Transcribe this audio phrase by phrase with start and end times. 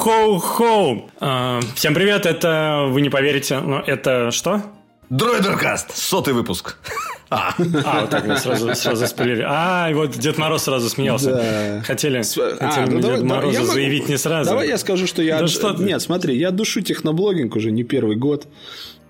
[0.00, 1.10] Йоу-хоу-хоу!
[1.20, 4.62] А, всем привет, это, вы не поверите, но это что?
[5.10, 6.76] Дройдеркаст, сотый выпуск.
[7.32, 7.54] А,
[7.84, 9.46] а вот так мы сразу, сразу спилили.
[9.46, 11.32] А, и вот Дед Мороз сразу смеялся.
[11.32, 11.82] Да.
[11.86, 12.24] Хотели,
[12.58, 14.50] а, ну, Дед Мороза заявить не сразу.
[14.50, 15.38] Давай я скажу, что я...
[15.38, 18.48] Да что Нет, смотри, я душу техноблогинг уже не первый год.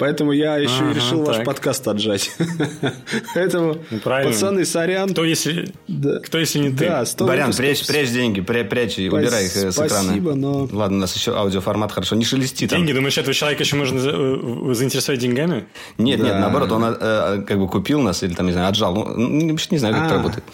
[0.00, 1.36] Поэтому я еще ага, и решил так.
[1.36, 2.30] ваш подкаст отжать.
[3.34, 5.10] Поэтому, ну, пацаны, сорян.
[5.10, 6.20] Кто если, да.
[6.20, 6.86] кто, если не ты?
[6.86, 10.04] Да, Барян, прячь, прячь деньги, прячь, прячь и убирай их с экрана.
[10.04, 10.66] Спасибо, но...
[10.73, 12.16] Ладно, у нас еще аудиоформат хорошо.
[12.16, 12.78] Не шелести там.
[12.78, 12.92] Деньги?
[12.92, 15.66] Думаешь, этого человека еще можно э, заинтересовать деньгами?
[15.98, 16.28] Нет, да.
[16.28, 18.95] нет, наоборот, он э, как бы купил нас или там, не знаю, отжал.
[18.95, 20.16] Ну, не знаю, как это а.
[20.16, 20.45] работает.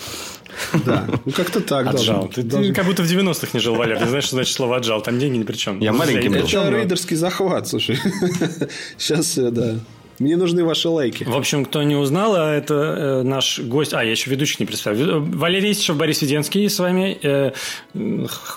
[0.85, 2.29] Да, ну как-то так Отжал.
[2.29, 3.99] Ты, ты как будто в 90-х не жил, Валер.
[3.99, 5.03] Ты знаешь, что значит слово отжал?
[5.03, 5.81] Там деньги ни при чем.
[5.81, 6.37] Я маленький был.
[6.37, 7.99] Это рейдерский захват, слушай.
[8.99, 9.77] Сейчас, да.
[10.19, 11.25] Мне нужны ваши лайки.
[11.25, 13.93] В общем, кто не узнал, а это э, наш гость...
[13.93, 15.21] А, я еще ведущий не представил.
[15.21, 17.19] Валерий Истишев, Борис Веденский с вами.
[17.23, 17.53] Э,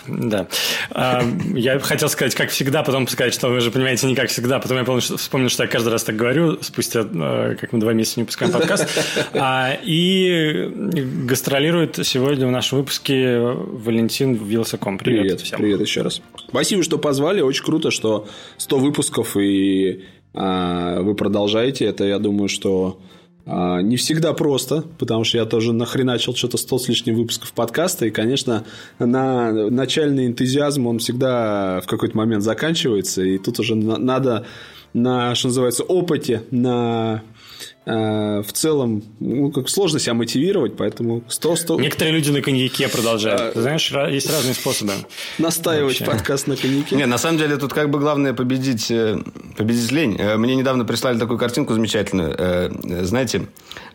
[0.08, 0.48] да.
[0.92, 1.22] А,
[1.54, 4.60] я хотел сказать, как всегда, потом сказать, что вы уже понимаете, не как всегда.
[4.60, 7.80] Потом я помню, что, вспомнил, что я каждый раз так говорю, спустя, э, как мы
[7.80, 8.88] два месяца не выпускаем подкаст.
[9.34, 10.72] А, и
[11.26, 14.98] гастролирует сегодня в нашем выпуске Валентин Вилсаком.
[14.98, 15.60] Привет, привет всем.
[15.60, 16.22] Привет еще раз.
[16.48, 17.42] Спасибо, что позвали.
[17.42, 21.86] Очень круто, что 100 выпусков и вы продолжаете.
[21.86, 23.00] Это, я думаю, что
[23.52, 28.06] а, не всегда просто, потому что я тоже нахреначил что-то 100 с лишним выпусков подкаста,
[28.06, 28.64] и, конечно,
[29.00, 34.46] на начальный энтузиазм он всегда в какой-то момент заканчивается, и тут уже надо
[34.94, 37.24] на, что называется, опыте, на
[37.90, 43.42] в целом, ну, как сложно себя мотивировать, поэтому 100 100 Некоторые люди на коньяке продолжают.
[43.42, 44.94] А, Ты знаешь, есть разные способы.
[45.38, 46.06] Настаивать Вообще.
[46.06, 46.96] подкаст на коньяке.
[46.96, 49.18] Не, на самом деле тут как бы главное победить, э,
[49.58, 50.18] победить лень.
[50.20, 53.06] Э, мне недавно прислали такую картинку замечательную.
[53.06, 53.48] Знаете,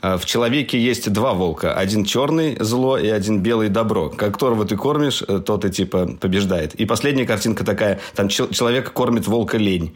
[0.03, 1.75] в человеке есть два волка.
[1.75, 4.11] Один черный зло и один белый добро.
[4.11, 6.75] Которого ты кормишь, тот и типа побеждает.
[6.75, 8.01] И последняя картинка такая.
[8.15, 9.95] Там человек кормит волка лень.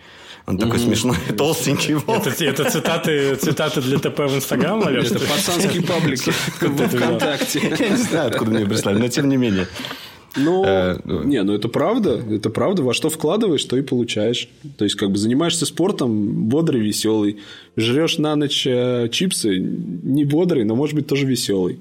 [0.48, 2.26] Он такой смешной, толстенький волк.
[2.26, 5.04] Это, это цитаты, цитаты для ТП в Инстаграм, Валер?
[5.04, 7.60] Это пацанские паблики в ВКонтакте.
[7.78, 9.68] Я не знаю, откуда мне прислали, но тем не менее.
[10.36, 12.82] Ну, э, не, ну это правда, это правда.
[12.82, 14.48] Во что вкладываешь, то и получаешь.
[14.78, 17.38] То есть, как бы занимаешься спортом, бодрый, веселый.
[17.76, 21.80] Жрешь на ночь э, чипсы, не бодрый, но может быть тоже веселый.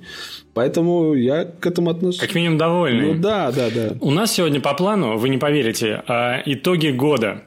[0.54, 2.20] Поэтому я к этому отношусь.
[2.20, 3.14] Как минимум довольный.
[3.14, 3.96] Ну да, да, да.
[4.02, 7.44] У нас сегодня по плану, вы не поверите, а, итоги года.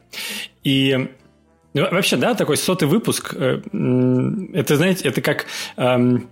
[0.65, 1.09] И
[1.72, 3.60] ну, Вообще, да, такой сотый выпуск, э,
[4.53, 6.28] это, знаете, это как, эм,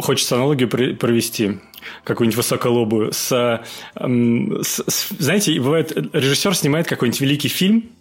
[0.00, 1.58] хочется аналогию провести,
[2.04, 3.62] какую-нибудь высоколобую, с,
[3.96, 7.92] эм, с, с, знаете, бывает, режиссер снимает какой-нибудь великий фильм,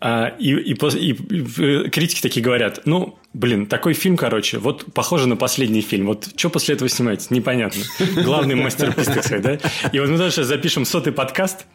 [0.00, 5.26] а, и, и, и, и критики такие говорят, ну, блин, такой фильм, короче, вот похоже
[5.26, 6.06] на последний фильм.
[6.06, 7.30] Вот что после этого снимать?
[7.30, 7.82] Непонятно.
[8.24, 9.70] Главный мастерпис, так сказать, да?
[9.92, 11.66] И вот мы тоже запишем сотый подкаст.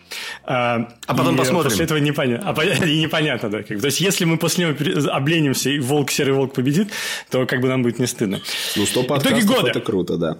[0.43, 1.71] А, а потом посмотрим.
[1.71, 2.53] После этого непонятно.
[2.55, 3.63] А, и непонятно, да.
[3.63, 6.89] То есть, если мы после него обленимся, и волк, серый волк победит,
[7.29, 8.39] то как бы нам будет не стыдно.
[8.75, 9.69] Ну, сто подкастов Итоги года.
[9.69, 10.37] это круто, да.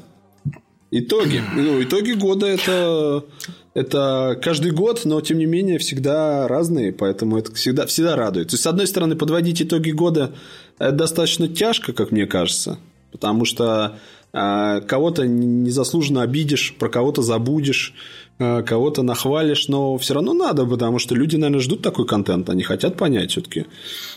[0.89, 1.43] Итоги.
[1.53, 3.25] Ну, итоги года это,
[3.73, 8.49] это каждый год, но тем не менее всегда разные, поэтому это всегда, всегда радует.
[8.49, 10.33] То есть, с одной стороны, подводить итоги года
[10.79, 12.79] это достаточно тяжко, как мне кажется,
[13.11, 13.97] потому что
[14.33, 17.93] э, кого-то незаслуженно обидишь, про кого-то забудешь,
[18.39, 22.63] э, кого-то нахвалишь, но все равно надо, потому что люди, наверное, ждут такой контент, они
[22.63, 23.65] хотят понять все-таки,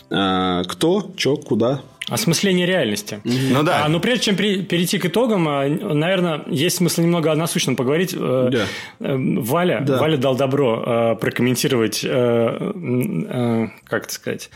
[0.09, 1.81] э, кто, что, куда.
[2.09, 3.21] Осмысление реальности.
[3.23, 3.85] Ну да.
[3.85, 7.75] А, но прежде чем при, перейти к итогам, а, наверное, есть смысл немного о насущном
[7.75, 8.13] поговорить.
[8.13, 8.65] Э, да.
[8.99, 9.97] Э, Валя, да.
[9.97, 14.49] Валя дал добро э, прокомментировать, как это сказать,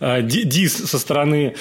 [0.00, 1.54] дис со стороны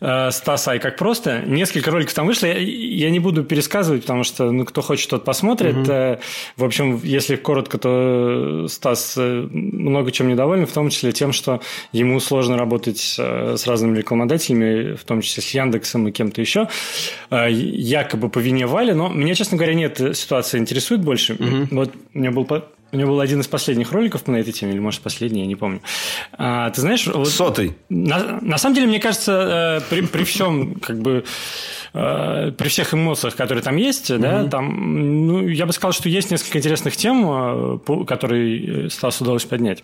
[0.00, 1.42] э, Стаса и как просто.
[1.46, 2.46] Несколько роликов там вышло.
[2.46, 5.76] Я, я не буду пересказывать, потому что ну, кто хочет, тот посмотрит.
[5.76, 6.20] Угу.
[6.56, 11.60] В общем, если коротко, то Стас э, много чем недоволен, в том числе тем, что
[11.92, 16.68] ему сложно работать с разными рекламодателями, в том числе с Яндексом и кем-то еще.
[17.30, 21.34] Якобы по вине Вали, но меня, честно говоря, нет ситуация интересует больше.
[21.34, 21.68] Угу.
[21.70, 22.44] Вот у меня был
[22.92, 25.56] у него был один из последних роликов на этой теме, или, может, последний, я не
[25.56, 25.82] помню.
[26.32, 27.06] А, ты знаешь...
[27.06, 27.76] Вот, Сотый.
[27.88, 31.24] На, на самом деле, мне кажется, э, при, при всем, как бы,
[31.98, 34.20] э, при всех эмоциях, которые там есть, угу.
[34.20, 39.44] да, там, ну, я бы сказал, что есть несколько интересных тем, э, которые Стасу удалось
[39.44, 39.82] поднять.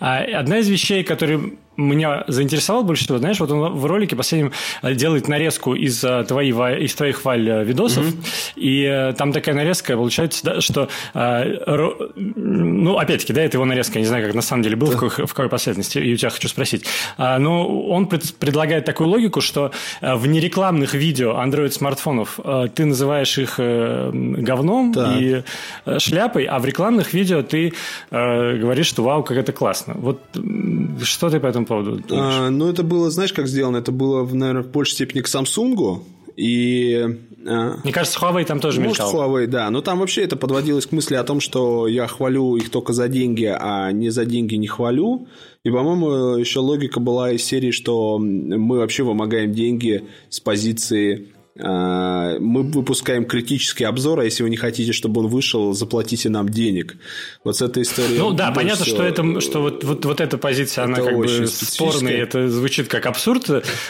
[0.00, 4.52] А одна из вещей, которые меня заинтересовал больше всего, знаешь, вот он в ролике последнем
[4.82, 6.52] э, делает нарезку из, э, твоей,
[6.84, 8.52] из твоих валь э, видосов, mm-hmm.
[8.56, 14.06] и там такая нарезка получается, да, что, ну, опять-таки, да, это его нарезка, я не
[14.06, 16.48] знаю, как на самом деле был, в, какой, в какой последовательности, и у тебя хочу
[16.48, 16.84] спросить,
[17.18, 23.38] но он пред, предлагает такую логику, что в нерекламных видео Android смартфонов, э, ты называешь
[23.38, 25.20] их э, говном так.
[25.20, 25.42] и
[25.98, 27.72] шляпой, а в рекламных видео ты
[28.10, 29.94] говоришь, что вау, как это классно.
[29.96, 30.20] Вот
[31.02, 32.34] что ты по этому поводу думаешь?
[32.38, 33.78] А, ну, это было, знаешь, как сделано?
[33.78, 36.02] Это было, наверное, в большей степени к Samsung,
[36.36, 39.14] и мне кажется, Huawei там тоже Может, мелькал.
[39.14, 39.70] Huawei, да.
[39.70, 43.08] Но там вообще это подводилось к мысли о том, что я хвалю их только за
[43.08, 45.28] деньги, а не за деньги не хвалю.
[45.62, 51.35] И, по-моему, еще логика была из серии, что мы вообще вымогаем деньги с позиции а,
[51.58, 56.96] мы выпускаем критический обзор, а если вы не хотите, чтобы он вышел, заплатите нам денег.
[57.44, 58.18] Вот с этой историей.
[58.18, 58.96] Ну да, понятно, всего...
[58.96, 62.88] что, это, что вот, вот, вот эта позиция, это она как бы спорная, это звучит
[62.88, 63.46] как абсурд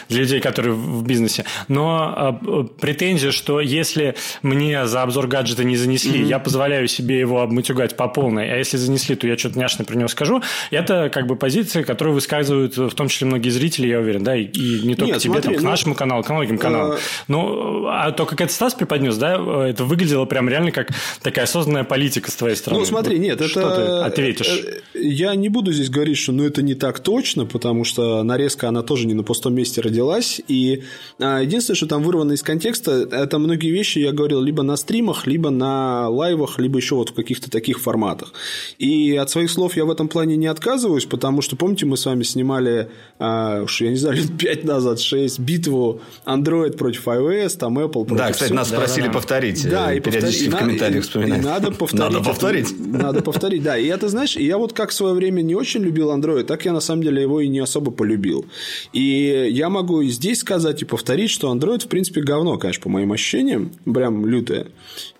[0.09, 1.45] для людей, которые в бизнесе.
[1.67, 2.33] Но а,
[2.79, 6.27] претензия, что если мне за обзор гаджета не занесли, mm-hmm.
[6.27, 9.95] я позволяю себе его обматюгать по полной, а если занесли, то я что-то няшное про
[9.95, 10.41] него скажу,
[10.71, 14.43] это как бы позиция, которую высказывают в том числе многие зрители, я уверен, да, и,
[14.43, 16.93] и не только Нет, тебе, смотри, там, к ну, нашему каналу, к многим каналам.
[16.93, 16.97] А...
[17.27, 17.56] Но
[17.89, 20.89] а то, как это Стас преподнес, да, это выглядело прям реально как
[21.21, 22.81] такая осознанная политика с твоей стороны.
[22.81, 23.75] Ну, смотри, нет, что это...
[23.75, 24.63] ты ответишь?
[24.93, 28.67] Э, я не буду здесь говорить, что ну, это не так точно, потому что нарезка,
[28.67, 30.83] она тоже не на пустом месте родилась, и
[31.19, 35.27] а, единственное, что там вырвано из контекста, это многие вещи я говорил либо на стримах,
[35.27, 38.33] либо на лайвах, либо еще вот в каких-то таких форматах.
[38.77, 42.05] И от своих слов я в этом плане не отказываюсь, потому что, помните, мы с
[42.05, 42.89] вами снимали,
[43.19, 47.79] а, уж я не знаю, лет 5 назад, 6, битву Android против iOS, iOS, там
[47.79, 48.15] Apple.
[48.15, 49.69] Да, кстати, нас да, просили да, повторить.
[49.69, 50.55] Да, и периодически повтори...
[50.55, 51.43] в комментариях вспоминать.
[51.43, 51.99] надо повторить.
[51.99, 52.79] Надо повторить.
[52.79, 53.77] Надо повторить, да.
[53.77, 56.73] И это, знаешь, я вот как в свое время не очень любил Android, так я
[56.73, 58.45] на самом деле его и не особо полюбил.
[58.93, 62.89] И я могу и здесь сказать и повторить, что Android, в принципе, говно, конечно, по
[62.89, 64.67] моим ощущениям, прям лютое.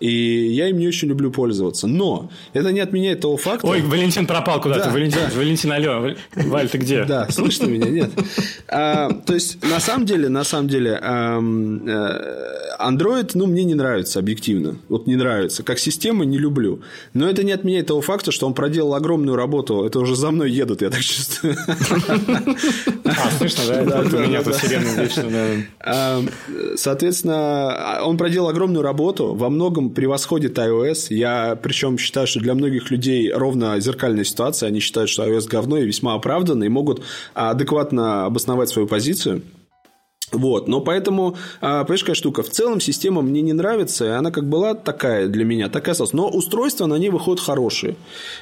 [0.00, 1.86] И я им не очень люблю пользоваться.
[1.86, 3.66] Но это не отменяет того факта...
[3.66, 4.86] Ой, Валентин пропал куда-то.
[4.86, 5.38] Да, Валентин, да.
[5.38, 6.14] Валентин, алло.
[6.34, 7.04] Валь, ты где?
[7.04, 7.88] Да, слышно меня?
[7.88, 8.10] Нет.
[8.68, 10.98] А, то есть, на самом деле, на самом деле,
[12.78, 14.76] Android, ну, мне не нравится объективно.
[14.88, 15.62] Вот не нравится.
[15.62, 16.80] Как система не люблю.
[17.12, 19.84] Но это не отменяет того факта, что он проделал огромную работу.
[19.84, 21.56] Это уже за мной едут, я так чувствую.
[23.04, 24.00] А, слышно, да?
[24.00, 26.28] У меня тут сирена вечно,
[26.76, 29.34] Соответственно, он проделал огромную работу.
[29.34, 31.06] Во многом превосходит iOS.
[31.10, 34.68] Я, причем, считаю, что для многих людей ровно зеркальная ситуация.
[34.68, 37.02] Они считают, что iOS говно и весьма оправданно, и могут
[37.34, 39.42] адекватно обосновать свою позицию.
[40.30, 44.30] Вот, но поэтому, а, понимаешь, какая штука, в целом система мне не нравится, и она
[44.30, 47.96] как была такая для меня, такая осталась, но устройства на ней выходят хорошие,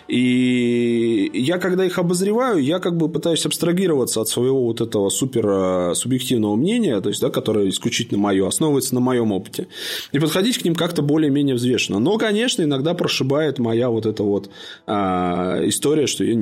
[0.09, 5.47] и я, когда их обозреваю, я как бы пытаюсь абстрагироваться от своего вот этого супер
[5.49, 9.69] а, субъективного мнения, то есть, да, которое исключительно мое, основывается на моем опыте,
[10.11, 14.51] и подходить к ним как-то более-менее взвешенно, но, конечно, иногда прошибает моя вот эта вот
[14.89, 16.33] а, история, что я...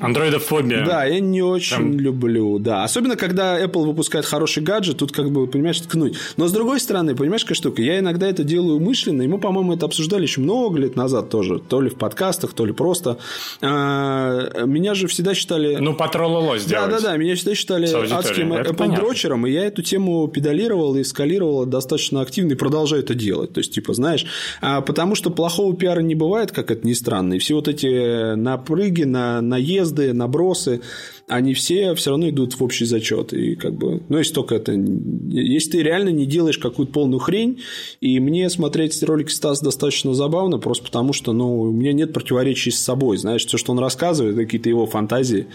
[0.00, 0.84] Андроидофобия.
[0.84, 1.98] Да, я не очень Там...
[1.98, 6.16] люблю, да, особенно, когда Apple выпускает хороший гаджет, гаджет, тут как бы, понимаешь, ткнуть.
[6.36, 9.74] Но с другой стороны, понимаешь, какая штука, я иногда это делаю умышленно, и мы, по-моему,
[9.74, 13.18] это обсуждали еще много лет назад тоже, то ли в подкастах, то ли просто.
[13.60, 15.76] А, меня же всегда считали...
[15.76, 16.66] Ну, по сделать.
[16.68, 22.20] Да-да-да, меня всегда считали адским Apple дрочером, и я эту тему педалировал и эскалировал достаточно
[22.20, 23.52] активно и продолжаю это делать.
[23.52, 24.26] То есть, типа, знаешь,
[24.60, 28.34] а, потому что плохого пиара не бывает, как это ни странно, и все вот эти
[28.34, 30.80] напрыги, на наезды, набросы,
[31.26, 33.32] они все все равно идут в общий зачет.
[33.32, 34.72] И как бы, ну, если только это...
[34.72, 37.60] Если ты реально не делаешь какую-то полную хрень,
[38.00, 42.70] и мне смотреть ролики Стас достаточно забавно, просто потому что, ну, у меня нет противоречий
[42.70, 45.46] с собой, знаешь, все, что он рассказывает, какие-то его фантазии,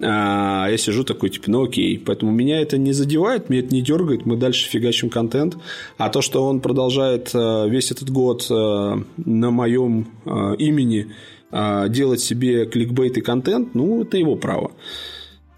[0.00, 1.98] а я сижу такой, типа, ну, окей.
[2.04, 5.56] Поэтому меня это не задевает, меня это не дергает, мы дальше фигачим контент.
[5.96, 11.06] А то, что он продолжает э, весь этот год э, на моем э, имени
[11.88, 14.72] делать себе кликбейт и контент, ну, это его право.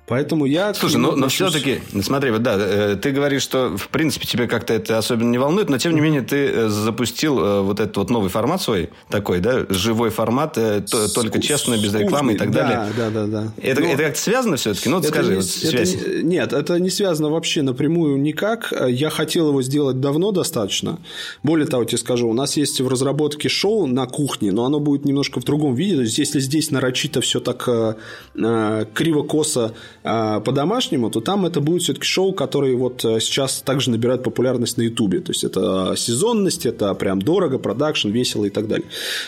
[0.07, 0.73] Поэтому я...
[0.73, 4.73] Слушай, но, но все-таки, смотри, вот да, э, ты говоришь, что в принципе тебе как-то
[4.73, 8.11] это особенно не волнует, но тем не менее ты э, запустил э, вот этот вот
[8.11, 12.63] новый формат свой, такой, да, живой формат, С, только честно, без рекламы и так да,
[12.63, 12.93] далее.
[12.97, 13.53] Да, да, да.
[13.61, 13.89] Это, но...
[13.89, 14.89] это как-то связано все-таки?
[14.89, 15.95] Ну, вот скажи, не, вот связь.
[15.95, 18.73] Это, нет, это не связано вообще напрямую никак.
[18.89, 21.01] Я хотел его сделать давно достаточно.
[21.43, 25.05] Более того, тебе скажу, у нас есть в разработке шоу на кухне, но оно будет
[25.05, 25.97] немножко в другом виде.
[25.97, 29.75] То есть, если здесь нарочито все так э, криво-косо
[30.07, 34.83] по-домашнему, то там это будет все-таки шоу, которые вот э, сейчас также набирают популярность на
[34.83, 35.21] Ютубе.
[35.21, 38.87] То есть это сезонность, это прям дорого, продакшн, весело и так далее.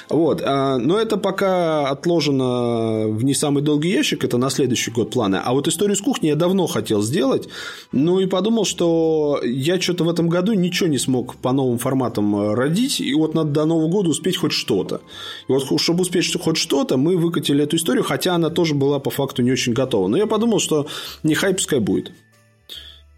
[0.09, 0.43] Вот.
[0.45, 5.41] А, но это пока отложено в не самый долгий ящик, это на следующий год планы.
[5.45, 7.49] А вот историю с кухней я давно хотел сделать,
[7.93, 12.37] ну и подумал, что я что-то в этом году ничего не смог по новым форматам
[12.37, 15.01] э, родить, и вот надо до Нового года успеть хоть что-то.
[15.49, 19.11] И вот, чтобы успеть хоть что-то, мы выкатили эту историю, хотя она тоже была по
[19.11, 20.09] факту не очень готова.
[20.09, 20.87] Но я подумал, что
[21.23, 22.13] не хайп, пускай будет.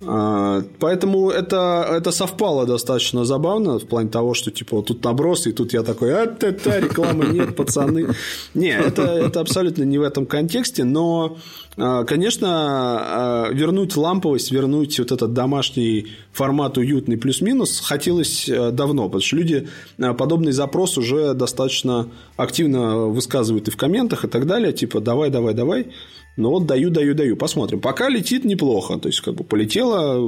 [0.02, 5.46] А, поэтому это, это совпало достаточно забавно в плане того, что типа вот тут наброс,
[5.46, 8.14] и тут я такой, а та та рекламы нет, пацаны.
[8.54, 11.36] Не, это, это абсолютно не в этом контексте, но,
[11.76, 19.20] а, конечно, а, вернуть ламповость, вернуть вот этот домашний формат уютный плюс-минус хотелось давно, потому
[19.20, 25.00] что люди подобный запрос уже достаточно активно высказывают и в комментах и так далее, типа
[25.00, 25.88] давай, давай, давай.
[26.36, 27.36] Но вот даю, даю, даю.
[27.36, 27.80] Посмотрим.
[27.80, 28.98] Пока летит неплохо.
[28.98, 30.18] То есть, как бы полетело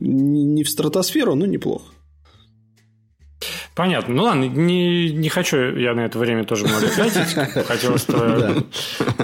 [0.00, 1.84] не в стратосферу, но неплохо.
[3.78, 4.12] Понятно.
[4.12, 7.32] Ну ладно, не, не хочу я на это время тоже много тратить.
[7.64, 8.06] Хотелось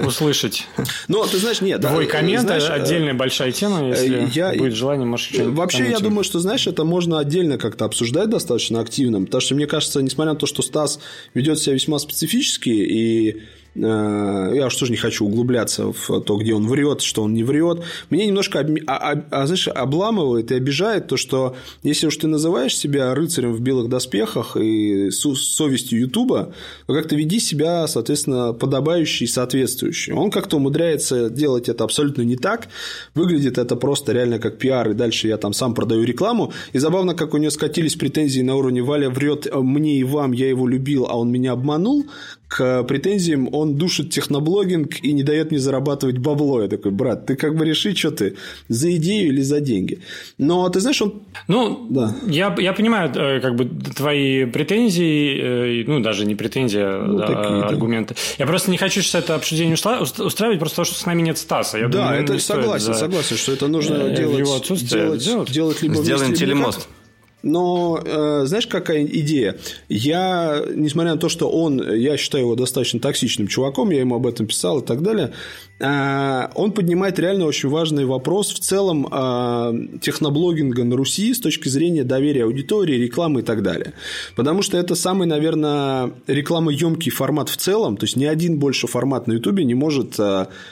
[0.05, 0.65] услышать.
[1.09, 1.81] Ну, ты знаешь, нет.
[1.81, 6.39] Твой коммент, э, отдельная большая тема, если будет желание, можешь что-нибудь Вообще, я думаю, что,
[6.39, 10.45] знаешь, это можно отдельно как-то обсуждать достаточно активно, потому что, мне кажется, несмотря на то,
[10.45, 10.99] что Стас
[11.33, 16.53] ведет себя весьма специфически и Э, я уж тоже не хочу углубляться в то, где
[16.53, 17.81] он врет, что он не врет.
[18.09, 18.69] Мне немножко об...
[18.87, 23.53] а, а, а, знаешь, обламывает и обижает то, что если уж ты называешь себя рыцарем
[23.53, 26.53] в белых доспехах и с совестью Ютуба,
[26.87, 30.13] то как-то веди себя, соответственно, подобающий и соответствующий.
[30.13, 32.69] Он как-то умудряется делать это абсолютно не так.
[33.13, 36.53] Выглядит это просто реально как пиар, и дальше я там сам продаю рекламу.
[36.71, 40.47] И забавно, как у него скатились претензии на уровне Валя врет мне и вам, я
[40.47, 42.05] его любил, а он меня обманул
[42.47, 46.61] к претензиям он душит техноблогинг и не дает мне зарабатывать бабло.
[46.61, 48.35] Я такой, брат, ты как бы реши, что ты,
[48.67, 49.99] за идею или за деньги.
[50.37, 51.23] Но ты знаешь, он...
[51.47, 52.15] Ну, да.
[52.27, 57.27] я, я понимаю э, как бы твои претензии, э, ну, даже не претензии, ну, да,
[57.27, 58.13] такие, аргументы.
[58.13, 58.19] Да.
[58.39, 61.77] Я просто не хочу сейчас это обсуждение устраивать, просто потому что с нами нет Стаса.
[61.77, 62.93] Я да, думаю, это согласен, за...
[62.93, 66.87] согласен, что это нужно э, делать, его делать, делать, делать либо Сделаем телемост.
[67.45, 69.55] Но э, знаешь, какая идея?
[69.87, 74.25] Я, несмотря на то, что он, я считаю его достаточно токсичным чуваком, я ему об
[74.25, 75.31] этом писал и так далее,
[75.79, 82.03] он поднимает реально очень важный вопрос в целом э, техноблогинга на Руси с точки зрения
[82.03, 83.93] доверия аудитории, рекламы и так далее.
[84.35, 89.27] Потому что это самый, наверное, рекламоемкий формат в целом, то есть ни один больше формат
[89.27, 90.19] на Ютубе не может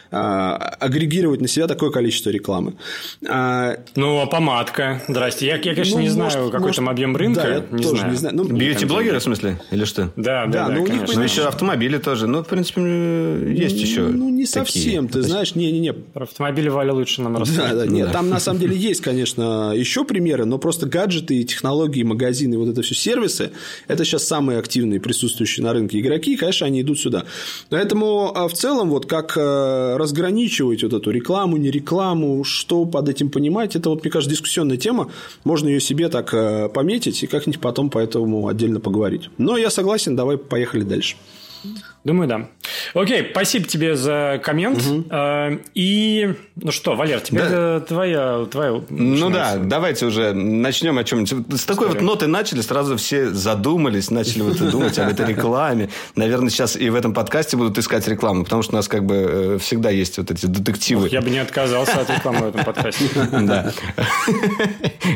[0.09, 2.73] агрегировать на себя такое количество рекламы.
[3.21, 5.47] Ну, а помадка, здрасте.
[5.47, 7.41] Я, я конечно, ну, не знаю, как какой там объем рынка?
[7.41, 8.11] Да, я не тоже знаю.
[8.11, 8.35] не знаю.
[8.35, 9.59] Ну, Бьюти-блогеры, в смысле?
[9.71, 10.11] Или что?
[10.15, 11.15] Да, да, да, да ну, конечно.
[11.15, 12.27] Ну, еще автомобили тоже.
[12.27, 12.81] Ну, в принципе,
[13.53, 14.92] есть еще Ну, не совсем.
[15.01, 15.93] Ты знаешь, не-не-не.
[15.93, 17.71] Про автомобили Валя лучше нам рассказать.
[17.71, 22.03] Да, да, нет, там на самом деле есть, конечно, еще примеры, но просто гаджеты, технологии,
[22.03, 23.51] магазины, вот это все сервисы,
[23.87, 27.25] это сейчас самые активные присутствующие на рынке игроки, и, конечно, они идут сюда.
[27.69, 33.09] Поэтому а, в целом, вот как э, разграничивать вот эту рекламу, не рекламу, что под
[33.09, 35.11] этим понимать, это вот, мне кажется, дискуссионная тема.
[35.43, 39.29] Можно ее себе так э, пометить и как-нибудь потом по этому отдельно поговорить.
[39.37, 41.15] Но я согласен, давай поехали дальше.
[42.03, 42.47] Думаю, да.
[42.93, 44.81] Окей, спасибо тебе за коммент.
[44.85, 45.59] Угу.
[45.73, 47.79] И, ну что, Валер, теперь да.
[47.79, 48.81] твоя, твоя...
[48.89, 51.59] Ну да, давайте уже начнем о чем-нибудь.
[51.59, 55.89] С такой вот ноты начали, сразу все задумались, начали вот думать об этой рекламе.
[56.15, 59.15] Наверное, сейчас и в этом подкасте будут искать рекламу, потому что у нас как бы
[59.15, 61.07] э, всегда есть вот эти детективы.
[61.09, 63.05] Я бы не отказался от рекламы в этом подкасте.
[63.43, 63.73] Да.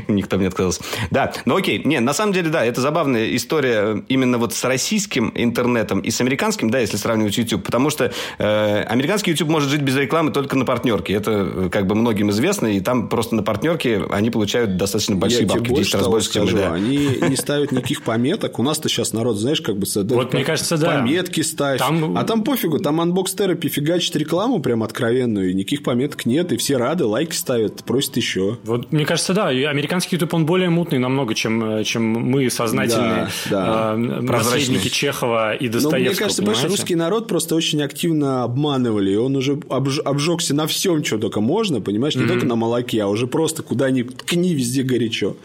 [0.07, 0.81] Никто бы не отказался.
[1.11, 1.81] Да, ну окей.
[1.83, 6.19] Не, на самом деле, да, это забавная история именно вот с российским интернетом и с
[6.19, 7.63] американским, да, если сравнивать YouTube.
[7.63, 11.13] Потому что э, американский YouTube может жить без рекламы только на партнерке.
[11.13, 12.67] Это э, как бы многим известно.
[12.67, 15.73] И там просто на партнерке они получают достаточно большие Я бабки.
[15.73, 16.73] 10 раз больше, скажу, чем да.
[16.73, 16.97] Они
[17.29, 18.59] не ставят никаких пометок.
[18.59, 19.85] У нас-то сейчас народ, знаешь, как бы...
[19.95, 20.99] Вот, мне кажется, да.
[20.99, 21.79] Пометки ставь.
[21.79, 22.17] Там...
[22.17, 22.79] А там пофигу.
[22.79, 25.51] Там Unbox Therapy фигачит рекламу прям откровенную.
[25.51, 26.51] И никаких пометок нет.
[26.51, 28.57] И все рады, лайки ставят, просят еще.
[28.63, 29.47] Вот, мне кажется, да.
[29.47, 33.93] Американский YouTube, он более мутный намного, чем, э, чем мы, сознательные да, да.
[33.93, 35.99] Э, наследники Чехова и Достоевского.
[35.99, 36.66] Но мне кажется, понимаете?
[36.67, 39.11] Русский народ просто очень активно обманывали.
[39.11, 42.27] И он уже обжегся на всем, что только можно, понимаешь, не mm-hmm.
[42.27, 45.35] только на молоке, а уже просто куда ни ткни, везде горячо.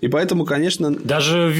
[0.00, 0.90] И поэтому, конечно...
[0.90, 1.54] Даже,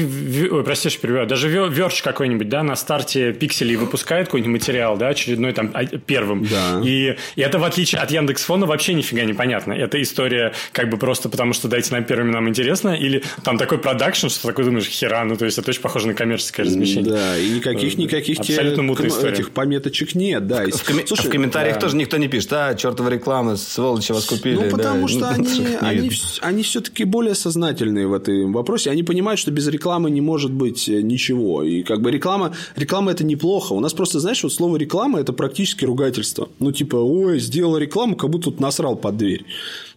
[0.51, 5.09] ой, прости, что перебиваю, даже Верч какой-нибудь, да, на старте пикселей выпускает какой-нибудь материал, да,
[5.09, 6.45] очередной там а, первым.
[6.45, 6.81] Да.
[6.83, 9.73] И, и это в отличие от Яндекс.Фона вообще нифига не понятно.
[9.73, 13.77] Это история как бы просто потому, что дайте нам первыми, нам интересно, или там такой
[13.77, 17.11] продакшн, что такой думаешь, хера, ну то есть это очень похоже на коммерческое размещение.
[17.11, 19.33] Да, и никаких-никаких э, Абсолютно мутная история.
[19.33, 20.65] этих пометочек нет, да.
[20.65, 21.03] В, коми...
[21.05, 21.81] Слушай, в комментариях да.
[21.81, 24.55] тоже никто не пишет, а, чертова реклама, сволочи вас купили.
[24.55, 25.07] Ну, потому да.
[25.13, 28.91] что они, они, они все-таки более сознательные в этом вопросе.
[28.91, 31.63] Они понимают, что без рекламы не может быть э, ничего.
[31.63, 33.73] И как бы реклама, реклама это неплохо.
[33.73, 36.49] У нас просто, знаешь, вот слово реклама это практически ругательство.
[36.59, 39.45] Ну, типа, ой, сделал рекламу, как будто тут насрал под дверь.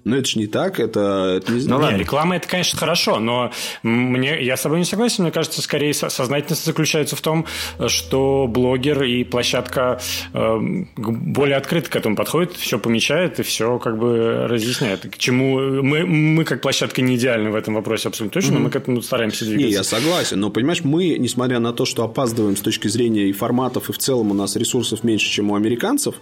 [0.05, 3.51] Но это же не так, это, это не Ну ладно, реклама это, конечно, хорошо, но
[3.83, 5.25] мне, я с тобой не согласен.
[5.25, 7.47] Мне кажется, скорее сознательность заключается в том,
[7.87, 10.01] что блогер и площадка
[10.33, 10.59] э,
[10.97, 15.03] более открыто к этому подходит, все помечает и все как бы разъясняет.
[15.11, 18.59] К чему мы, мы как площадка не идеальны в этом вопросе абсолютно точно, mm-hmm.
[18.59, 19.67] но мы к этому стараемся двигаться.
[19.67, 23.33] Не, я согласен, но понимаешь, мы, несмотря на то, что опаздываем с точки зрения и
[23.33, 26.17] форматов, и в целом у нас ресурсов меньше, чем у американцев,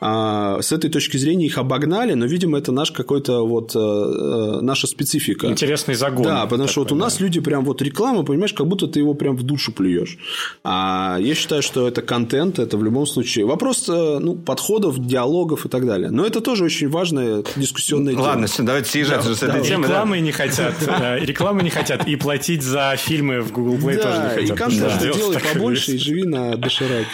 [0.00, 4.60] а, с этой точки зрения их обогнали, но, видимо, это наш какой-то вот э, э,
[4.62, 5.46] наша специфика.
[5.46, 6.24] Интересный загон.
[6.24, 9.00] Да, потому такой, что вот у нас люди прям вот реклама, понимаешь, как будто ты
[9.00, 10.18] его прям в душу плюешь.
[10.64, 15.66] А я считаю, что это контент, это в любом случае вопрос э, ну, подходов, диалогов
[15.66, 16.10] и так далее.
[16.10, 18.24] Но это тоже очень важная дискуссионная тема.
[18.24, 19.84] Ладно, все, давайте съезжать да, с этой да, темы.
[19.84, 20.22] Рекламы да?
[20.22, 20.74] не хотят,
[21.20, 24.56] рекламы не хотят, и платить за фильмы в Google Play тоже не хотят.
[24.56, 27.06] и контент делай побольше и живи на дошираке.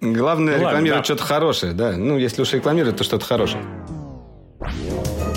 [0.00, 1.96] Главное ну рекламировать что-то хорошее, да.
[1.96, 3.62] Ну, если уж рекламировать, то что-то хорошее.
[4.60, 5.29] Música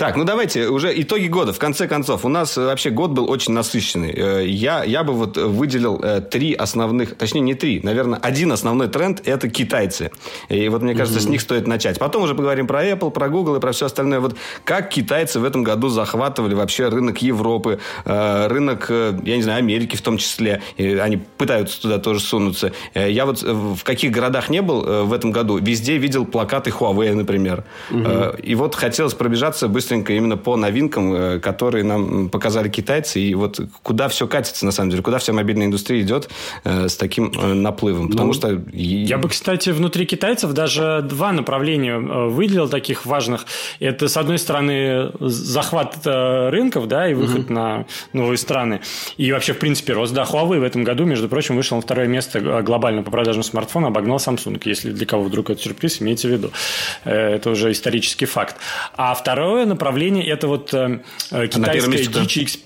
[0.00, 1.52] Так, ну давайте уже итоги года.
[1.52, 4.14] В конце концов, у нас вообще год был очень насыщенный.
[4.16, 8.88] Э, я, я бы вот выделил э, три основных, точнее не три, наверное, один основной
[8.88, 10.10] тренд– это китайцы.
[10.48, 11.24] И вот мне кажется, mm-hmm.
[11.24, 11.98] с них стоит начать.
[11.98, 14.20] Потом уже поговорим про Apple, про Google и про все остальное.
[14.20, 19.58] Вот как китайцы в этом году захватывали вообще рынок Европы, э, рынок, я не знаю,
[19.58, 20.62] Америки в том числе.
[20.78, 22.72] И они пытаются туда тоже сунуться.
[22.94, 27.64] Я вот в каких городах не был в этом году, везде видел плакаты Huawei, например.
[27.90, 28.40] Mm-hmm.
[28.40, 33.20] И вот хотелось пробежаться быстро быстренько именно по новинкам, э, которые нам показали китайцы.
[33.20, 36.30] И вот куда все катится, на самом деле, куда вся мобильная индустрия идет
[36.64, 38.08] э, с таким э, наплывом.
[38.08, 38.62] Потому ну, что...
[38.72, 43.46] Я бы, кстати, внутри китайцев даже два направления выделил таких важных.
[43.80, 47.52] Это, с одной стороны, захват рынков, да, и выход угу.
[47.52, 48.80] на новые страны.
[49.16, 50.14] И вообще, в принципе, рост.
[50.14, 53.88] Да, Huawei в этом году, между прочим, вышел на второе место глобально по продажам смартфона,
[53.88, 54.60] обогнал Samsung.
[54.64, 56.50] Если для кого вдруг это сюрприз, имейте в виду.
[57.04, 58.56] Это уже исторический факт.
[58.96, 62.38] А второе направление это вот э, э китайская а дичь.
[62.38, 62.60] Эксп...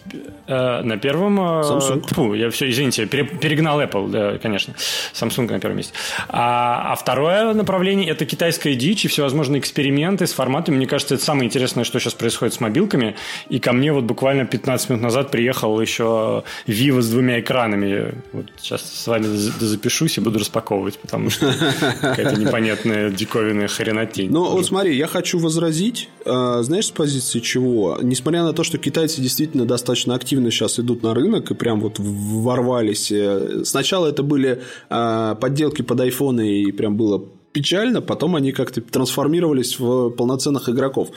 [0.46, 1.38] Э, на первом...
[1.38, 2.14] Э, Samsung.
[2.14, 4.74] Фу, я все, извините, перегнал Apple, да, конечно.
[5.14, 5.94] Samsung на первом месте.
[6.28, 10.76] А, а второе направление это китайская дичь и всевозможные эксперименты с форматами.
[10.76, 13.14] Мне кажется, это самое интересное, что сейчас происходит с мобилками.
[13.48, 18.14] И ко мне вот буквально 15 минут назад приехал еще Vivo с двумя экранами.
[18.32, 21.54] Вот сейчас с вами запишусь и буду распаковывать, потому что
[22.00, 24.30] какая-то непонятная диковинная хренотень.
[24.30, 26.08] Ну, вот смотри, я хочу возразить.
[26.26, 27.98] Э, знаешь, позиции чего?
[28.02, 31.98] Несмотря на то, что китайцы действительно достаточно активно сейчас идут на рынок и прям вот
[31.98, 33.12] ворвались.
[33.12, 38.80] Э, сначала это были э, подделки под iPhone и прям было печально, потом они как-то
[38.80, 41.10] трансформировались в полноценных игроков.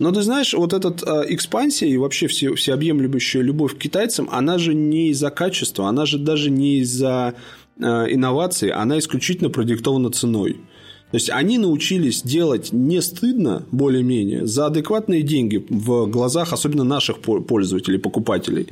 [0.00, 4.58] Но ты знаешь, вот эта э, экспансия и вообще все, всеобъемлющая любовь к китайцам, она
[4.58, 7.34] же не из-за качества, она же даже не из-за
[7.78, 10.56] э, инноваций, она исключительно продиктована ценой.
[11.10, 17.20] То есть они научились делать не стыдно, более-менее, за адекватные деньги в глазах, особенно наших
[17.20, 18.68] пользователей, покупателей.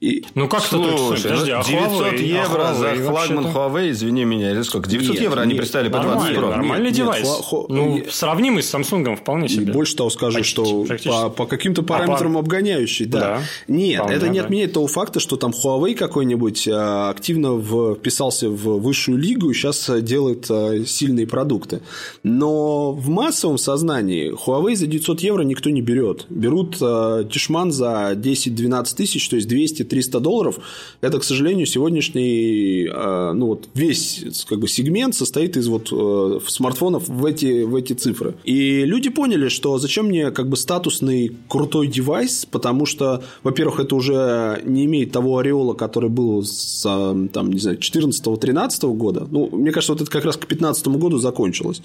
[0.00, 0.24] И...
[0.34, 1.30] Ну как то точно?
[1.30, 4.90] Подожди, а 900 Huawei, евро а за флагман Huawei, извини меня, или сколько?
[4.90, 6.50] 900 нет, евро нет, они представили по 20 Pro.
[6.50, 7.28] Нормальный девайс.
[7.28, 7.66] Хо...
[7.68, 9.72] Ну, сравнимый с Samsung вполне себе.
[9.72, 13.06] Больше того скажу, почти, что по, по каким-то параметрам а обгоняющий.
[13.06, 13.20] Да.
[13.20, 14.44] да нет, вполне, это не да.
[14.44, 17.60] отменяет того факта, что там Huawei какой-нибудь а, активно
[17.94, 21.80] вписался в высшую лигу и сейчас делает а, сильные продукты продукты.
[22.22, 26.26] Но в массовом сознании Huawei за 900 евро никто не берет.
[26.28, 30.58] Берут э, Тишман за 10-12 тысяч, то есть 200-300 долларов.
[31.00, 36.40] Это, к сожалению, сегодняшний э, ну, вот весь как бы, сегмент состоит из вот, э,
[36.46, 38.34] смартфонов в эти, в эти цифры.
[38.44, 43.94] И люди поняли, что зачем мне как бы статусный крутой девайс, потому что, во-первых, это
[43.94, 49.26] уже не имеет того ореола, который был с там, не знаю, 14-13 года.
[49.30, 51.82] Ну, мне кажется, вот это как раз к 15 году закончилось закончилась.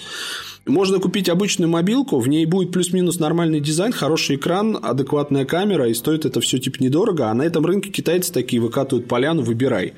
[0.65, 5.94] Можно купить обычную мобилку, в ней будет плюс-минус нормальный дизайн, хороший экран, адекватная камера, и
[5.94, 9.94] стоит это все типа недорого, а на этом рынке китайцы такие выкатывают поляну, выбирай.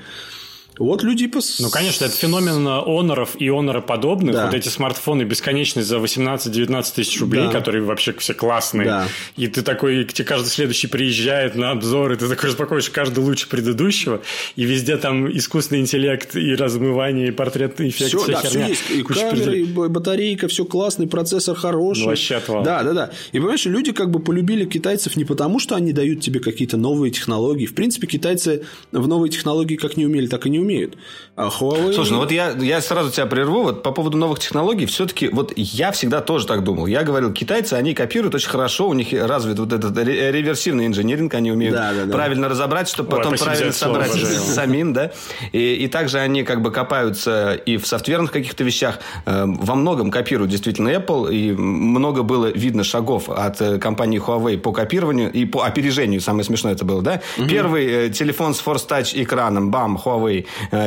[0.77, 1.59] Вот люди пос...
[1.59, 3.49] Ну, конечно, это феномен оноров и
[3.81, 4.35] подобных.
[4.35, 4.45] Да.
[4.45, 7.51] Вот эти смартфоны бесконечные за 18-19 тысяч рублей, да.
[7.51, 8.87] которые вообще все классные.
[8.87, 9.07] Да.
[9.37, 13.19] И ты такой, к тебе каждый следующий приезжает на обзор, и ты такой распаковываешь каждый
[13.19, 14.21] лучше предыдущего,
[14.55, 18.65] и везде там искусственный интеллект, и размывание, и портрет, и эффект, все, вся да, херня.
[18.65, 18.91] Все есть.
[18.91, 19.55] И Куча камера, пред...
[19.55, 22.01] и батарейка, все классный, процессор хороший.
[22.01, 22.63] Ну, вообще отвал.
[22.63, 23.11] Да, да, да.
[23.31, 27.11] И понимаешь, люди как бы полюбили китайцев не потому, что они дают тебе какие-то новые
[27.11, 27.65] технологии.
[27.65, 30.97] В принципе, китайцы в новые технологии как не умели, так и не умеют.
[31.35, 31.93] А Huawei...
[31.93, 33.63] Слушай, ну вот я, я сразу тебя прерву.
[33.63, 36.85] Вот по поводу новых технологий, все-таки вот я всегда тоже так думал.
[36.85, 41.51] Я говорил, китайцы, они копируют очень хорошо, у них развит вот этот реверсивный инженеринг, они
[41.51, 42.11] умеют да, да, да.
[42.13, 45.11] правильно разобрать, чтобы Ой, потом правильно собрать самим, да.
[45.51, 48.99] И, и также они как бы копаются и в софтверных каких-то вещах.
[49.25, 54.57] Э, во многом копируют действительно Apple, и много было видно шагов от э, компании Huawei
[54.57, 56.21] по копированию и по опережению.
[56.21, 57.21] Самое смешное это было, да?
[57.37, 57.47] Угу.
[57.47, 60.45] Первый э, телефон с Force Touch экраном, бам, Huawei.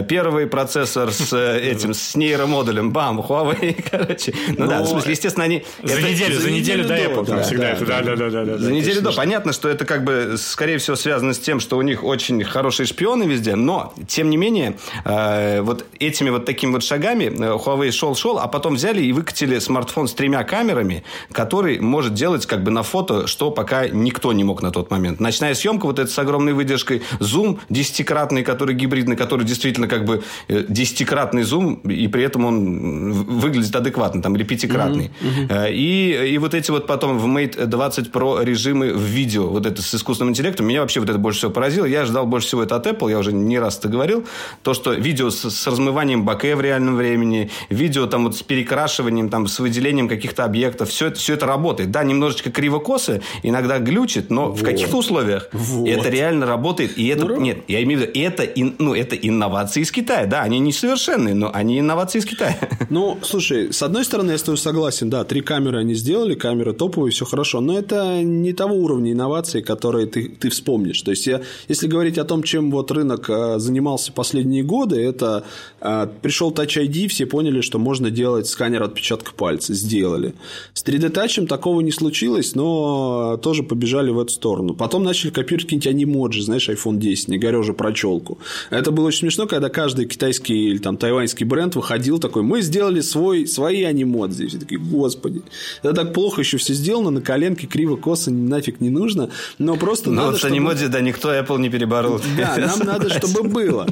[0.09, 4.35] Первый первый процессор с э, этим, с нейромодулем, бам, Huawei, короче.
[4.59, 5.65] Ну да, в смысле, естественно, они...
[5.83, 8.59] За неделю, за неделю до Apple всегда это, да, да, да, да.
[8.59, 9.13] За неделю до.
[9.13, 12.87] Понятно, что это как бы, скорее всего, связано с тем, что у них очень хорошие
[12.87, 17.91] шпионы везде, но, тем не менее, э, вот этими вот такими вот шагами э, Huawei
[17.91, 22.71] шел-шел, а потом взяли и выкатили смартфон с тремя камерами, который может делать как бы
[22.71, 25.21] на фото, что пока никто не мог на тот момент.
[25.21, 30.23] Ночная съемка вот эта с огромной выдержкой, зум десятикратный, который гибридный, который действительно как бы
[30.49, 35.11] Э, десятикратный зум, и при этом он выглядит адекватно, там, или пятикратный.
[35.21, 35.49] Mm-hmm.
[35.49, 35.73] Mm-hmm.
[35.73, 39.83] И, и вот эти вот потом в Mate 20 Pro режимы в видео, вот это
[39.83, 41.85] с искусственным интеллектом, меня вообще вот это больше всего поразило.
[41.85, 44.25] Я ждал больше всего это от Apple, я уже не раз это говорил,
[44.63, 49.29] то, что видео с, с размыванием боке в реальном времени, видео там вот с перекрашиванием,
[49.29, 51.91] там, с выделением каких-то объектов, все это, все это работает.
[51.91, 54.61] Да, немножечко криво-косо, иногда глючит, но вот.
[54.61, 55.89] в каких-то условиях вот.
[55.89, 56.97] это реально работает.
[56.99, 59.17] И это, ну, нет, я имею в виду, это, ну, это
[59.47, 60.27] инновации из Китая.
[60.27, 62.57] Да, они несовершенные, но они инновации из Китая.
[62.89, 66.73] Ну, слушай, с одной стороны, я с тобой согласен, да, три камеры они сделали, камеры
[66.73, 71.03] топовые, все хорошо, но это не того уровня инноваций, которые ты, ты вспомнишь.
[71.03, 75.45] То есть, я, если говорить о том, чем вот рынок а, занимался последние годы, это
[75.81, 80.35] а, пришел Touch ID, все поняли, что можно делать сканер отпечатка пальца, сделали.
[80.73, 84.75] С 3D Touch такого не случилось, но тоже побежали в эту сторону.
[84.75, 88.39] Потом начали копировать какие-нибудь анимоджи, знаешь, iPhone 10, не говоря уже про челку.
[88.71, 93.01] Это было очень смешно, когда каждый китайский или там тайваньский бренд выходил такой, мы сделали
[93.01, 94.47] свой, свои анимодзи.
[94.47, 95.43] Все такие, господи,
[95.83, 100.11] это так плохо еще все сделано, на коленке криво, косо, нафиг не нужно, но просто
[100.11, 100.75] но надо, вот чтобы...
[100.89, 102.21] да, никто Apple не переборол.
[102.39, 103.87] Да, нам надо, чтобы было.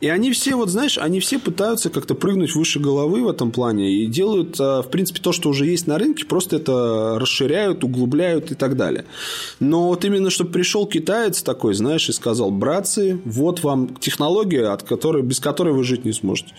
[0.00, 3.92] И они все, вот знаешь, они все пытаются как-то прыгнуть выше головы в этом плане
[3.92, 8.52] и делают, а, в принципе, то, что уже есть на рынке, просто это расширяют, углубляют
[8.52, 9.04] и так далее.
[9.60, 14.82] Но вот именно, чтобы пришел китаец такой, знаешь, и сказал, братцы, вот вам технология, от
[14.86, 16.52] которой, без которой вы жить не сможете.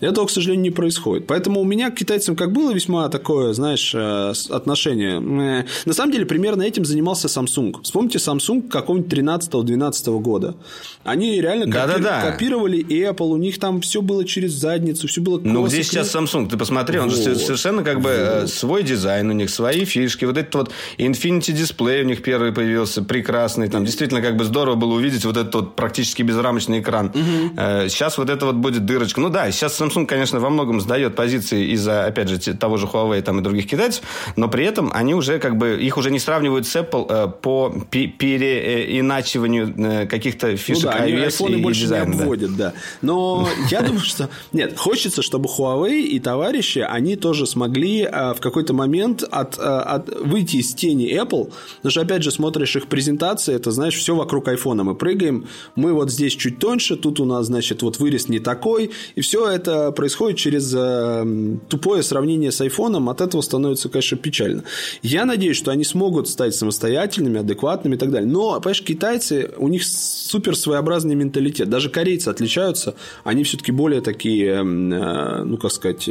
[0.00, 1.26] Этого, к сожалению, не происходит.
[1.26, 5.20] Поэтому у меня к китайцам как было весьма такое, знаешь, э, отношение.
[5.20, 7.82] На самом деле, примерно этим занимался Samsung.
[7.82, 10.56] Вспомните Samsung какого-нибудь 13-12 года.
[11.04, 12.30] Они реально да, копи- да, да.
[12.30, 16.48] копировали Apple, у них там все было через задницу, все было Ну, где сейчас Samsung?
[16.48, 17.16] Ты посмотри, он вот.
[17.16, 18.50] же совершенно как бы э, вот.
[18.50, 20.24] свой дизайн у них, свои фишки.
[20.24, 23.68] Вот этот вот Infinity Display у них первый появился, прекрасный.
[23.68, 27.06] Там действительно как бы здорово было увидеть вот этот вот практически безрамочный экран.
[27.06, 27.60] Угу.
[27.88, 29.20] Сейчас вот это вот будет дырочка.
[29.20, 33.22] Ну да, сейчас Samsung, конечно, во многом сдает позиции из-за, опять же, того же Huawei
[33.22, 34.02] там, и других китайцев,
[34.36, 37.74] но при этом они уже как бы, их уже не сравнивают с Apple э, по
[37.90, 42.14] переиначиванию э, каких-то фишек ну да, iOS и, больше дизайна.
[42.14, 42.70] не обводят, да.
[42.70, 42.74] да.
[43.02, 44.28] Но я думаю, что...
[44.52, 49.62] Нет, хочется, чтобы Huawei и товарищи, они тоже смогли э, в какой-то момент от, э,
[49.62, 54.14] от, выйти из тени Apple, потому что, опять же, смотришь их презентации, это, знаешь, все
[54.14, 54.82] вокруг iPhone.
[54.82, 58.90] Мы прыгаем, мы вот здесь чуть тоньше, тут у нас, значит, вот вырез не такой.
[59.14, 63.08] И все это происходит через э, тупое сравнение с айфоном.
[63.08, 64.64] От этого становится, конечно, печально.
[65.02, 68.28] Я надеюсь, что они смогут стать самостоятельными, адекватными и так далее.
[68.28, 71.68] Но, понимаешь, китайцы, у них супер своеобразный менталитет.
[71.68, 72.94] Даже корейцы отличаются.
[73.24, 76.08] Они все-таки более такие, э, ну, как сказать...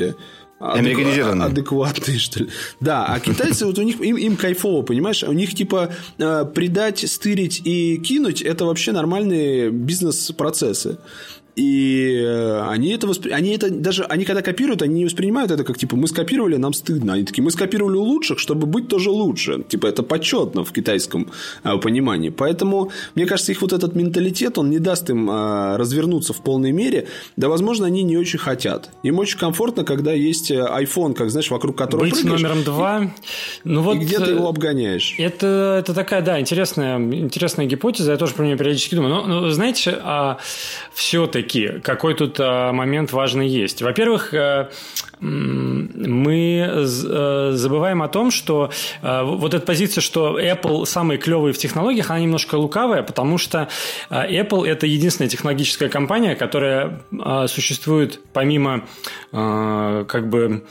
[0.64, 1.48] Американизированные.
[1.48, 2.50] Адекватные, что ли.
[2.80, 5.24] Да, а китайцы, вот у них, им, им кайфово, понимаешь?
[5.24, 11.00] У них, типа, э, предать, стырить и кинуть– это вообще нормальные бизнес-процессы.
[11.56, 13.32] И э, они это, воспри...
[13.32, 16.74] они это даже, они когда копируют, они не воспринимают это как, типа, мы скопировали, нам
[16.74, 17.14] стыдно.
[17.14, 19.64] Они такие, мы скопировали у лучших, чтобы быть тоже лучше.
[19.68, 21.30] Типа, это почетно в китайском
[21.64, 22.30] э, понимании.
[22.30, 26.72] Поэтому, мне кажется, их вот этот менталитет, он не даст им э, развернуться в полной
[26.72, 27.08] мере.
[27.36, 28.90] Да, возможно, они не очень хотят.
[29.04, 33.12] Им очень комфортно, когда есть iPhone, как, знаешь, вокруг которого Быть прыгаешь, номером два.
[33.66, 35.16] Ну, вот, и где ты его обгоняешь.
[35.18, 38.14] Это, это такая, да, интересная, интересная гипотеза.
[38.14, 39.16] Я тоже про нее периодически думаю.
[39.16, 40.38] Но, но знаете, а,
[40.94, 43.82] все-таки все-таки какой тут а, момент важный есть.
[43.82, 44.70] Во-первых, а,
[45.20, 51.58] мы а, забываем о том, что а, вот эта позиция, что Apple самый клевый в
[51.58, 53.70] технологиях, она немножко лукавая, потому что
[54.10, 57.02] Apple это единственная технологическая компания, которая
[57.48, 58.86] существует помимо
[59.32, 60.64] как бы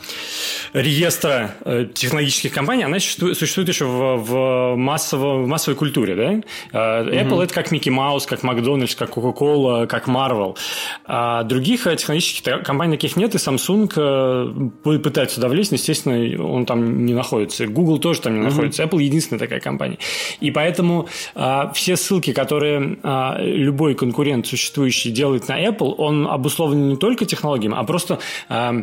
[0.73, 6.15] реестра э, технологических компаний, она существует, еще в, в, массово, в массовой культуре.
[6.15, 6.31] Да?
[6.71, 7.43] Э, Apple mm-hmm.
[7.43, 10.57] это как Микки Маус, как Макдональдс, как Coca-Cola, как Marvel.
[11.05, 16.45] А других э, технологических компаний таких нет, и Samsung э, пытается туда влезть, но, естественно,
[16.45, 17.67] он там не находится.
[17.67, 18.49] Google тоже там не mm-hmm.
[18.49, 18.83] находится.
[18.83, 19.97] Apple единственная такая компания.
[20.39, 26.89] И поэтому а, все ссылки, которые а, любой конкурент существующий делает на Apple, он обусловлен
[26.89, 28.73] не только технологиями, а просто а,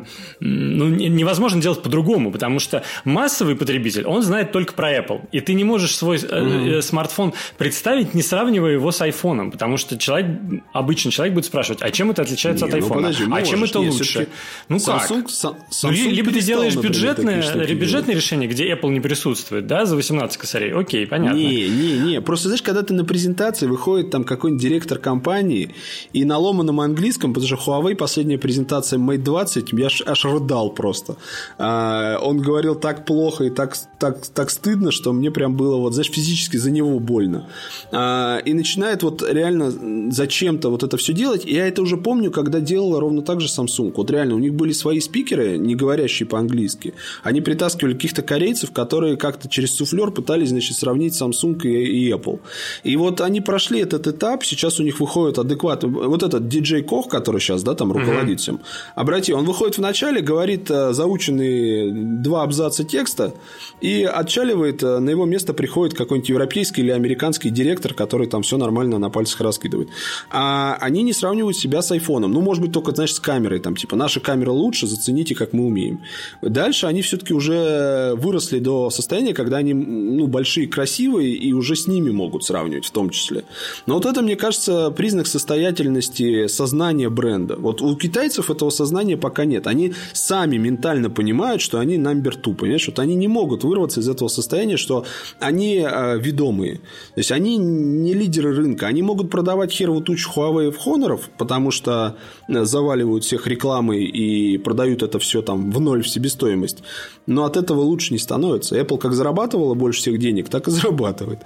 [0.40, 5.22] ну, невозможно делать по-другому, потому что массовый потребитель, он знает только про Apple.
[5.32, 6.82] И ты не можешь свой mm-hmm.
[6.82, 10.26] смартфон представить, не сравнивая его с iPhone, потому что человек,
[10.72, 12.88] обычный человек будет спрашивать, а чем это отличается не, от iPhone?
[12.88, 14.28] Ну, подожди, а можешь, чем это нет, лучше?
[14.68, 15.26] Ну Samsung, как?
[15.26, 17.42] Samsung ну, либо ты делаешь бюджетное,
[17.74, 20.72] бюджетное решение, где Apple не присутствует, да, за 18 косарей.
[20.72, 21.36] Окей, понятно.
[21.36, 22.20] Не, не, не.
[22.20, 25.74] Просто знаешь, когда ты на презентации выходит там какой-нибудь директор компании
[26.12, 30.70] и на ломаном английском, потому что Huawei последняя презентация Mate 20, я аж, аж рыдал
[30.70, 31.16] просто.
[31.70, 35.92] А, он говорил так плохо и так, так, так стыдно, что мне прям было вот,
[35.92, 37.46] знаешь, физически за него больно.
[37.92, 41.44] А, и начинает вот реально зачем-то вот это все делать.
[41.44, 43.92] И я это уже помню, когда делала ровно так же Samsung.
[43.94, 46.94] Вот реально, у них были свои спикеры, не говорящие по-английски.
[47.22, 52.40] Они притаскивали каких-то корейцев, которые как-то через суфлер пытались, значит, сравнить Samsung и, и Apple.
[52.83, 55.88] И вот они прошли этот этап, сейчас у них выходит адекватно.
[55.88, 58.61] Вот этот диджей Кох, который сейчас, да, там руководит всем.
[58.94, 60.94] Обрати, он выходит в начале, говорит э,
[61.92, 63.34] два абзаца текста
[63.80, 68.56] и отчаливает, э, на его место приходит какой-нибудь европейский или американский директор, который там все
[68.56, 69.88] нормально на пальцах раскидывает.
[70.30, 72.32] А они не сравнивают себя с айфоном.
[72.32, 73.60] Ну, может быть, только, знаешь, с камерой.
[73.60, 76.00] Там, типа, наша камера лучше, зацените, как мы умеем.
[76.42, 81.86] Дальше они все-таки уже выросли до состояния, когда они ну, большие, красивые, и уже с
[81.86, 83.44] ними могут сравнивать в том числе.
[83.86, 87.56] Но вот это, мне кажется, признак состоятельности сознания бренда.
[87.56, 89.66] Вот у китайцев этого сознания пока нет.
[89.66, 92.87] Они сами ментально понимают, что они number two, понимаешь?
[92.87, 95.04] Вот они не могут вырваться из этого состояния, что
[95.40, 96.76] они э, ведомые.
[97.14, 98.87] То есть, они не лидеры рынка.
[98.87, 102.16] Они могут продавать херову тучу Huawei в Honor, потому что
[102.48, 106.82] э, заваливают всех рекламой и продают это все там в ноль в себестоимость.
[107.26, 108.78] Но от этого лучше не становится.
[108.78, 111.40] Apple как зарабатывала больше всех денег, так и зарабатывает.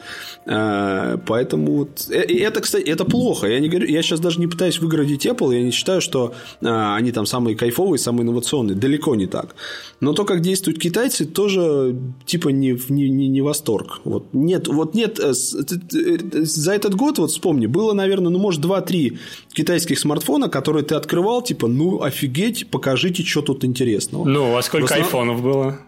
[0.47, 2.09] Э, поэтому вот...
[2.11, 3.47] Э, это, кстати, это плохо.
[3.47, 5.55] Я, не говорю, я сейчас даже не пытаюсь выгородить Apple.
[5.55, 8.77] Я не считаю, что они там самые кайфовые, самые инновационные.
[8.77, 9.55] Далеко не так.
[10.03, 14.01] Но то, как действуют китайцы, тоже типа не, не, не, не восторг.
[14.03, 18.61] Вот нет, вот нет, э, э, за этот год, вот вспомни, было, наверное, ну, может,
[18.65, 19.17] 2-3
[19.53, 24.25] китайских смартфона, которые ты открывал, типа, ну, офигеть, покажите, что тут интересного.
[24.25, 25.05] Ну, а сколько основ...
[25.05, 25.79] айфонов было?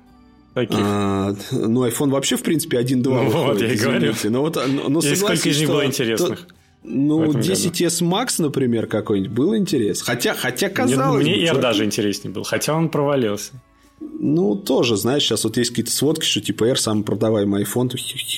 [0.55, 0.79] Таких.
[0.81, 4.15] А, ну, iPhone вообще, в принципе, 1-2 ну, выходит, вот, я и говорю.
[4.23, 6.47] Но вот, но, но и сколько из них было интересных?
[6.47, 10.03] То, ну, 10s Max, например, какой-нибудь был интерес.
[10.03, 13.55] Хотя, хотя казалось Мне, мне R даже интереснее был, хотя он провалился.
[14.01, 17.91] Ну, тоже, знаешь, сейчас вот есть какие-то сводки, что типа R самый продаваемый iPhone,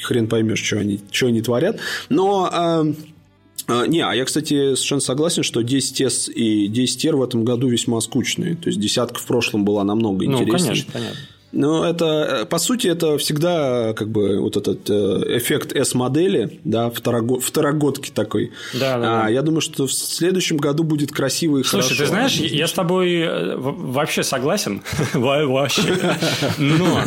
[0.03, 1.79] хрен поймешь, что они, что они творят.
[2.09, 2.95] Но э,
[3.69, 8.01] э, не, а я, кстати, совершенно согласен, что 10S и 10R в этом году весьма
[8.01, 8.57] скучные.
[8.57, 10.53] То есть десятка в прошлом была намного интереснее.
[10.53, 11.21] Ну, конечно, понятно.
[11.53, 16.91] Но это, э, по сути, это всегда как бы вот этот э, эффект S-модели, да,
[16.91, 18.53] второго, второгодки такой.
[18.75, 21.89] Да, да, а, Я думаю, что в следующем году будет красиво и Слушай, хорошо.
[21.89, 24.83] Слушай, ты знаешь, я с тобой э, вообще согласен.
[25.15, 25.83] Вообще.
[26.59, 27.03] Но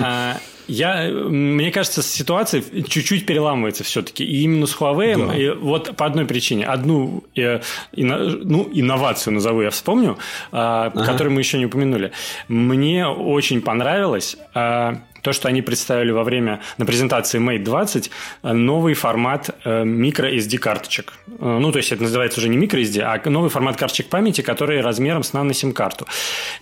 [0.00, 4.24] а, я, мне кажется, ситуация чуть-чуть переламывается все-таки.
[4.24, 5.36] И именно с Huawei, да.
[5.36, 6.66] и вот по одной причине.
[6.66, 7.60] Одну э,
[7.92, 10.16] ино, ну, инновацию назову я вспомню, э,
[10.52, 11.04] ага.
[11.04, 12.12] которую мы еще не упомянули.
[12.48, 14.36] Мне очень понравилось...
[14.54, 18.10] Э, то, что они представили во время на презентации Mate 20
[18.44, 21.14] э, новый формат э, microSD карточек.
[21.40, 24.80] Э, ну, то есть это называется уже не microSD, а новый формат карточек памяти, который
[24.80, 26.06] размером с нано сим карту.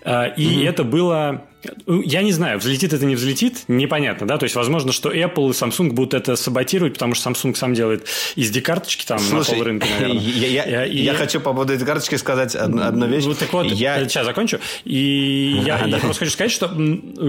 [0.02, 0.66] И mm-hmm.
[0.66, 1.44] это было
[1.86, 5.52] я не знаю, взлетит это не взлетит, непонятно, да, то есть возможно, что Apple и
[5.52, 10.22] Samsung будут это саботировать, потому что Samsung сам делает SD-карточки там Слушай, на полрынке, наверное.
[10.22, 10.96] Я, я, и...
[10.98, 13.24] я хочу по поводу этой карточки сказать одну вещь.
[13.24, 13.98] Вот так вот, я...
[14.08, 14.58] сейчас закончу.
[14.84, 16.68] И я, я просто хочу сказать, что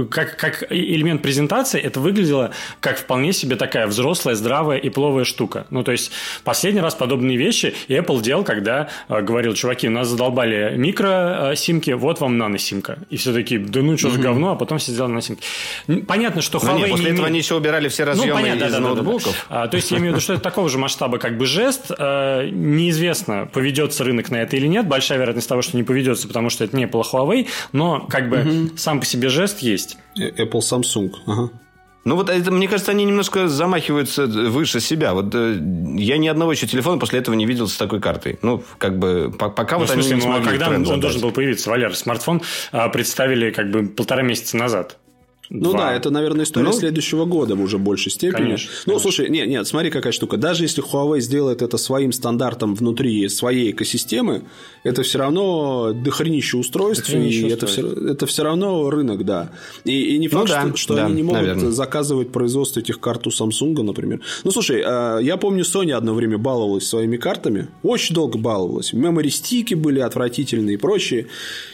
[0.09, 5.67] как, как элемент презентации это выглядело как вполне себе такая взрослая, здравая и пловая штука.
[5.69, 6.11] Ну, то есть
[6.43, 12.37] последний раз подобные вещи Apple делал, когда э, говорил, чуваки, нас задолбали микро-симки, вот вам
[12.37, 12.99] нано-симка.
[13.09, 15.43] И все такие, да ну что за говно, а потом все сделали на симке.
[16.07, 16.77] Понятно, что Huawei...
[16.77, 19.25] нет, после не этого они еще убирали все разъемы ну, понятно, из да, ноутбуков.
[19.25, 19.63] Да, да, да.
[19.63, 21.91] А, то есть, я имею в виду, что это такого же масштаба как бы жест.
[21.97, 24.87] А, неизвестно, поведется рынок на это или нет.
[24.87, 28.39] Большая вероятность того, что не поведется, потому что это не Apple Huawei, но как бы
[28.39, 28.77] угу.
[28.77, 29.97] сам по себе жест есть.
[30.17, 31.49] Apple Samsung, ага.
[32.05, 35.15] Ну вот это, мне кажется, они немножко замахиваются выше себя.
[35.15, 35.59] Вот э,
[35.95, 38.37] я ни одного еще телефона после этого не видел с такой картой.
[38.43, 41.01] Ну, как бы, пока ну, вот смысле, они не ну, а когда он задать.
[41.01, 41.95] должен был появиться, Валер?
[41.95, 44.99] Смартфон а, представили как бы полтора месяца назад.
[45.49, 45.79] Ну Два.
[45.79, 48.43] да, это, наверное, история ну, следующего года в уже большей степени.
[48.43, 48.99] Конечно, ну, конечно.
[48.99, 50.37] слушай, нет, нет, смотри, какая штука.
[50.37, 54.43] Даже если Huawei сделает это своим стандартом внутри своей экосистемы,
[54.83, 59.51] это все равно дохренище устройств, и это все, это все равно рынок, да.
[59.83, 61.71] И, и не ну факт, ну, да, что, что да, они не могут наверное.
[61.71, 64.21] заказывать производство этих карт у Samsung, например.
[64.43, 67.67] Ну, слушай, а, я помню, Sony одно время баловалась своими картами.
[67.83, 68.93] Очень долго баловалась.
[68.93, 71.27] Memory стики были отвратительные и прочее.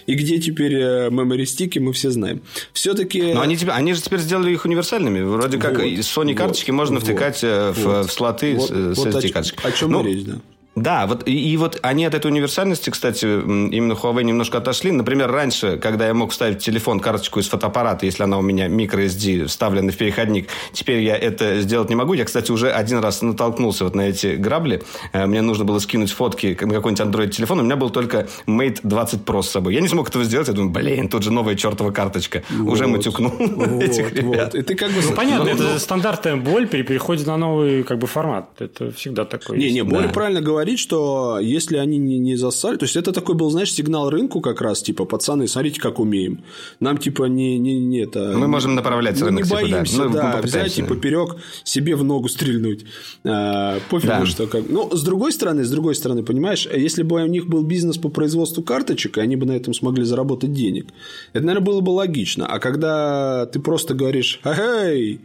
[0.08, 2.42] И где теперь э, memory стики, мы все знаем.
[2.74, 3.34] Все-таки...
[3.34, 5.22] Но они теперь, они же теперь сделали их универсальными.
[5.22, 8.98] Вроде как вот, Sony карточки вот, можно вот, втыкать э, в, в слоты вот, с,
[8.98, 9.70] вот с SD-карточкой.
[9.70, 10.36] О чем ну, речь, да?
[10.76, 14.92] Да, вот и, и вот они от этой универсальности, кстати, именно Huawei немножко отошли.
[14.92, 18.68] Например, раньше, когда я мог вставить в телефон карточку из фотоаппарата, если она у меня
[18.68, 22.14] microSD вставлена в переходник, теперь я это сделать не могу.
[22.14, 24.82] Я, кстати, уже один раз натолкнулся вот на эти грабли.
[25.12, 27.60] Э, мне нужно было скинуть фотки на какой-нибудь Android телефон.
[27.60, 29.74] У меня был только Mate 20 Pro с собой.
[29.74, 30.48] Я не смог этого сделать.
[30.48, 32.44] Я думаю, блин, тут же новая чертова карточка.
[32.50, 34.54] Вот, уже матюкнул вот, этих ребят.
[34.54, 34.56] Вот.
[34.56, 35.02] И ты как бы...
[35.02, 35.80] Ну, понятно, но, это но...
[35.80, 38.50] стандартная боль при переходе на новый как бы формат.
[38.60, 39.58] Это всегда такое.
[39.58, 40.10] Не, не, боль да.
[40.10, 42.78] правильно говорит говорить, что если они не, не засали...
[42.78, 46.44] То есть, это такой был, знаешь, сигнал рынку как раз, типа, пацаны, смотрите, как умеем.
[46.80, 47.58] Нам, типа, не...
[47.58, 49.46] не, не это, Мы можем направлять мы рынок.
[49.46, 52.86] не боимся, типа, да, ну, да взять и поперек себе в ногу стрельнуть.
[53.24, 54.26] А, пофигу, да.
[54.26, 54.70] что как...
[54.70, 58.10] Ну, с другой стороны, с другой стороны, понимаешь, если бы у них был бизнес по
[58.10, 60.88] производству карточек, и они бы на этом смогли заработать денег,
[61.34, 62.46] это, наверное, было бы логично.
[62.46, 65.22] А когда ты просто говоришь, эй,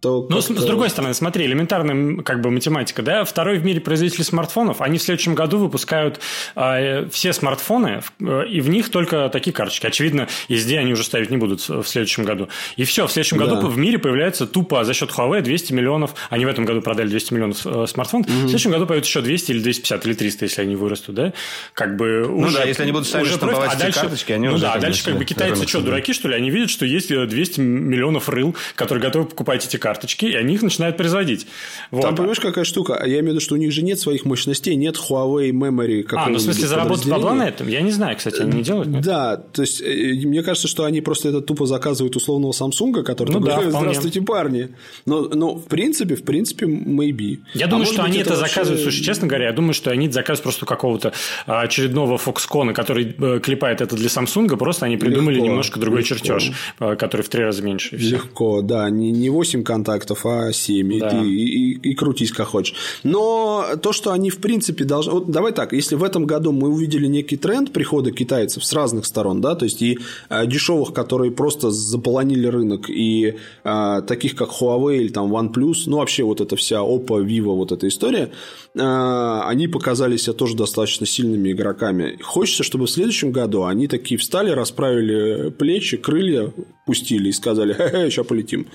[0.00, 0.26] то...
[0.28, 4.24] Ну, с, с другой стороны, смотри, элементарная как бы математика, да, второй в мире производитель
[4.24, 6.20] смартфонов, они в следующем году выпускают
[6.56, 9.86] э, все смартфоны, э, и в них только такие карточки.
[9.86, 12.48] Очевидно, SD они уже ставить не будут в следующем году.
[12.76, 13.46] И все, в следующем да.
[13.46, 17.08] году в мире появляется тупо за счет Huawei 200 миллионов, они в этом году продали
[17.08, 18.36] 200 миллионов э, смартфонов, угу.
[18.36, 21.32] в следующем году появится еще 200 или 250 или 300, если они вырастут, да,
[21.72, 22.58] как бы ну, уже...
[22.58, 24.62] да, если они будут сами штамповать а дальше, карточки, они ну уже...
[24.62, 26.34] да, а дальше как бы китайцы что, дураки, что ли?
[26.34, 30.54] Они видят, что есть 200 миллионов рыл, которые готовы покупать эти карточки, карточки, и они
[30.54, 31.46] их начинают производить.
[31.90, 32.02] Вот.
[32.02, 33.00] Там, понимаешь, какая штука?
[33.04, 36.06] Я имею в виду, что у них же нет своих мощностей, нет Huawei Memory.
[36.12, 37.68] А, ну в смысле заработать бабла на этом?
[37.68, 38.88] Я не знаю, кстати, они не делают.
[38.88, 39.04] Нет?
[39.04, 43.30] Да, то есть э, мне кажется, что они просто это тупо заказывают условного Samsung, который
[43.30, 44.70] ну, такой, да, здравствуйте, парни.
[45.06, 47.38] Но, но в принципе, в принципе, maybe.
[47.54, 48.48] Я а думаю, что быть, они это, вообще...
[48.48, 51.12] заказывают, слушай, честно говоря, я думаю, что они заказывают просто какого-то
[51.46, 56.00] а, очередного Foxconn, который э, клепает это для Samsung, просто они придумали легко, немножко другой
[56.00, 56.14] легко.
[56.14, 57.96] чертеж, э, который в три раза меньше.
[57.96, 61.22] Легко, да, не, не 8 контактов, а 7 и, да.
[61.22, 62.74] и, и, и крутись как хочешь.
[63.02, 65.12] Но то, что они в принципе должны...
[65.14, 69.04] Вот давай так, если в этом году мы увидели некий тренд прихода китайцев с разных
[69.04, 73.34] сторон, да, то есть и а, дешевых, которые просто заполонили рынок, и
[73.64, 77.72] а, таких как Huawei или там OnePlus, ну вообще вот эта вся Oppo, Vivo, вот
[77.72, 78.30] эта история,
[78.76, 82.18] они показали себя тоже достаточно сильными игроками.
[82.22, 86.52] Хочется, чтобы в следующем году они такие встали, расправили плечи, крылья
[86.84, 88.66] пустили и сказали, хе-хе, сейчас полетим.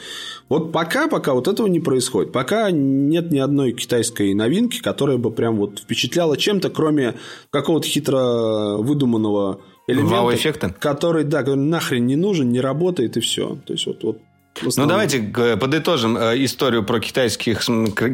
[0.47, 2.31] Вот пока, пока вот этого не происходит.
[2.31, 7.15] Пока нет ни одной китайской новинки, которая бы прям вот впечатляла чем-то, кроме
[7.49, 13.57] какого-то хитро выдуманного элемента, эффекта который, да, нахрен не нужен, не работает и все.
[13.65, 14.19] То есть вот, вот
[14.61, 15.21] ну, давайте
[15.59, 17.63] подытожим э, историю про китайских,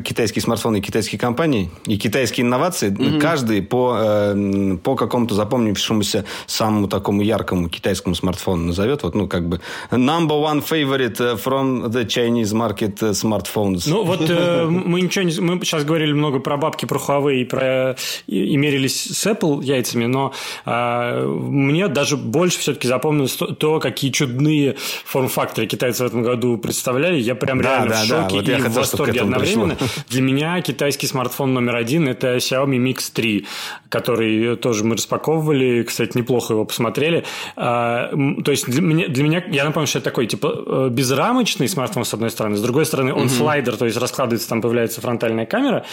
[0.04, 2.90] китайские смартфоны и китайские компании и китайские инновации.
[2.90, 3.20] Угу.
[3.20, 9.04] Каждый по, э, по какому-то запомнившемуся самому такому яркому китайскому смартфону назовет.
[9.04, 9.60] Вот, ну, как бы
[9.92, 13.84] number one favorite э, from the Chinese market smartphones.
[13.88, 14.30] Ну, вот
[14.70, 15.40] мы ничего не...
[15.40, 17.96] Мы сейчас говорили много про бабки, про Huawei и, про,
[18.28, 20.34] и, и мерились с Apple яйцами, но
[20.66, 26.58] а, мне даже больше все-таки запомнилось то, то, какие чудные форм-факторы китайцы в этом году
[26.58, 28.36] представляли, я прям да, реально да, в шоке да.
[28.36, 29.76] Вот и хотел, в восторге одновременно.
[29.76, 30.04] Пришло.
[30.10, 33.46] Для меня китайский смартфон номер один– это Xiaomi Mix 3,
[33.90, 37.24] который тоже мы распаковывали, кстати, неплохо его посмотрели.
[37.56, 38.10] А,
[38.44, 42.06] то есть для меня, для меня, я напомню, что это такой типа э, безрамочный смартфон
[42.06, 43.30] с одной стороны, с другой стороны он угу.
[43.30, 45.86] слайдер, то есть раскладывается, там появляется фронтальная камера.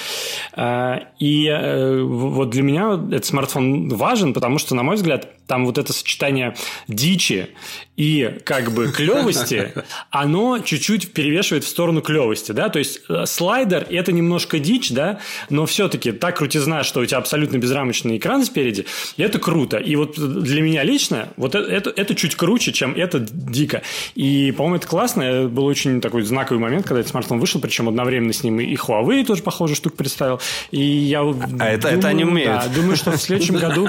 [0.54, 5.66] А, и э, вот для меня этот смартфон важен, потому что, на мой взгляд, там
[5.66, 6.56] вот это сочетание
[6.88, 7.50] дичи
[7.98, 9.74] и как бы клевости,
[10.10, 15.20] оно чуть-чуть перевешивает в сторону клевости, да, то есть э, слайдер это немножко дичь, да,
[15.50, 18.86] но все-таки так крутизна, что у тебя абсолютно безрамочный экран спереди,
[19.18, 19.76] это круто.
[19.76, 23.82] И вот для меня лично вот это, это, это чуть круче, чем это дико.
[24.14, 25.22] И, по-моему, это классно.
[25.22, 28.74] Это был очень такой знаковый момент, когда этот смартфон вышел, причем одновременно с ним и
[28.74, 30.40] Huawei тоже похожую штуку представил.
[30.70, 32.52] И я а думаю, это, это они умеют.
[32.52, 33.88] Да, думаю, что в следующем году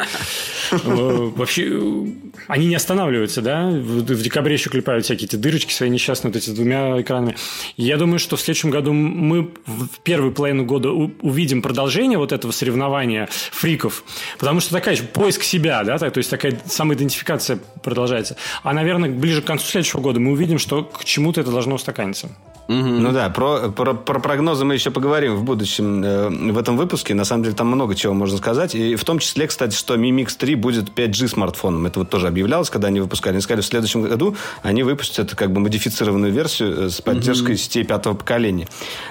[0.72, 1.53] э, вообще
[2.48, 3.70] они не останавливаются, да?
[3.70, 7.36] В, в декабре еще клепают всякие эти дырочки свои несчастные, вот эти с двумя экранами.
[7.78, 12.52] Я думаю, что в следующем году мы в первую половину года увидим продолжение вот этого
[12.52, 14.04] соревнования фриков,
[14.40, 18.38] потому что такая же поиск себя, да, то есть такая самоидентификация продолжается.
[18.64, 22.30] А, наверное, ближе к концу следующего года мы увидим, что к чему-то это должно устаканиться.
[22.68, 22.76] Угу.
[22.76, 27.14] Ну да, про, про, про прогнозы мы еще поговорим в будущем э, в этом выпуске.
[27.14, 28.74] На самом деле там много чего можно сказать.
[28.74, 31.86] И в том числе, кстати, что Mi Mix 3 будет 5G смартфоном.
[31.86, 33.34] Это вот тоже объявлялось, когда они выпускали.
[33.34, 37.58] Они сказали, в следующем году они выпустят как бы модифицированную версию э, с поддержкой угу.
[37.58, 38.68] сетей пятого поколения.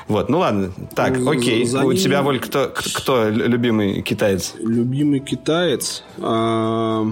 [0.08, 0.72] Вот, ну ладно.
[0.94, 1.66] Так, ну, окей.
[1.66, 4.54] За У тебя, Воль, кто, кто любимый китаец?
[4.58, 6.04] Любимый китаец?
[6.18, 7.06] А...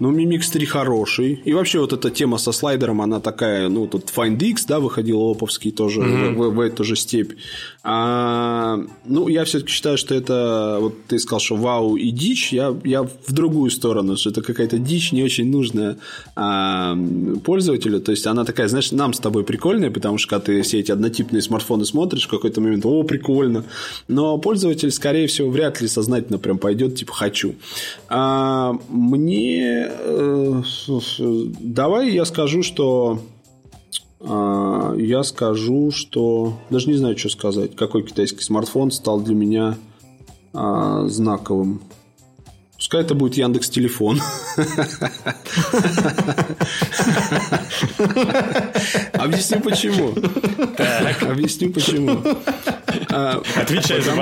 [0.00, 1.40] Ну, Mi Mix 3 хороший.
[1.44, 5.20] И вообще вот эта тема со слайдером, она такая, ну, тут Find X, да, выходил
[5.20, 6.34] Оповский тоже mm-hmm.
[6.34, 7.32] в, в, в эту же степь.
[7.84, 12.74] А, ну, я все-таки считаю, что это, вот ты сказал, что вау и дичь, я,
[12.84, 15.98] я в другую сторону, что это какая-то дичь не очень нужная
[16.34, 16.96] а,
[17.44, 18.00] пользователю.
[18.00, 20.90] То есть, она такая, знаешь, нам с тобой прикольная, потому что когда ты все эти
[20.90, 23.64] однотипные смартфоны смотришь, в какой-то момент, о, прикольно.
[24.08, 27.54] Но пользователь, скорее всего, вряд ли сознательно прям пойдет, типа, хочу.
[28.08, 29.90] А, мне
[31.18, 33.20] Э, давай я скажу, что
[34.26, 37.76] я скажу, что даже не знаю, что сказать.
[37.76, 39.76] Какой китайский смартфон стал для меня
[40.54, 41.82] а, знаковым.
[42.76, 44.20] Пускай это будет Яндекс Телефон.
[49.12, 50.12] Объясню почему.
[51.28, 52.20] Объясню почему.
[53.10, 54.14] А, Отвечай за.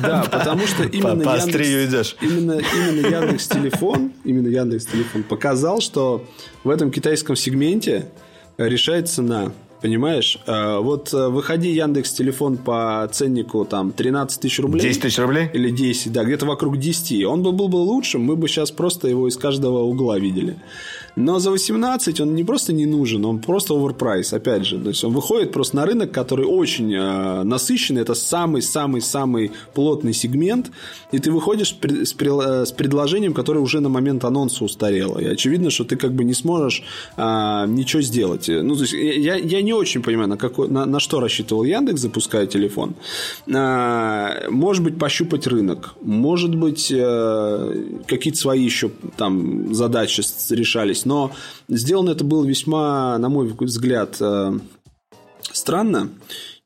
[0.00, 6.24] Да, потому что именно Яндекс, именно, именно Яндекс Телефон, именно Яндекс Телефон показал, что
[6.64, 8.06] в этом китайском сегменте
[8.58, 9.52] решает цена.
[9.82, 10.38] Понимаешь?
[10.46, 14.80] А, вот э, выходи Яндекс телефон по ценнику там 13 тысяч рублей.
[14.80, 15.50] 10 тысяч рублей?
[15.52, 17.24] Или 10, да, где-то вокруг 10.
[17.24, 20.56] Он бы был бы лучшим, мы бы сейчас просто его из каждого угла видели.
[21.16, 24.78] Но за 18 он не просто не нужен, он просто оверпрайс, опять же.
[24.78, 28.02] То есть он выходит просто на рынок, который очень э, насыщенный.
[28.02, 30.70] Это самый-самый-самый плотный сегмент.
[31.12, 35.18] И ты выходишь с, э, с предложением, которое уже на момент анонса устарело.
[35.18, 36.82] И очевидно, что ты как бы не сможешь
[37.16, 38.48] э, ничего сделать.
[38.48, 42.02] Ну, то есть я, я не очень понимаю, на, какой, на, на что рассчитывал Яндекс,
[42.02, 42.94] запуская телефон.
[43.46, 45.94] Э, может быть, пощупать рынок.
[46.02, 51.32] Может быть, э, какие-то свои еще там задачи решались но
[51.68, 54.58] сделано это было весьма, на мой взгляд, э,
[55.52, 56.10] странно.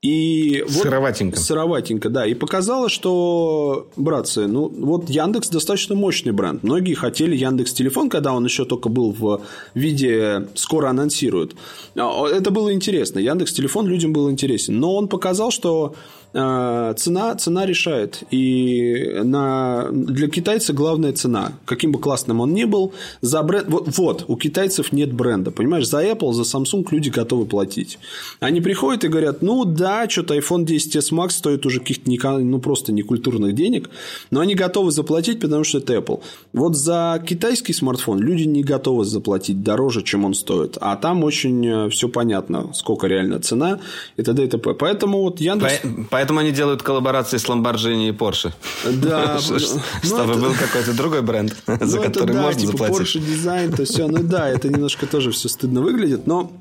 [0.03, 1.39] И вот, сыроватенько.
[1.39, 2.27] Сыроватенько, да.
[2.27, 6.63] И показалось, что, братцы, ну вот Яндекс достаточно мощный бренд.
[6.63, 9.43] Многие хотели Яндекс Телефон, когда он еще только был в
[9.75, 11.55] виде скоро анонсируют.
[11.97, 13.19] А, это было интересно.
[13.19, 14.81] Яндекс Телефон людям был интересен.
[14.81, 15.95] Но он показал, что
[16.33, 18.23] цена, цена решает.
[18.31, 21.53] И на, для китайца главная цена.
[21.65, 23.69] Каким бы классным он ни был, за бренд...
[23.69, 25.51] Вот, вот, у китайцев нет бренда.
[25.51, 27.99] Понимаешь, за Apple, за Samsung люди готовы платить.
[28.39, 32.93] Они приходят и говорят, ну да, что-то iPhone 10s Max стоит уже каких-то ну, просто
[32.93, 33.91] некультурных денег,
[34.31, 36.23] но они готовы заплатить, потому что это Apple.
[36.53, 40.79] Вот за китайский смартфон люди не готовы заплатить дороже, чем он стоит.
[40.81, 43.81] А там очень э, все понятно, сколько реально цена
[44.17, 44.45] и т.д.
[44.45, 44.75] и т.п.
[44.75, 45.81] Поэтому вот Яндекс...
[46.11, 48.53] По Поэтому они делают коллаборации с Lamborghini и Porsche.
[48.85, 49.39] Да.
[50.03, 53.17] Чтобы был какой-то другой бренд, за ну, который можно типа заплатить.
[53.17, 54.07] Porsche дизайн, то все.
[54.07, 56.53] Ну да, это немножко тоже все стыдно выглядит, но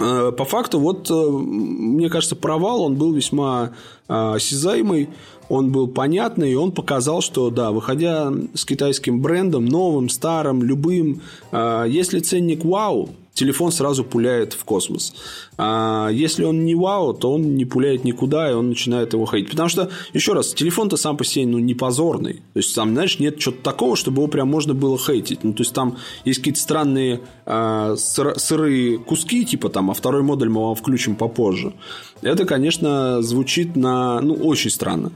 [0.00, 3.74] э, по факту, вот, э, мне кажется, провал, он был весьма
[4.08, 5.10] э, осязаемый,
[5.48, 11.22] он был понятный, и он показал, что, да, выходя с китайским брендом, новым, старым, любым,
[11.52, 13.10] если ценник вау,
[13.40, 15.14] телефон сразу пуляет в космос.
[15.56, 19.48] А если он не вау, то он не пуляет никуда, и он начинает его ходить.
[19.48, 22.34] Потому что, еще раз, телефон-то сам по себе ну, не позорный.
[22.34, 25.42] То есть, там, знаешь, нет чего-то такого, чтобы его прям можно было хейтить.
[25.42, 30.22] Ну, то есть, там есть какие-то странные э, сыр, сырые куски, типа там, а второй
[30.22, 31.72] модуль мы вам включим попозже.
[32.20, 35.12] Это, конечно, звучит на, ну, очень странно.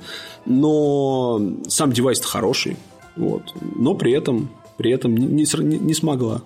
[0.47, 2.79] Но сам девайс-то хороший.
[3.17, 3.43] Вот.
[3.77, 4.49] Но при этом,
[4.79, 6.41] при этом не, не, не смогла.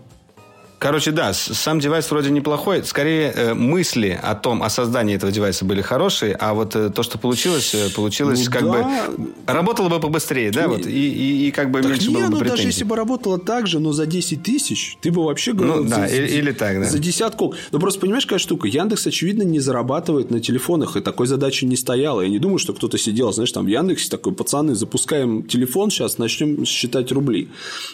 [0.78, 2.84] Короче, да, сам девайс вроде неплохой.
[2.84, 7.02] Скорее, э, мысли о том, о создании этого девайса были хорошие, а вот э, то,
[7.02, 8.70] что получилось, э, получилось ну, как да.
[8.70, 9.32] бы...
[9.46, 10.68] Работало бы побыстрее, да?
[10.68, 12.94] Вот, и, и, и как бы так меньше не, было бы ну, даже если бы
[12.94, 15.82] работало так же, но за 10 тысяч, ты бы вообще говорил...
[15.82, 16.84] Ну, да, за, или, или так, да.
[16.88, 17.54] За десятку.
[17.72, 18.68] Ну, просто понимаешь, какая штука?
[18.68, 22.20] Яндекс, очевидно, не зарабатывает на телефонах, и такой задачи не стояло.
[22.20, 26.18] Я не думаю, что кто-то сидел, знаешь, там в Яндексе такой, пацаны, запускаем телефон, сейчас
[26.18, 27.48] начнем считать рубли.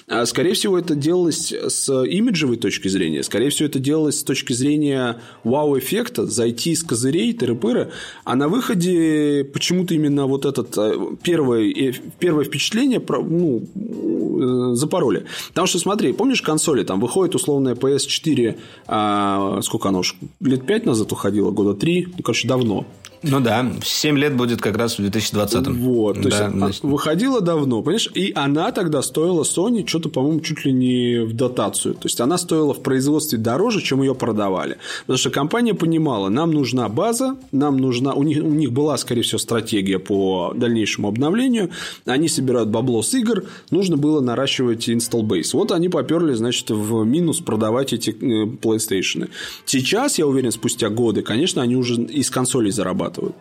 [0.07, 3.23] А, скорее всего, это делалось с имиджевой точки точки зрения.
[3.23, 7.91] Скорее всего, это делалось с точки зрения вау-эффекта, зайти с козырей, тыры-пыры,
[8.25, 15.25] а на выходе почему-то именно вот этот э, первое, э, первое впечатление ну, э, запороли.
[15.49, 18.57] Потому что, смотри, помнишь консоли, там выходит условная PS4,
[18.87, 22.87] а, сколько оно уж, лет 5 назад уходило, года 3, ну, короче, давно.
[23.27, 25.79] Ну да, 7 лет будет как раз в 2020-м.
[25.81, 26.83] Вот, то да, есть значит...
[26.83, 28.11] выходила давно, понимаешь?
[28.15, 31.95] И она тогда стоила Sony что-то, по-моему, чуть ли не в дотацию.
[31.95, 34.77] То есть она стоила в производстве дороже, чем ее продавали.
[35.03, 38.13] Потому что компания понимала, нам нужна база, нам нужна...
[38.13, 41.71] У них, у них была, скорее всего, стратегия по дальнейшему обновлению.
[42.05, 45.51] Они собирают бабло с игр, нужно было наращивать install base.
[45.55, 49.31] Вот они поперли, значит, в минус продавать эти э, PlayStation.
[49.65, 53.37] Сейчас, я уверен, спустя годы, конечно, они уже из консолей зарабатывают зарабатывают.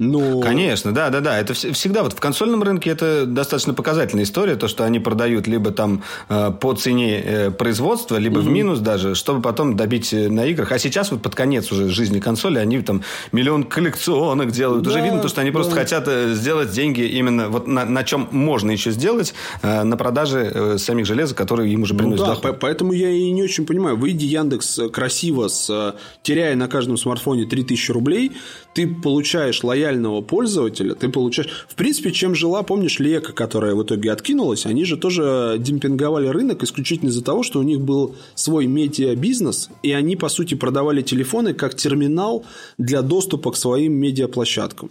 [0.00, 0.40] Но...
[0.40, 1.38] Конечно, да, да, да.
[1.38, 5.72] Это всегда вот в консольном рынке это достаточно показательная история, то, что они продают либо
[5.72, 8.48] там э, по цене э, производства, либо угу.
[8.48, 10.72] в минус даже, чтобы потом добить э, на играх.
[10.72, 13.02] А сейчас вот под конец уже жизни консоли они там
[13.32, 14.84] миллион коллекционок делают.
[14.84, 15.56] Да, уже видно то, что они да.
[15.56, 21.04] просто хотят сделать деньги именно вот на, на чем можно еще сделать на продаже самих
[21.04, 22.58] железок, которые им уже приносят ну, да, доход.
[22.58, 23.98] Поэтому я и не очень понимаю.
[23.98, 28.32] Выйди Яндекс красиво, с, теряя на каждом смартфоне 3000 рублей,
[28.74, 31.66] ты получаешь лояльного пользователя, ты получаешь...
[31.68, 36.62] В принципе, чем жила, помнишь, Лека, которая в итоге откинулась, они же тоже демпинговали рынок
[36.62, 41.54] исключительно из-за того, что у них был свой медиабизнес, и они, по сути, продавали телефоны
[41.54, 42.44] как терминал
[42.78, 44.90] для доступа к своим медиаплощадкам.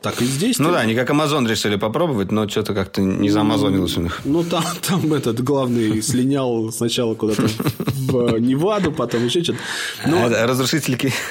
[0.00, 0.58] Так и здесь.
[0.58, 0.72] Ну ты...
[0.72, 4.20] да, они как Amazon решили попробовать, но что-то как-то не заамазонилось у них.
[4.24, 7.42] Ну, там, там этот главный слинял сначала куда-то
[7.76, 9.58] в Неваду, потом еще что-то.
[10.06, 10.24] Но...
[10.24, 11.12] А, разрушительки.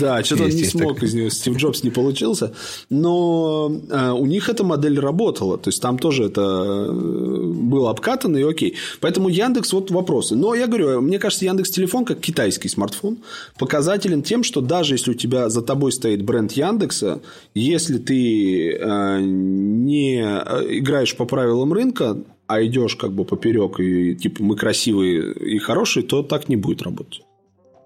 [0.00, 1.30] Да, что-то он не смог из него.
[1.32, 2.52] Стив Джобс не получился.
[2.90, 5.58] Но э, у них эта модель работала.
[5.58, 8.76] То есть, там тоже это э, было обкатано, и окей.
[9.00, 10.34] Поэтому Яндекс, вот вопросы.
[10.34, 13.18] Но я говорю, мне кажется, Яндекс Телефон, как китайский смартфон,
[13.58, 17.20] показателен тем, что даже если у тебя за тобой стоит бренд Яндекса,
[17.54, 22.16] если ты э, не играешь по правилам рынка,
[22.46, 26.82] а идешь как бы поперек и типа мы красивые и хорошие, то так не будет
[26.82, 27.22] работать.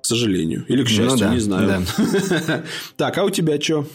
[0.07, 0.64] К сожалению.
[0.68, 1.84] Или к ну счастью, ну, да, не знаю.
[2.46, 2.62] Да.
[2.96, 3.88] так, а у тебя что?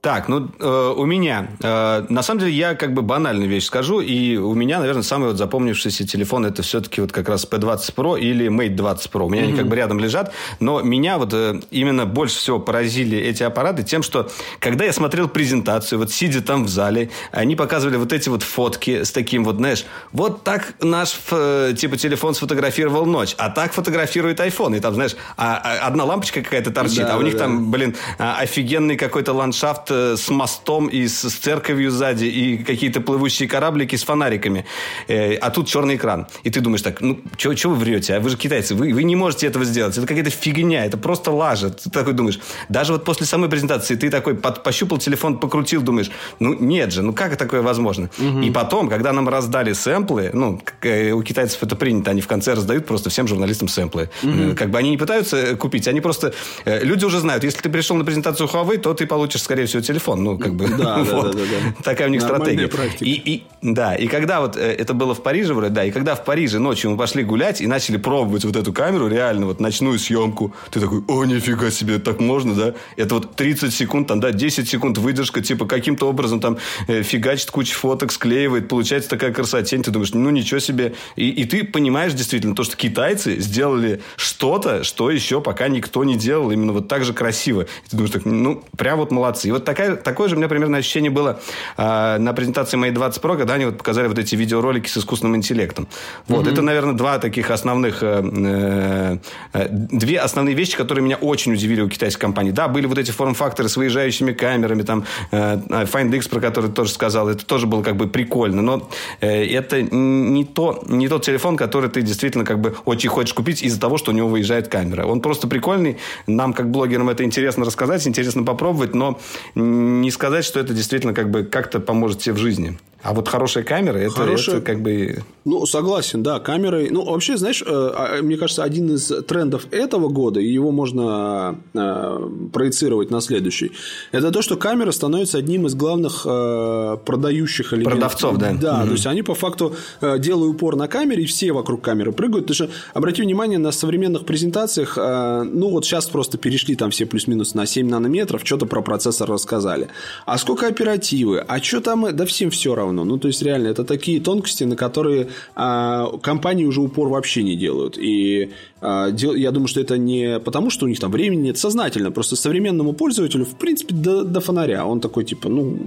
[0.00, 1.48] Так, ну, э, у меня.
[1.62, 4.00] Э, на самом деле, я как бы банальную вещь скажу.
[4.00, 8.18] И у меня, наверное, самый вот запомнившийся телефон это все-таки вот как раз P20 Pro
[8.18, 9.26] или Mate 20 Pro.
[9.26, 9.48] У меня mm-hmm.
[9.48, 10.32] они как бы рядом лежат.
[10.58, 15.28] Но меня вот э, именно больше всего поразили эти аппараты тем, что когда я смотрел
[15.28, 19.56] презентацию, вот сидя там в зале, они показывали вот эти вот фотки с таким вот,
[19.56, 24.78] знаешь, вот так наш э, типа телефон сфотографировал ночь, а так фотографирует iPhone.
[24.78, 27.40] И там, знаешь, а, а, одна лампочка какая-то торчит, да, а у да, них да.
[27.40, 32.58] там, блин, а, офигенный какой-то ландшафт Э, с мостом и с, с церковью сзади, и
[32.58, 34.64] какие-то плывущие кораблики с фонариками.
[35.08, 36.26] Э, а тут черный экран.
[36.42, 38.16] И ты думаешь так, ну, что вы врете?
[38.16, 39.96] А вы же китайцы, вы, вы не можете этого сделать.
[39.96, 41.70] Это какая-то фигня, это просто лажа.
[41.70, 42.40] Ты такой думаешь.
[42.68, 47.02] Даже вот после самой презентации ты такой под, пощупал телефон, покрутил, думаешь, ну, нет же,
[47.02, 48.10] ну, как такое возможно?
[48.18, 48.40] Угу.
[48.40, 52.54] И потом, когда нам раздали сэмплы, ну, э, у китайцев это принято, они в конце
[52.54, 54.10] раздают просто всем журналистам сэмплы.
[54.22, 54.56] Угу.
[54.56, 56.32] Как бы они не пытаются купить, они просто...
[56.64, 60.22] Люди уже знают, если ты пришел на презентацию Huawei, то ты получишь, скорее всего, телефон.
[60.24, 60.68] Ну, как бы.
[60.68, 61.32] Да, вот.
[61.34, 61.82] да, да, да.
[61.82, 62.68] Такая у них Нормальная стратегия.
[62.68, 63.04] Практика.
[63.04, 66.14] И, и, да, и когда вот э, это было в Париже, вроде, да, и когда
[66.14, 69.98] в Париже ночью мы пошли гулять и начали пробовать вот эту камеру, реально, вот ночную
[69.98, 72.74] съемку, ты такой, о, нифига себе, так можно, да?
[72.96, 76.58] Это вот 30 секунд, там, да, 10 секунд выдержка, типа, каким-то образом там
[76.88, 80.94] э, фигачит кучу фоток, склеивает, получается такая красотень, ты думаешь, ну, ничего себе.
[81.16, 86.16] И, и ты понимаешь действительно то, что китайцы сделали что-то, что еще пока никто не
[86.16, 87.62] делал, именно вот так же красиво.
[87.62, 89.48] И ты думаешь, так, ну, прям вот молодцы.
[89.48, 91.40] И вот такая, такое же у меня примерно ощущение было
[91.76, 95.36] э, на презентации Mate 20 Pro, когда они вот показали вот эти видеоролики с искусственным
[95.36, 95.86] интеллектом.
[96.26, 96.52] Вот, mm-hmm.
[96.52, 99.18] это, наверное, два таких основных, э,
[99.52, 102.50] э, две основные вещи, которые меня очень удивили у китайской компании.
[102.50, 106.72] Да, были вот эти форм-факторы с выезжающими камерами, там, э, Find X, про который ты
[106.72, 108.88] тоже сказал, это тоже было как бы прикольно, но
[109.20, 113.62] э, это не, то, не тот телефон, который ты действительно как бы очень хочешь купить
[113.62, 115.06] из-за того, что у него выезжает камера.
[115.06, 119.18] Он просто прикольный, нам как блогерам это интересно рассказать, интересно попробовать, но
[119.60, 122.78] не сказать, что это действительно как бы как-то поможет тебе в жизни.
[123.02, 124.56] А вот хорошая камера, это, хорошая...
[124.56, 125.22] это как бы...
[125.46, 126.88] Ну, согласен, да, камеры...
[126.90, 131.58] Ну, вообще, знаешь, э, а, мне кажется, один из трендов этого года, и его можно
[131.72, 133.72] э, проецировать на следующий,
[134.12, 137.94] это то, что камера становится одним из главных э, продающих элементов.
[137.94, 138.52] Продавцов, да.
[138.52, 138.86] Да, угу.
[138.88, 139.74] то есть, они по факту
[140.18, 142.46] делают упор на камере, и все вокруг камеры прыгают.
[142.46, 147.54] Потому что, обрати внимание, на современных презентациях, ну, вот сейчас просто перешли там все плюс-минус
[147.54, 149.88] на 7 нанометров, что-то про процессор рассказали.
[150.26, 151.38] А сколько оперативы?
[151.38, 152.14] А что там?
[152.14, 153.04] Да всем все равно равно.
[153.04, 157.56] Ну, то есть, реально, это такие тонкости, на которые а, компании уже упор вообще не
[157.56, 157.98] делают.
[157.98, 158.50] И
[158.82, 162.10] а, дел, я думаю, что это не потому, что у них там времени нет, сознательно.
[162.10, 164.86] Просто современному пользователю, в принципе, до, до фонаря.
[164.86, 165.78] Он такой, типа, ну,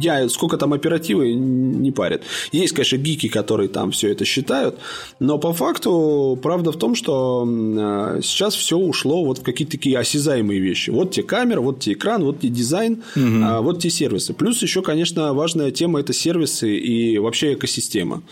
[0.00, 2.22] я сколько там оперативы не парит.
[2.52, 4.76] Есть, конечно, гики, которые там все это считают,
[5.18, 9.98] но по факту правда в том, что а, сейчас все ушло вот в какие-то такие
[9.98, 10.90] осязаемые вещи.
[10.90, 13.62] Вот те камеры, вот те экран, вот те дизайн, угу.
[13.62, 14.34] вот те сервисы.
[14.34, 18.22] Плюс еще, конечно, важная тема это сервисы и вообще экосистема.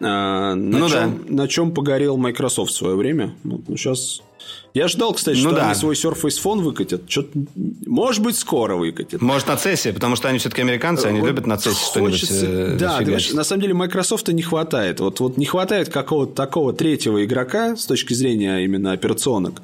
[0.00, 1.42] А, на, ну, чем, да.
[1.42, 3.34] на чем погорел Microsoft в свое время.
[3.42, 4.20] Ну, сейчас
[4.74, 5.66] я ждал, кстати, ну, что да.
[5.66, 7.10] они свой Surface Phone выкатят.
[7.10, 7.26] Что
[7.86, 9.20] может быть, скоро выкатят.
[9.20, 12.76] Может, на CES, потому что они все-таки американцы, они вот любят на CES что-нибудь э,
[12.78, 15.00] Да, на самом деле Microsoft не хватает.
[15.00, 19.62] Вот, вот не хватает какого-то такого третьего игрока с точки зрения именно операционок,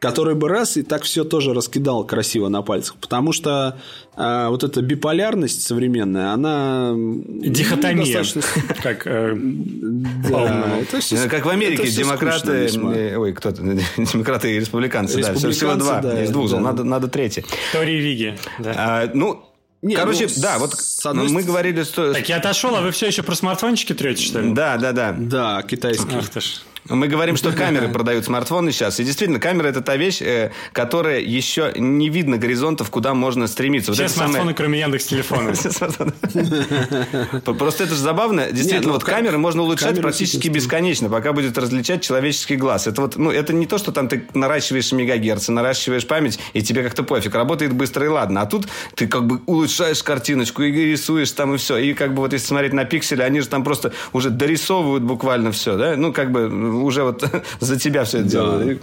[0.00, 2.96] который бы раз и так все тоже раскидал красиво на пальцах.
[2.96, 3.78] Потому что
[4.16, 6.94] а, вот эта биполярность современная, она...
[6.96, 8.24] Дихотомия.
[8.34, 8.42] Ну,
[8.82, 12.70] как, э, да, это как в Америке демократы...
[12.74, 13.62] Э, ой, кто-то...
[13.96, 15.18] Демократы и республиканцы.
[15.18, 16.00] республиканцы да, всего два.
[16.00, 16.60] Да, из двух да.
[16.60, 17.44] надо, надо третий.
[17.72, 18.34] Тори Виги.
[18.58, 18.74] Да.
[18.76, 19.44] А, ну,
[19.82, 20.74] не, Короче, ну, да, вот
[21.04, 21.28] одной...
[21.28, 22.14] мы говорили, что...
[22.14, 24.52] Так я отошел, а вы все еще про смартфончики трете, что ли?
[24.52, 25.14] Да, да, да.
[25.18, 26.18] Да, китайские.
[26.18, 26.62] Ах ты ж.
[26.90, 29.00] Мы говорим, что камеры продают смартфоны сейчас.
[29.00, 33.92] И действительно, камера это та вещь, э, которая еще не видно горизонтов, куда можно стремиться.
[33.92, 34.56] Все вот смартфоны, самое...
[34.56, 35.52] кроме Яндекс телефона.
[37.58, 38.50] Просто это же забавно.
[38.50, 42.86] Действительно, ну, вот камеры можно улучшать практически бесконечно, пока будет различать человеческий глаз.
[42.86, 46.82] Это вот, ну, это не то, что там ты наращиваешь мегагерцы, наращиваешь память, и тебе
[46.82, 47.34] как-то пофиг.
[47.34, 48.42] Работает быстро и ладно.
[48.42, 51.76] А тут ты как бы улучшаешь картиночку и рисуешь там и все.
[51.76, 55.52] И как бы вот если смотреть на пиксели, они же там просто уже дорисовывают буквально
[55.52, 55.96] все, да?
[55.96, 56.48] Ну, как бы
[56.84, 57.24] уже вот
[57.60, 58.30] за тебя все это да.
[58.30, 58.82] делают.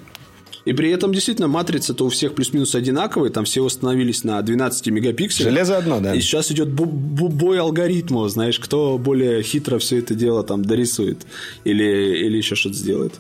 [0.66, 5.54] И при этом действительно матрица-то у всех плюс-минус одинаковые, там все установились на 12 мегапикселях.
[5.54, 6.14] Железо одно, да.
[6.14, 11.26] И сейчас идет бой алгоритмов, знаешь, кто более хитро все это дело там дорисует
[11.64, 13.14] или, или еще что-то сделает.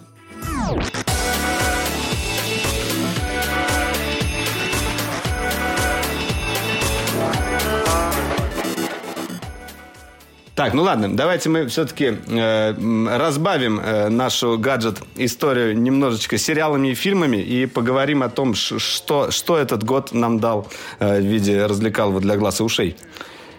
[10.57, 12.73] Так, ну ладно, давайте мы все-таки э,
[13.15, 19.83] разбавим э, нашу гаджет-историю немножечко сериалами и фильмами и поговорим о том, что, что этот
[19.83, 22.95] год нам дал э, в виде развлекалого для глаз и ушей.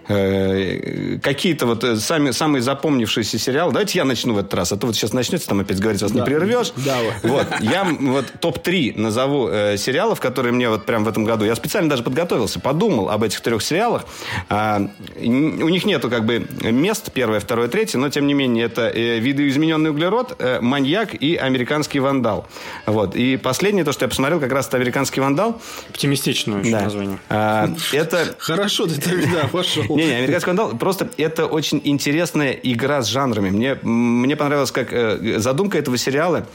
[0.09, 3.73] Э, какие-то вот э, сами, самые запомнившиеся сериалы.
[3.73, 6.13] Давайте я начну в этот раз, а то вот сейчас начнется там опять говорить, вас
[6.13, 6.21] да.
[6.21, 6.73] не прервешь.
[6.77, 6.99] Да.
[7.23, 11.55] Вот, я вот топ-3 назову э, сериалов, которые мне вот прям в этом году, я
[11.55, 14.07] специально даже подготовился, подумал об этих трех сериалах.
[14.49, 14.89] А,
[15.21, 19.19] у них нету как бы мест, первое, второе, третье, но тем не менее это э,
[19.19, 22.47] видоизмененный углерод, э, маньяк и американский вандал.
[22.87, 23.15] Вот.
[23.15, 25.61] И последнее, то, что я посмотрел, как раз это американский вандал.
[25.91, 26.83] Оптимистичное да.
[26.83, 27.19] название.
[27.29, 28.35] А, это...
[28.39, 29.98] Хорошо ты тогда пошел.
[29.99, 30.77] Не, не, американский вандал.
[30.79, 33.51] Просто это очень интересная игра с жанрами.
[33.51, 36.47] Мне, мне понравилось, как э, задумка этого сериала.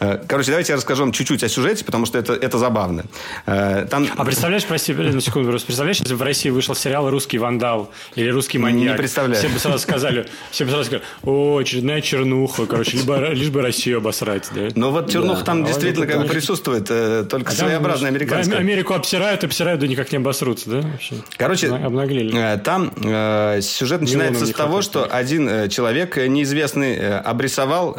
[0.00, 3.04] Э, короче, давайте я расскажу вам чуть-чуть о сюжете, потому что это, это забавно.
[3.46, 4.06] Э, там...
[4.16, 8.58] А представляешь, прости, на секунду, представляешь, если в России вышел сериал «Русский вандал» или «Русский
[8.58, 8.92] маньяк».
[8.92, 9.38] Не представляю.
[9.38, 13.62] Все бы сразу сказали, все бы сразу сказали, о, очередная чернуха, короче, либо, лишь бы
[13.62, 14.48] Россию обосрать.
[14.54, 14.68] Да?
[14.74, 15.46] Ну вот чернуха да.
[15.46, 16.86] там а действительно как бы присутствует,
[17.28, 18.58] только а своеобразная американская.
[18.58, 20.80] Америку обсирают, обсирают, да никак не обосрутся, да?
[20.80, 21.16] Вообще.
[21.36, 22.58] Короче, обнаглели.
[22.64, 27.96] там э, сюжет начинается с того, что один э, человек э, неизвестный э, обрисовал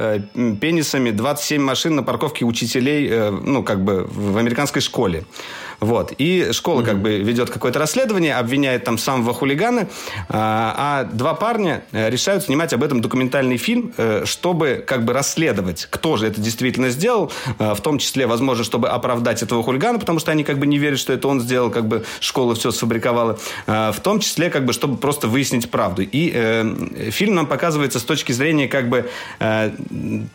[0.60, 5.24] пенисами 27 машин на парковке учителей, ну, как бы в американской школе.
[5.80, 6.14] Вот.
[6.18, 6.86] И школа mm-hmm.
[6.86, 9.88] как бы ведет какое-то расследование, обвиняет там самого хулигана,
[10.28, 15.14] а, а два парня э, решают снимать об этом документальный фильм, э, чтобы как бы
[15.14, 20.00] расследовать, кто же это действительно сделал, э, в том числе, возможно, чтобы оправдать этого хулигана,
[20.00, 22.72] потому что они как бы не верят, что это он сделал, как бы школа все
[22.72, 26.02] сфабриковала, в том числе, как бы, чтобы просто выяснить правду.
[26.02, 29.10] И э, фильм нам показывается с точки зрения как бы
[29.40, 29.72] э,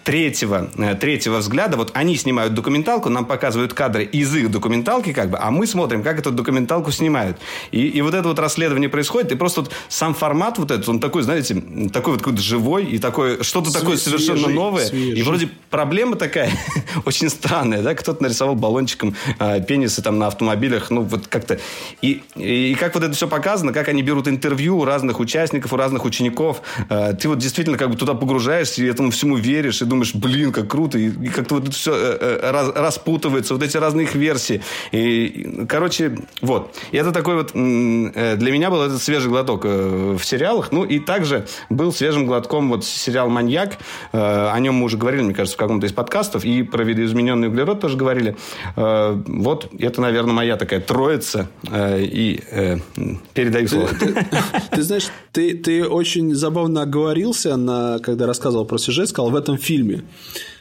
[0.05, 1.77] третьего, третьего взгляда.
[1.77, 6.03] Вот они снимают документалку, нам показывают кадры из их документалки, как бы, а мы смотрим,
[6.03, 7.39] как эту документалку снимают.
[7.71, 11.01] И, и вот это вот расследование происходит, и просто вот сам формат вот этот, он
[11.01, 14.87] такой, знаете, такой вот какой-то живой, и такой, что-то такое совершенно свежий, новое.
[14.87, 15.19] Свежий.
[15.19, 16.51] И вроде проблема такая
[17.05, 21.59] очень странная, да, кто-то нарисовал баллончиком э, пенисы там на автомобилях, ну вот как-то.
[22.03, 25.73] И, и, и как вот это все показано, как они берут интервью у разных участников,
[25.73, 29.83] у разных учеников, э, ты вот действительно как бы туда погружаешься и этому всему веришь,
[29.83, 33.77] и думаешь, блин, как круто, и, и как-то вот все э, э, распутывается, вот эти
[33.77, 34.63] разные их версии.
[34.93, 36.75] И, короче, вот.
[36.93, 37.53] И это такой вот...
[37.55, 40.73] Э, для меня был этот свежий глоток в сериалах.
[40.73, 43.79] Ну, и также был свежим глотком вот сериал «Маньяк».
[44.13, 46.45] О нем мы уже говорили, мне кажется, в каком-то из подкастов.
[46.45, 48.37] И про видоизмененный углерод тоже говорили.
[48.77, 51.49] Вот это, наверное, моя такая троица.
[51.73, 52.41] И
[53.35, 53.89] передаю слово.
[53.89, 54.27] Ты,
[54.71, 59.59] ты знаешь, ты, ты очень забавно оговорился, на, когда рассказывал про сюжет, сказал в этом
[59.59, 60.05] фильме.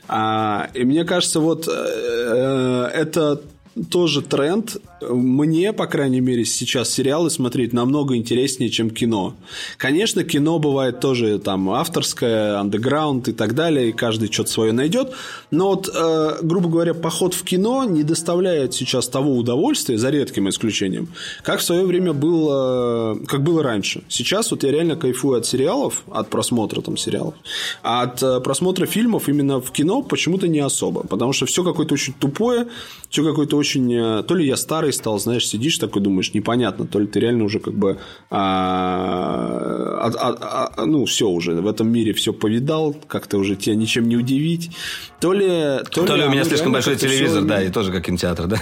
[0.08, 3.42] А, и мне кажется, вот э, э это
[3.90, 4.78] тоже тренд.
[5.10, 9.36] Мне, по крайней мере, сейчас сериалы смотреть намного интереснее, чем кино.
[9.78, 15.14] Конечно, кино бывает тоже там авторское, андеграунд и так далее, и каждый что-то свое найдет.
[15.52, 20.50] Но вот, э, грубо говоря, поход в кино не доставляет сейчас того удовольствия, за редким
[20.50, 21.10] исключением,
[21.44, 24.04] как в свое время было, как было раньше.
[24.08, 27.34] Сейчас вот я реально кайфую от сериалов, от просмотра там сериалов,
[27.82, 31.94] а от э, просмотра фильмов именно в кино почему-то не особо, потому что все какое-то
[31.94, 32.68] очень тупое,
[33.10, 33.94] все какое-то очень...
[33.94, 37.44] Э, то ли я старый стал, знаешь, сидишь такой, думаешь, непонятно, то ли ты реально
[37.44, 37.98] уже как бы...
[38.30, 43.76] А, а, а, а, ну, все уже, в этом мире все повидал, как-то уже тебя
[43.76, 44.72] ничем не удивить.
[45.20, 45.48] То ли...
[45.92, 47.48] То, то ли, ли у меня слишком большой телевизор, все...
[47.48, 48.58] да, и тоже как кинотеатр, да?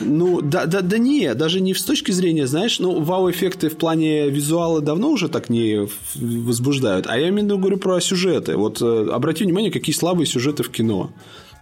[0.00, 4.30] Ну, да, да, да не, даже не с точки зрения, знаешь, ну, вау-эффекты в плане
[4.30, 8.56] визуала давно уже так не возбуждают, а я именно говорю про сюжеты.
[8.56, 11.10] Вот э, обрати внимание, какие слабые сюжеты в кино.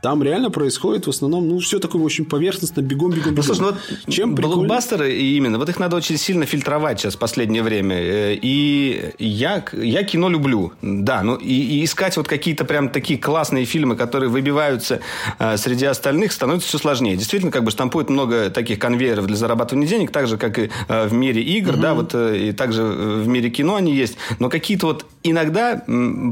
[0.04, 3.36] Там реально происходит в основном, ну, все такое очень поверхностно, бегом, бегом, бегом.
[3.36, 7.18] Ну, слушай, ну, вот Чем блокбастеры именно, вот их надо очень сильно фильтровать сейчас в
[7.18, 7.96] последнее время.
[7.96, 13.18] Э, и я, я кино люблю, да, ну, и, и искать вот какие-то прям такие
[13.18, 15.00] классные фильмы, которые выбиваются
[15.38, 17.16] э, среди остальных, становится все сложнее.
[17.16, 21.06] Действительно, как бы штампуют много таких конвейеров для зарабатывания денег, так же, как и э,
[21.06, 21.80] в мире игр, угу.
[21.80, 24.18] да, вот э, и также в мире кино они есть.
[24.38, 25.82] Но какие-то вот иногда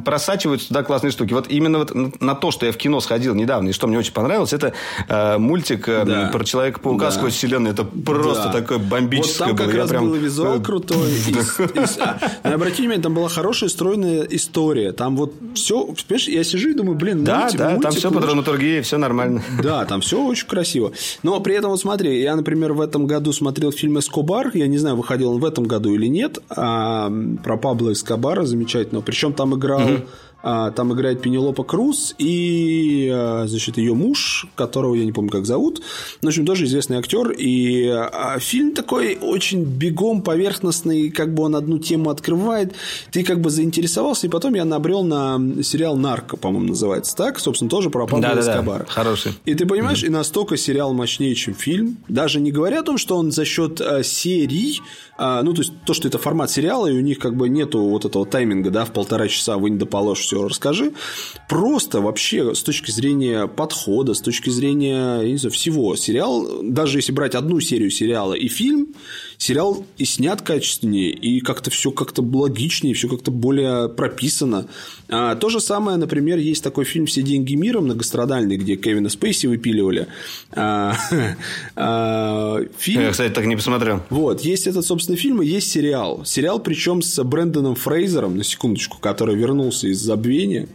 [0.05, 1.33] просачиваются туда классные штуки.
[1.33, 3.99] Вот именно вот на то, что я в кино сходил недавно, недавно, и что мне
[3.99, 4.73] очень понравилось, это
[5.09, 6.31] э, мультик э, да.
[6.33, 7.11] про Человека-паука да.
[7.11, 7.73] сквозь вселенную.
[7.73, 8.53] Это просто да.
[8.53, 9.77] такое бомбическое вот там как было.
[9.77, 10.05] раз прям...
[10.05, 11.13] был визуал крутой.
[12.43, 14.93] А, обрати внимание, там была хорошая стройная история.
[14.93, 18.81] Там вот все, понимаешь, я сижу и думаю, блин, Да, да, там все по драматургии,
[18.81, 19.43] все нормально.
[19.63, 20.93] Да, там все очень красиво.
[21.23, 24.79] Но при этом, вот смотри, я, например, в этом году смотрел фильм «Эскобар», я не
[24.79, 27.13] знаю, выходил он в этом году или нет, а,
[27.45, 29.03] про Пабло Эскобара замечательного.
[29.03, 29.83] Причем там играл
[30.43, 35.83] там играет Пенелопа Круз и, а, значит, ее муж, которого я не помню, как зовут.
[36.21, 37.31] В общем, тоже известный актер.
[37.31, 42.75] И а, фильм такой очень бегом поверхностный, как бы он одну тему открывает.
[43.11, 47.39] Ты как бы заинтересовался, и потом я набрел на сериал «Нарко», по-моему, называется так.
[47.39, 48.81] Собственно, тоже про Пабло да, Эскобара.
[48.81, 48.93] Да, да.
[48.93, 49.33] Хороший.
[49.45, 50.09] И ты понимаешь, mm-hmm.
[50.09, 51.99] и настолько сериал мощнее, чем фильм.
[52.09, 54.81] Даже не говоря о том, что он за счет а, серий
[55.19, 57.81] а, ну, то есть, то, что это формат сериала, и у них как бы нету
[57.81, 60.93] вот этого тайминга, да, в полтора часа вы не доположь, все расскажи.
[61.49, 65.95] Просто вообще с точки зрения подхода, с точки зрения, знаю, всего.
[65.97, 68.95] Сериал, даже если брать одну серию сериала и фильм,
[69.43, 74.69] сериал и снят качественнее, и как-то все как-то логичнее, все как-то более прописано.
[75.09, 79.49] А, то же самое, например, есть такой фильм «Все деньги мира» многострадальный, где Кевина Спейси
[79.49, 80.07] выпиливали.
[80.53, 80.95] А,
[81.75, 83.03] а, фильм...
[83.03, 84.03] Я, кстати, так не посмотрел.
[84.11, 86.25] Вот, есть этот, собственно, фильм, и есть сериал.
[86.25, 90.69] Сериал, причем с Брэндоном Фрейзером, на секундочку, который вернулся из забвения.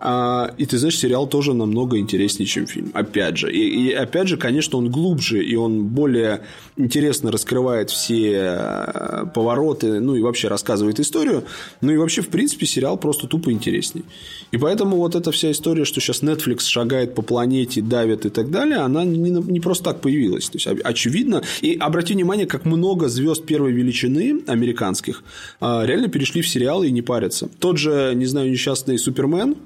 [0.00, 2.92] А, и ты знаешь, сериал тоже намного интереснее, чем фильм.
[2.94, 3.52] Опять же.
[3.52, 6.40] И, и опять же, конечно, он глубже, и он более
[6.78, 11.44] интересно раскрывает все э, повороты, ну и вообще рассказывает историю.
[11.80, 14.04] Ну и вообще, в принципе, сериал просто тупо интересней.
[14.52, 18.50] И поэтому вот эта вся история, что сейчас Netflix шагает по планете, давит и так
[18.50, 20.48] далее, она не, не просто так появилась.
[20.48, 21.42] То есть, очевидно.
[21.62, 25.22] И обрати внимание, как много звезд первой величины американских
[25.60, 27.48] а, реально перешли в сериалы и не парятся.
[27.58, 29.56] Тот же, не знаю, несчастный Супермен,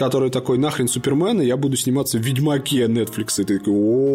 [0.00, 3.38] который такой, нахрен Супермен, и я буду сниматься в Ведьмаке Netflix.
[3.38, 4.14] И ты такой, о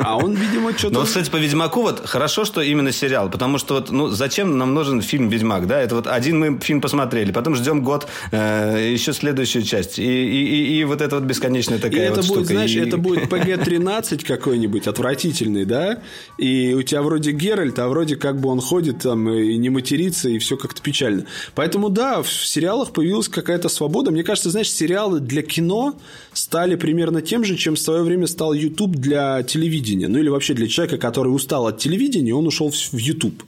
[0.00, 0.94] А он, видимо, что-то...
[0.94, 4.74] Ну, кстати, по Ведьмаку вот хорошо, что именно сериал, потому что вот, ну, зачем нам
[4.74, 5.80] нужен фильм Ведьмак, да?
[5.80, 10.00] Это вот один мы фильм посмотрели, потом ждем год э, еще следующую часть.
[10.00, 12.52] И, и, и, и вот это вот бесконечная такая и это вот будет, штука.
[12.54, 12.80] знаешь, и...
[12.80, 16.00] это будет PG-13 какой-нибудь отвратительный, да?
[16.38, 20.28] И у тебя вроде Геральт, а вроде как бы он ходит там и не матерится,
[20.28, 21.24] и все как-то печально.
[21.54, 24.10] Поэтому, да, в сериалах появилась какая-то свобода.
[24.10, 25.98] Мне кажется, знаешь, сериалы для кино
[26.32, 30.08] стали примерно тем же, чем в свое время стал YouTube для телевидения.
[30.08, 33.42] Ну, или вообще для человека, который устал от телевидения, он ушел в YouTube.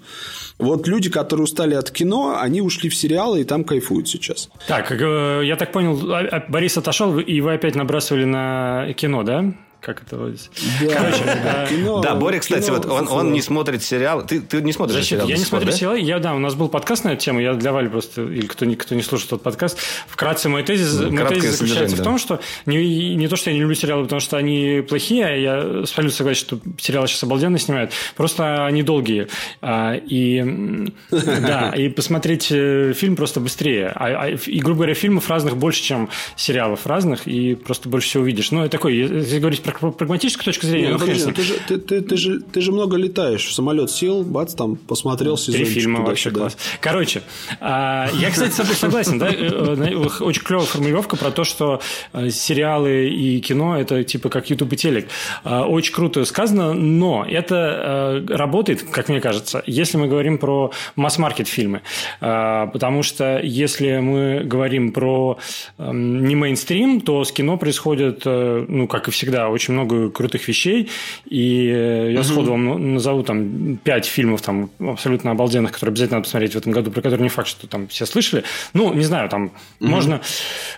[0.59, 4.51] Вот люди, которые устали от кино, они ушли в сериалы и там кайфуют сейчас.
[4.67, 9.23] Так, э, я так понял, а, а, Борис отошел, и вы опять набрасывали на кино,
[9.23, 9.55] да?
[9.81, 10.17] Как это.
[10.17, 11.67] Да, Короче, да.
[11.69, 14.27] Кино, да, Боря, кстати, кино, вот он, он не смотрит сериал.
[14.27, 15.19] Ты, ты не смотришь Зачем?
[15.19, 15.29] сериал?
[15.29, 15.77] Я не смотрю да?
[15.77, 15.95] сериал.
[15.95, 17.41] Я, да, у нас был подкаст на эту тему.
[17.41, 19.79] Я для Вали просто, или кто, кто не слушает тот подкаст.
[20.09, 22.03] Вкратце мой тезис, ну, мой тезис заключается да.
[22.03, 25.27] в том, что не, не то, что я не люблю сериалы, потому что они плохие,
[25.27, 27.93] а я абсолютно согласен, что сериалы сейчас обалденно снимают.
[28.17, 29.29] Просто они долгие.
[29.61, 33.93] А, и да, и посмотреть э, фильм просто быстрее.
[33.95, 38.23] А, а, и, грубо говоря, фильмов разных больше, чем сериалов разных, и просто больше всего
[38.25, 38.51] увидишь.
[38.51, 40.89] Ну, это такой, если говорить прагматической точки зрения...
[40.89, 43.47] Не, ну, подожди, ты, же, ты, ты, ты, же, ты же много летаешь.
[43.47, 45.61] В самолет сел, бац, там посмотрел сезон.
[45.61, 46.57] Три фильма вообще класс.
[46.81, 47.23] Короче,
[47.61, 49.19] а, я, кстати, с тобой согласен.
[49.19, 49.29] Да?
[49.31, 51.81] Э, очень клевая формулировка про то, что
[52.13, 55.09] э, сериалы и кино– это типа как YouTube и телек.
[55.45, 60.73] А, очень круто сказано, но это э, работает, как мне кажется, если мы говорим про
[60.97, 61.83] масс-маркет фильмы.
[62.21, 65.39] А, потому что если мы говорим про
[65.79, 70.89] эм, не мейнстрим, то с кино происходит, ну, как и всегда, очень много крутых вещей.
[71.29, 76.55] И я сходу вам назову там пять фильмов там абсолютно обалденных, которые обязательно надо посмотреть
[76.55, 78.45] в этом году, про которые не факт, что там все слышали.
[78.73, 79.51] Ну, не знаю, там
[79.81, 80.21] можно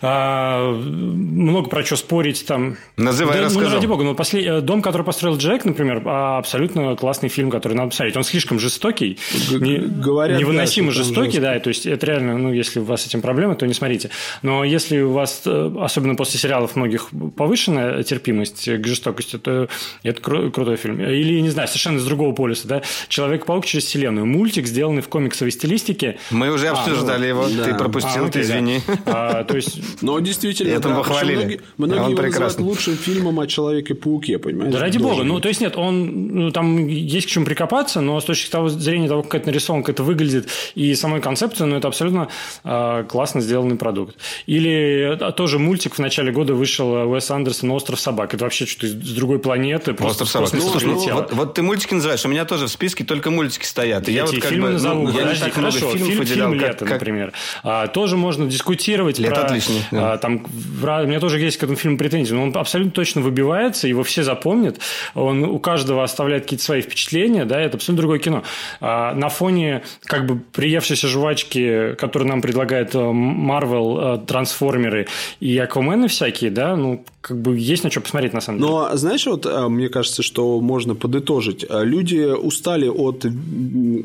[0.03, 2.47] а, много про что спорить.
[2.47, 2.77] Там.
[2.97, 4.47] Называй, да, Ну, ради бога, но послед...
[4.47, 8.17] Э, «Дом, который построил Джек», например, а, абсолютно классный фильм, который надо посмотреть.
[8.17, 9.19] Он слишком жестокий,
[9.51, 9.79] не...
[9.79, 13.21] Говорят, невыносимо да, жестокий, да, то есть это реально, ну, если у вас с этим
[13.21, 14.11] проблемы, то не смотрите.
[14.43, 19.69] Но если у вас, э, особенно после сериалов многих, повышенная терпимость к жестокости, то
[20.03, 21.01] это кру- крутой фильм.
[21.01, 24.27] Или, не знаю, совершенно из другого полюса, да, «Человек-паук через вселенную».
[24.27, 26.19] Мультик, сделанный в комиксовой стилистике.
[26.31, 27.65] Мы уже обсуждали а, ну, его, да.
[27.65, 28.81] ты пропустил, а, ты извини.
[28.87, 29.41] Да.
[29.41, 29.81] А, то есть...
[30.03, 31.37] Но действительно, это да, похвалили.
[31.37, 34.73] Многие, многие он его называют лучшим фильмом о Человеке-пауке, понимаешь?
[34.73, 35.19] Да ради Должен.
[35.19, 35.29] бога.
[35.29, 39.09] Ну, то есть, нет, он, ну, там есть к чему прикопаться, но с точки зрения
[39.09, 42.29] того, как это нарисовано, как это выглядит, и самой концепции, ну, это абсолютно
[42.65, 44.17] э, классно сделанный продукт.
[44.47, 48.35] Или а, тоже мультик в начале года вышел Уэс Андерсон «Остров собак».
[48.35, 49.93] Это вообще что-то с другой планеты.
[50.01, 50.53] Остров собак.
[50.53, 53.65] Ну, слушай, ну, вот, вот ты мультики называешь, у меня тоже в списке только мультики
[53.65, 54.09] стоят.
[54.09, 55.03] И я, я вот как фильмы бы, назову.
[55.03, 55.79] Ну, я Подожди, не так хорошо.
[55.79, 56.51] много фильмов фильм, выделял.
[56.51, 56.91] Фильм «Лето», как...
[56.95, 57.33] например.
[57.63, 59.45] А, тоже можно дискутировать «Лето» про...
[59.45, 59.83] отличный.
[59.91, 60.13] Да.
[60.13, 63.89] А, там, у меня тоже есть к этому фильму претензии, но он абсолютно точно выбивается,
[63.89, 64.79] его все запомнят.
[65.15, 68.43] Он у каждого оставляет какие-то свои впечатления, да, это абсолютно другое кино.
[68.81, 75.07] А, на фоне как бы приевшейся жвачки, которую нам предлагает Марвел, э, Трансформеры
[75.41, 78.71] и Аквамены всякие, да, ну, как бы есть на что посмотреть на самом деле.
[78.71, 81.65] Но знаешь, вот э, мне кажется, что можно подытожить.
[81.69, 83.25] Э, люди устали от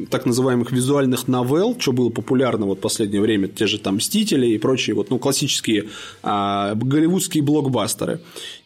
[0.10, 4.48] так называемых визуальных новелл, что было популярно вот в последнее время, те же там «Мстители»
[4.48, 5.86] и прочие вот, ну, классические
[6.24, 8.20] а, голливудские блокбастеры.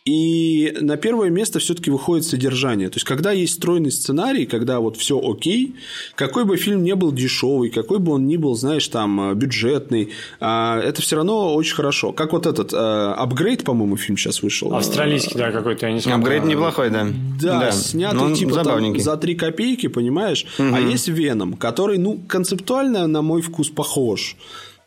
[0.06, 2.90] И на первое место все-таки выходит содержание.
[2.90, 5.76] То есть, когда есть стройный сценарий, когда вот все окей,
[6.16, 10.80] какой бы фильм не был дешевый, какой бы он ни был, знаешь, там, бюджетный, а,
[10.80, 12.12] это все равно очень хорошо.
[12.12, 14.74] Как вот этот апгрейд, по-моему, фильм сейчас вышел.
[14.74, 16.20] Австралийский, да, какой-то, я не смотрел.
[16.20, 17.08] Апгрейд неплохой, да.
[17.42, 17.72] Да, да.
[17.72, 20.46] снятый ну, типа там, за три копейки, понимаешь?
[20.58, 20.76] Угу.
[20.76, 24.36] А есть Веном, который, ну, концептуально, на мой вкус, похож.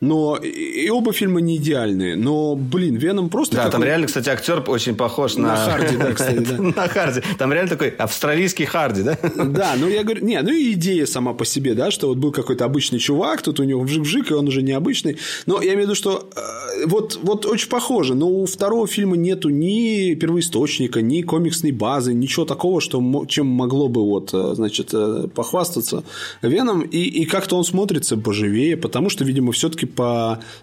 [0.03, 2.17] Но и оба фильма не идеальные.
[2.17, 3.55] Но, блин, Веном просто.
[3.55, 5.47] Да, там реально, кстати, актер очень похож на.
[5.47, 6.57] На Харди, да, кстати, да.
[6.61, 7.21] На Харди.
[7.37, 9.17] Там реально такой австралийский Харди, да?
[9.35, 12.33] Да, ну я говорю, не, ну и идея сама по себе, да, что вот был
[12.33, 15.17] какой-то обычный чувак, тут у него вжик-вжик, и он уже необычный.
[15.45, 19.15] Но я имею в виду, что э, вот, вот очень похоже, но у второго фильма
[19.15, 24.89] нету ни первоисточника, ни комиксной базы, ничего такого, что, чем могло бы вот, э, значит,
[24.93, 26.03] э, похвастаться
[26.41, 29.92] Веном, и, и как-то он смотрится поживее, потому что, видимо, все-таки.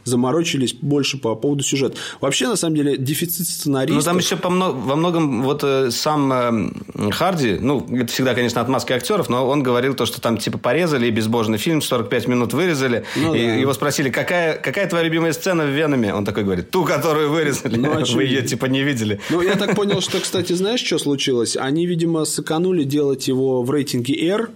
[0.05, 1.97] Заморочились больше по поводу сюжета.
[2.21, 3.97] Вообще, на самом деле, дефицит сценаристов...
[3.97, 8.35] Ну, там еще по много, во многом вот э, сам э, Харди, ну, это всегда,
[8.35, 12.29] конечно, отмазки актеров, но он говорил то, что там типа порезали и безбожный фильм, 45
[12.29, 13.55] минут вырезали, ну, и да.
[13.55, 16.15] его спросили, какая, какая твоя любимая сцена в Веноме?
[16.15, 17.77] Он такой говорит, ту, которую вырезали.
[17.77, 19.21] Ну, Вы ее типа не видели.
[19.31, 21.57] Ну, я так понял, что, кстати, знаешь, что случилось?
[21.57, 24.51] Они, видимо, сэканули делать его в рейтинге R,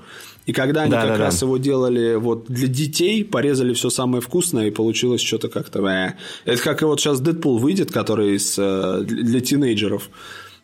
[0.46, 1.46] и когда они да, как да, раз да.
[1.46, 5.84] его делали вот для детей, порезали все самое вкусное, и получилось что-то как-то...
[5.86, 6.14] Э.
[6.44, 10.10] Это как и вот сейчас Дэдпул выйдет, который из, э, для тинейджеров.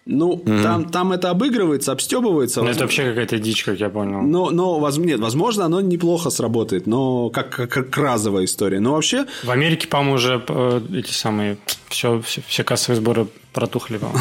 [0.07, 0.63] Ну, угу.
[0.63, 2.63] там, там это обыгрывается, обстебывается.
[2.63, 4.23] Ну, это вообще какая-то дичь, как я понял.
[4.23, 8.81] Но, но нет, возможно, оно неплохо сработает, но как, как, как разовая история.
[8.81, 9.27] Но вообще...
[9.45, 11.59] В Америке, по-моему, уже э, эти самые...
[11.89, 14.13] Все, все, все кассовые сборы протухли вам.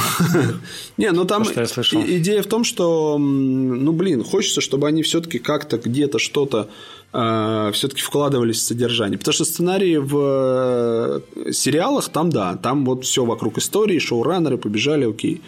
[0.97, 6.19] Не, ну там идея в том, что, ну, блин, хочется, чтобы они все-таки как-то где-то
[6.19, 6.69] что-то
[7.13, 9.17] э, все-таки вкладывались в содержание.
[9.17, 15.09] Потому что сценарии в э, сериалах там, да, там вот все вокруг истории, шоураннеры побежали,
[15.09, 15.41] окей.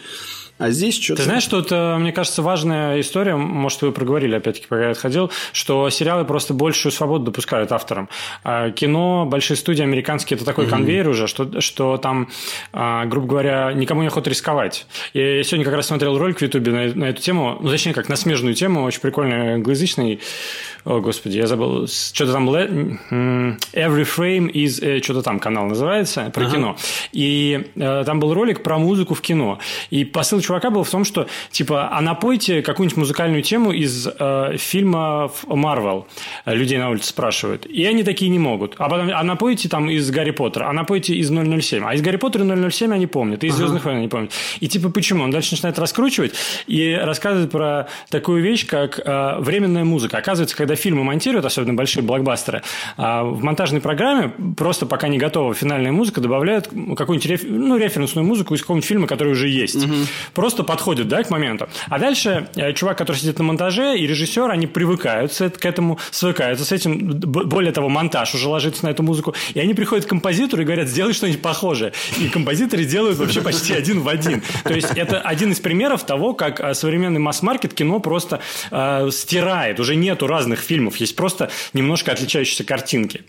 [0.61, 1.21] А здесь что-то...
[1.21, 5.31] Ты знаешь, что это, мне кажется, важная история, может, вы проговорили, опять-таки, пока я отходил,
[5.53, 8.09] что сериалы просто большую свободу допускают авторам.
[8.43, 10.69] А кино, большие студии американские, это такой mm-hmm.
[10.69, 12.29] конвейер уже, что, что там,
[12.73, 14.85] а, грубо говоря, никому не охота рисковать.
[15.15, 18.07] Я сегодня как раз смотрел ролик в Ютубе на, на эту тему, ну, точнее, как
[18.07, 20.19] на смежную тему, очень прикольный англоязычный,
[20.83, 26.43] о, господи, я забыл, что-то там, Every Frame is, э, что-то там канал называется, про
[26.43, 26.51] ага.
[26.55, 26.77] кино.
[27.11, 29.59] И э, там был ролик про музыку в кино.
[29.91, 34.55] И посыл чувака было в том, что, типа, а напойте какую-нибудь музыкальную тему из э,
[34.57, 36.07] фильма Марвел.
[36.45, 37.65] Людей на улице спрашивают.
[37.65, 38.75] И они такие не могут.
[38.77, 41.83] А потом, а напойте там из Гарри Поттера, а напойте из 007.
[41.85, 43.59] А из Гарри Поттера 007 они помнят, и из ага.
[43.59, 44.31] «Звездных войн» они помнят.
[44.59, 45.23] И, типа, почему?
[45.23, 46.33] Он дальше начинает раскручивать
[46.67, 50.17] и рассказывает про такую вещь, как э, временная музыка.
[50.17, 52.63] Оказывается, когда фильмы монтируют, особенно большие блокбастеры,
[52.97, 57.41] э, в монтажной программе просто пока не готова финальная музыка, добавляют какую-нибудь реф...
[57.43, 59.83] ну, референсную музыку из какого-нибудь фильма, который уже есть.
[59.83, 59.93] Угу.
[60.33, 61.67] Просто подходит, да, к моменту.
[61.89, 66.65] А дальше э, чувак, который сидит на монтаже, и режиссер, они привыкают к этому, свыкаются
[66.65, 66.97] с этим.
[66.97, 69.33] Более того, монтаж уже ложится на эту музыку.
[69.53, 71.93] И они приходят к композитору и говорят, сделай что-нибудь похожее.
[72.19, 74.41] И композиторы делают вообще почти один в один.
[74.63, 78.39] То есть, это один из примеров того, как э, современный масс-маркет кино просто
[78.71, 79.79] э, стирает.
[79.79, 80.97] Уже нету разных фильмов.
[80.97, 83.23] Есть просто немножко отличающиеся картинки.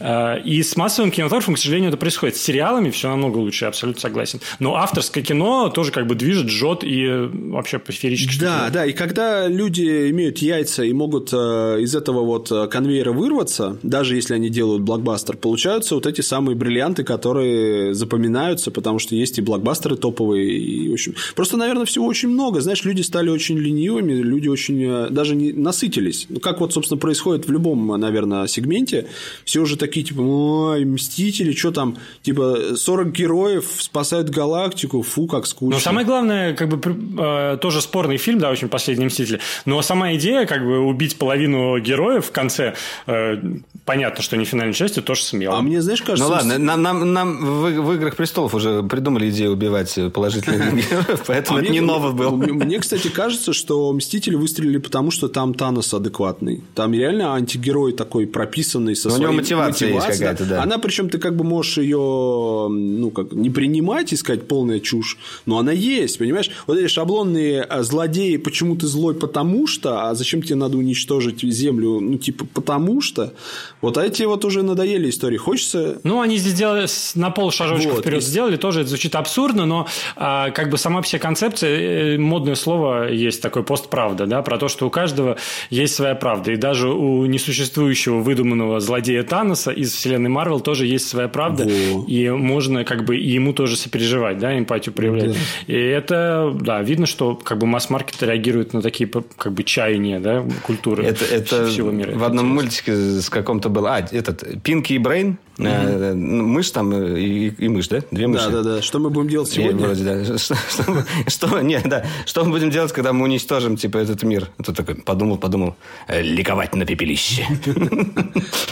[0.00, 2.36] Э, и с массовым кинематографом, к сожалению, это происходит.
[2.36, 4.40] С сериалами все намного лучше, я абсолютно согласен.
[4.58, 8.40] Но авторское кино тоже как бы движет, жжет и э, вообще сферически.
[8.40, 13.78] Да, да, и когда люди имеют яйца и могут э, из этого вот конвейера вырваться,
[13.82, 19.38] даже если они делают блокбастер, получаются вот эти самые бриллианты, которые запоминаются, потому что есть
[19.38, 21.14] и блокбастеры топовые, и, в общем...
[21.34, 22.60] Просто, наверное, всего очень много.
[22.60, 26.26] Знаешь, люди стали очень ленивыми, люди очень даже не насытились.
[26.28, 29.06] Ну, как вот, собственно, происходит в любом, наверное, сегменте.
[29.44, 35.46] Все уже такие, типа, ой, Мстители, что там, типа, 40 героев спасают галактику, фу, как
[35.46, 35.76] скучно.
[35.76, 36.80] Но самое главное, как бы,
[37.18, 41.78] э, тоже спорный фильм, да, очень «Последний Мстители», но сама идея, как бы, убить половину
[41.78, 42.74] героев в конце,
[43.06, 43.36] э,
[43.84, 45.58] понятно, что не финальной части, тоже смело.
[45.58, 46.24] А мне, знаешь, кажется...
[46.24, 51.24] Ну, ладно, нам, нам, нам в, в «Играх престолов» уже придумали идею убивать положительных героев,
[51.26, 52.36] поэтому а это не ново был.
[52.36, 56.62] Мне, кстати, кажется, что «Мстители» выстрелили потому, что там Танос адекватный.
[56.74, 59.26] Там реально антигерой такой прописанный со своей
[59.56, 60.62] мотивация, мотивация есть какая-то, да.
[60.62, 65.18] Она, причем, ты как бы можешь ее, ну, как не принимать и сказать полная чушь,
[65.46, 66.50] но она есть, понимаешь?
[66.66, 71.42] Вот эти шаблонные а, злодеи, почему ты злой, потому что, а зачем тебе надо уничтожить
[71.42, 73.34] землю, ну, типа, потому что.
[73.80, 75.36] Вот эти вот уже надоели истории.
[75.36, 76.00] Хочется...
[76.04, 78.26] Ну, они здесь сделали на пол шажочка вот, вперед и...
[78.26, 79.86] сделали, тоже это звучит абсурдно, но
[80.16, 84.68] а, как бы сама вся концепция, э, модное слово есть такое постправда, да, про то,
[84.68, 85.36] что у каждого
[85.70, 86.52] есть своя правда.
[86.52, 92.04] И даже у несуществующего выдуманного злодея Таноса из вселенной Марвел тоже есть своя правда, Во.
[92.08, 95.34] и можно как бы и ему тоже сопереживать, да, эмпатию проявлять.
[95.34, 95.72] Да.
[95.72, 100.44] И это, да, видно, что как бы масс-маркет реагирует на такие как бы чаяния, да,
[100.64, 102.18] культуры это, это всего мира.
[102.18, 106.14] В одном мультике с каком-то был, а, этот, Пинки и Брейн, Mm-hmm.
[106.14, 108.00] Мышь там и, и мышь, да?
[108.12, 108.48] Две мыши.
[108.48, 108.82] Да, да, да.
[108.82, 109.86] Что мы будем делать сегодня?
[109.86, 110.24] вроде, да.
[110.38, 112.04] Что, что, что, нет, да.
[112.26, 114.50] Что мы будем делать, когда мы уничтожим, типа, этот мир?
[114.58, 115.74] А тут такой подумал, подумал.
[116.08, 117.44] Ликовать на пепелище.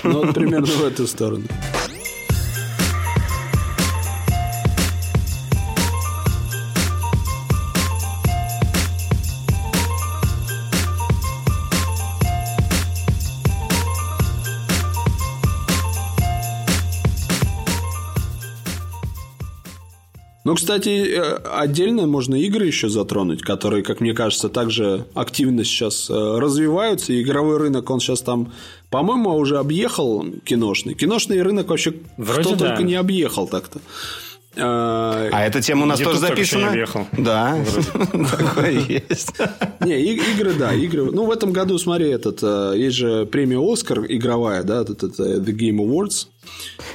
[0.05, 1.45] Ну, примерно в эту сторону.
[20.47, 26.09] Ну, кстати, э, отдельно можно игры еще затронуть, которые, как мне кажется, также активно сейчас
[26.09, 27.13] э, развиваются.
[27.13, 28.53] И игровой рынок, он сейчас там,
[28.89, 30.95] по-моему, уже объехал киношный.
[30.95, 32.69] Киношный рынок вообще Вроде кто да.
[32.69, 33.81] только не объехал так-то.
[34.57, 36.87] А, а эта тема у нас тоже записана?
[37.19, 37.59] Да,
[38.39, 39.33] такое есть.
[39.81, 41.11] Не, игры, да, игры.
[41.11, 42.41] Ну, в этом году, смотри, этот,
[42.77, 46.29] есть же премия Оскар игровая, да, The Game Awards.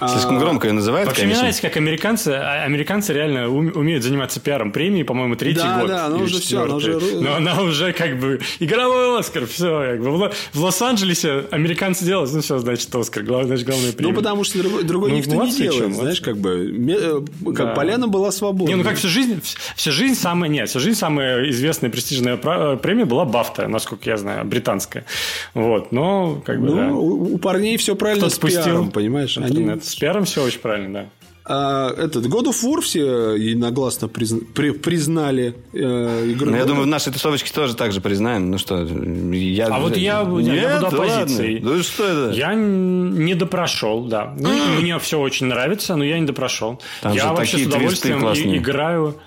[0.08, 1.42] Слишком громко ее называют, Вообще, конечно.
[1.42, 5.88] знаете, как американцы, а, американцы реально умеют заниматься пиаром премии, по-моему, третий да, год.
[5.88, 7.00] Да, она уже все, она уже...
[7.00, 9.92] Но она уже как бы игровой Оскар, все.
[9.92, 10.32] Как бы.
[10.54, 14.12] В Лос-Анджелесе американцы делают, ну все, значит, Оскар, главное, значит, главная премия.
[14.12, 17.22] Ну, потому что другой, другой ну, никто не делает, чем, знаешь, как бы, э,
[17.54, 17.74] как да.
[17.74, 18.72] поляна была свободна.
[18.72, 19.40] Не, ну как всю жизнь,
[19.76, 24.18] всю жизнь самая, нет, всю жизнь самая известная престижная э, премия была Бафта, насколько я
[24.18, 25.06] знаю, британская.
[25.54, 26.88] Вот, но как бы, ну, да.
[26.94, 29.38] у, у парней все правильно Кто с спустил пиаром, понимаешь?
[29.44, 29.82] Они...
[29.82, 31.10] С пиаром все очень правильно, да.
[31.44, 36.52] А, этот God of War все единогласно призна, при, признали э, игру.
[36.52, 38.52] Ну, я думаю, в нашей тусовочке тоже так же признаем.
[38.52, 39.68] Ну что, я...
[39.68, 41.60] А вот я, Нет, я буду оппозицией.
[41.60, 42.38] Ну что это?
[42.38, 44.36] Я не допрошел, да.
[44.38, 46.80] Ну, мне все очень нравится, но я не допрошел.
[47.02, 48.24] Там я вообще с удовольствием
[48.56, 49.18] играю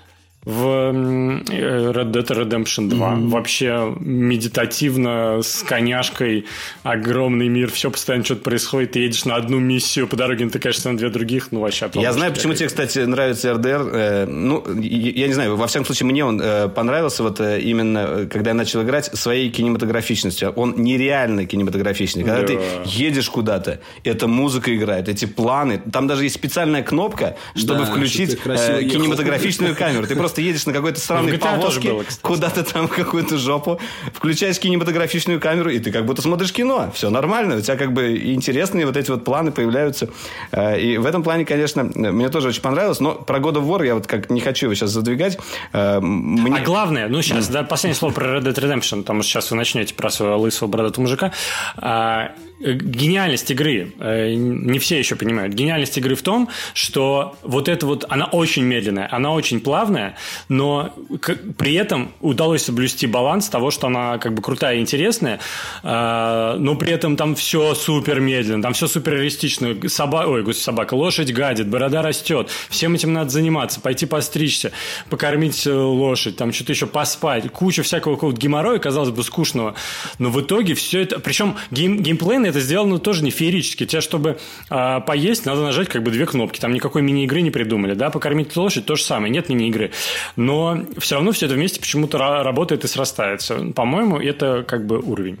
[0.45, 3.13] в Red Dead Redemption 2.
[3.13, 3.29] Mm-hmm.
[3.29, 6.45] Вообще медитативно, с коняшкой,
[6.83, 10.97] огромный мир, все постоянно что-то происходит, ты едешь на одну миссию, по дороге натыкаешься на
[10.97, 13.89] две других, ну вообще Я знаю, почему тебе, кстати, нравится RDR.
[13.91, 18.05] Э, ну, я не знаю, во всяком случае, мне он э, понравился вот э, именно,
[18.07, 20.51] э, когда я начал играть, своей кинематографичностью.
[20.51, 22.23] Он нереально кинематографичный.
[22.23, 22.47] Когда да.
[22.47, 27.85] ты едешь куда-то, эта музыка играет, эти планы, там даже есть специальная кнопка, чтобы да,
[27.85, 30.05] включить э, кинематографичную камеру.
[30.05, 33.79] Ты просто просто едешь на какой-то странной повозке, куда-то там какую-то жопу,
[34.13, 36.91] включаешь кинематографичную камеру, и ты как будто смотришь кино.
[36.93, 37.55] Все нормально.
[37.57, 40.09] У тебя как бы интересные вот эти вот планы появляются.
[40.51, 42.99] Э, и в этом плане, конечно, мне тоже очень понравилось.
[42.99, 45.37] Но про God of War я вот как не хочу его сейчас задвигать.
[45.71, 46.57] Э, мне...
[46.57, 49.57] А главное, ну сейчас, да, последнее слово про Red Dead Redemption, потому что сейчас вы
[49.57, 51.31] начнете про своего лысого бородатого мужика.
[51.77, 57.85] А, гениальность игры, э, не все еще понимают, гениальность игры в том, что вот это
[57.85, 60.15] вот, она очень медленная, она очень плавная,
[60.49, 60.93] но
[61.57, 65.39] при этом удалось соблюсти баланс того, что она как бы крутая и интересная,
[65.83, 69.75] э, но при этом там все супер медленно, там все супер реалистично.
[69.87, 70.25] Соба...
[70.27, 74.71] Ой, собака, лошадь гадит, борода растет, всем этим надо заниматься, пойти постричься,
[75.09, 79.75] покормить э, лошадь, там что-то еще поспать, куча всякого какого-то геморроя, казалось бы, скучного,
[80.19, 82.01] но в итоге все это, причем гейм...
[82.03, 83.85] геймплей это сделано тоже не феерически.
[83.85, 84.37] Тебе, чтобы
[84.69, 86.59] э, поесть, надо нажать как бы две кнопки.
[86.59, 87.93] Там никакой мини-игры не придумали.
[87.93, 89.31] Да, покормить лошадь то же самое.
[89.31, 89.91] Нет мини-игры.
[90.35, 93.71] Но все равно все это вместе почему-то работает и срастается.
[93.75, 95.39] По-моему, это как бы уровень.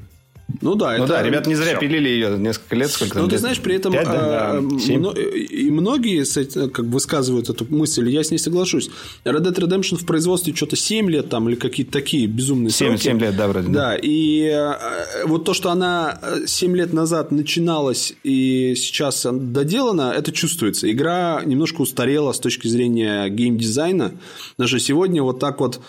[0.61, 1.13] Ну да, ну это...
[1.13, 1.79] да, ребята не зря Все.
[1.79, 2.91] пилили ее несколько лет.
[2.91, 5.11] Сколько ну ты знаешь, при этом 5, да, а, мно...
[5.11, 6.23] и многие
[6.69, 8.89] как высказывают эту мысль, я с ней соглашусь.
[9.23, 13.03] Red Dead Redemption в производстве что-то 7 лет там или какие-то такие безумные 7, сроки.
[13.03, 13.67] 7 лет, да, вроде.
[13.69, 13.99] Да, да.
[14.01, 14.79] и а,
[15.25, 20.91] вот то, что она 7 лет назад начиналась и сейчас доделана, это чувствуется.
[20.91, 24.13] Игра немножко устарела с точки зрения геймдизайна.
[24.57, 25.81] Даже сегодня вот так вот,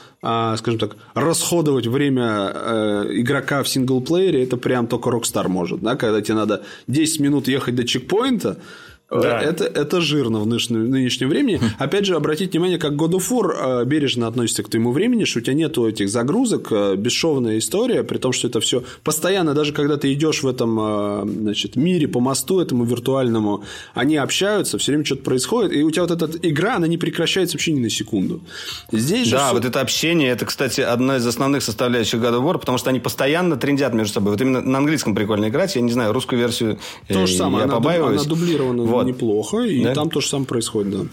[0.57, 6.21] скажем так, расходовать время э, игрока в синглплеере это прям только Rockstar может, да, когда
[6.21, 8.59] тебе надо 10 минут ехать до чекпоинта,
[9.09, 9.41] да.
[9.41, 11.61] Это, это жирно в нынешнем, нынешнем времени.
[11.79, 15.39] Опять же, обратите внимание, как God of War э, бережно относится к твоему времени, что
[15.39, 19.73] у тебя нету этих загрузок, э, бесшовная история, при том, что это все постоянно, даже
[19.73, 23.63] когда ты идешь в этом э, значит, мире по мосту, этому виртуальному,
[23.95, 27.57] они общаются, все время что-то происходит, и у тебя вот эта игра, она не прекращается
[27.57, 28.41] вообще ни на секунду.
[28.91, 29.55] Здесь же да, все...
[29.55, 32.99] вот это общение, это, кстати, одна из основных составляющих God of War, потому что они
[32.99, 34.33] постоянно трендят между собой.
[34.33, 37.65] Вот именно на английском прикольно играть, я не знаю, русскую версию То же самое, я
[37.65, 38.21] она, побаиваюсь.
[38.23, 39.06] она дублирована вот.
[39.07, 39.95] Неплохо, и да?
[39.95, 41.07] там то же самое происходит, да.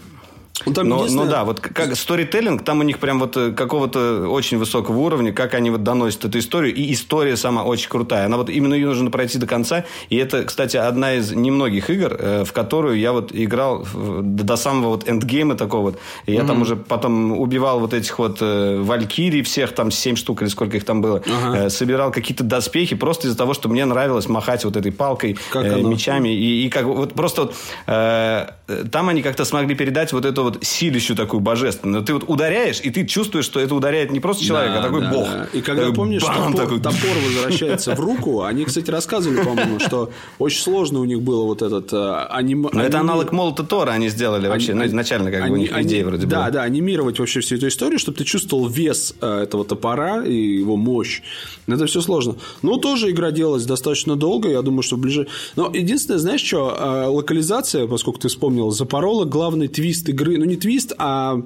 [0.66, 1.24] Ну, там но, единственное...
[1.24, 5.32] но да, вот как сторителлинг, там у них прям вот э, какого-то очень высокого уровня,
[5.32, 8.26] как они вот доносят эту историю, и история сама очень крутая.
[8.26, 12.16] Она вот именно ее нужно пройти до конца, и это, кстати, одна из немногих игр,
[12.16, 15.98] э, в которую я вот играл до самого вот эндгейма такого вот.
[16.26, 16.46] И я mm-hmm.
[16.46, 20.76] там уже потом убивал вот этих вот э, валькирий всех, там семь штук или сколько
[20.76, 21.68] их там было, ага.
[21.68, 26.28] собирал какие-то доспехи просто из-за того, что мне нравилось махать вот этой палкой, как мечами,
[26.28, 27.54] и, и как вот просто вот
[27.88, 28.46] э,
[28.92, 32.04] там они как-то смогли передать вот эту вот силищу такую божественную.
[32.04, 35.00] Ты вот ударяешь, и ты чувствуешь, что это ударяет не просто человек, да, а такой
[35.02, 35.28] да, бог.
[35.28, 35.48] Да.
[35.52, 36.80] И когда, такой, помнишь, бам, топор, такой...
[36.80, 41.62] топор возвращается в руку, они, кстати, рассказывали, по-моему, что очень сложно у них было вот
[41.62, 41.92] этот...
[41.92, 42.68] Э, аним...
[42.72, 46.04] Но это аналог молота Тора они сделали вообще, ну, изначально как бы у них идея
[46.04, 46.50] вроде Да, была.
[46.50, 50.76] да, анимировать вообще всю эту историю, чтобы ты чувствовал вес э, этого топора и его
[50.76, 51.22] мощь.
[51.66, 52.36] Это все сложно.
[52.62, 55.26] Но тоже игра делалась достаточно долго, я думаю, что ближе...
[55.56, 60.56] Но единственное, знаешь что, э, локализация, поскольку ты вспомнил, запорола главный твист игры, ну не
[60.56, 61.40] твист, а,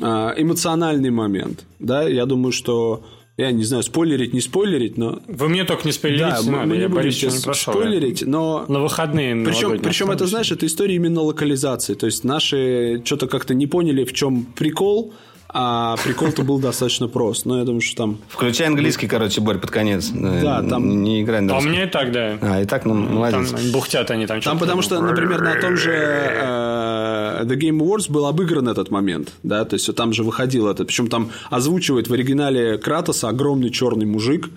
[0.00, 1.64] а эмоциональный момент.
[1.78, 3.04] Да, я думаю, что
[3.36, 5.20] я не знаю, спойлерить, не спойлерить, но...
[5.26, 8.64] Вы мне только не спойлерите, да, надо, мы не будем сейчас прошел, спойлерить, но...
[8.68, 11.94] На выходные Причем, причем это, знаешь, это история именно локализации.
[11.94, 15.14] То есть, наши что-то как-то не поняли, в чем прикол,
[15.56, 17.46] а прикол-то был достаточно прост.
[17.46, 18.18] Но я думаю, что там...
[18.28, 20.10] Включай английский, короче, Борь, под конец.
[20.10, 21.04] Да, там...
[21.04, 22.38] Не играй на А у меня и так, да.
[22.42, 23.52] А, и так, ну, молодец.
[23.52, 24.40] Там бухтят они там.
[24.40, 29.32] Там потому что, например, на том же э, The Game Awards был обыгран этот момент.
[29.44, 30.88] Да, то есть, там же выходил этот.
[30.88, 34.50] Причем там озвучивает в оригинале Кратоса огромный черный мужик.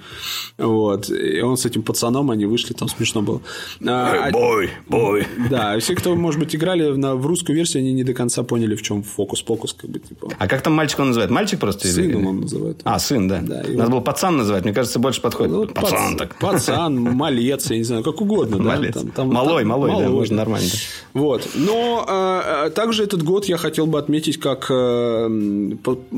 [0.58, 1.12] Вот.
[1.12, 3.42] И он с этим пацаном, они вышли, там смешно было.
[3.86, 5.28] А, бой, бой.
[5.52, 8.76] Да, все, кто, может быть, играли на, в русскую версию, они не до конца поняли,
[8.76, 9.74] в чем фокус-покус.
[9.74, 10.30] Как бы, типа.
[10.40, 11.32] А как там мальчик он называет?
[11.32, 11.88] Мальчик просто?
[11.88, 12.26] Сыном или...
[12.26, 12.82] он называет.
[12.86, 13.42] А, сын, да.
[13.42, 13.90] да Надо вот...
[13.90, 14.64] было пацан называть.
[14.64, 15.54] Мне кажется, больше подходит.
[15.54, 16.18] Ну, пацан пац...
[16.18, 16.40] так.
[16.40, 18.58] Пацан, малец, я не знаю, как угодно.
[18.58, 18.94] Малец.
[18.96, 19.02] Да?
[19.02, 20.70] Там, там, малой, там, малой, малой, да, можно нормально.
[21.14, 21.48] Вот.
[21.56, 25.76] Но э, также этот год я хотел бы отметить как э,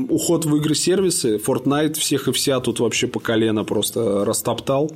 [0.08, 1.36] уход в игры-сервисы.
[1.36, 4.92] Fortnite всех и вся тут вообще по колено просто растоптал.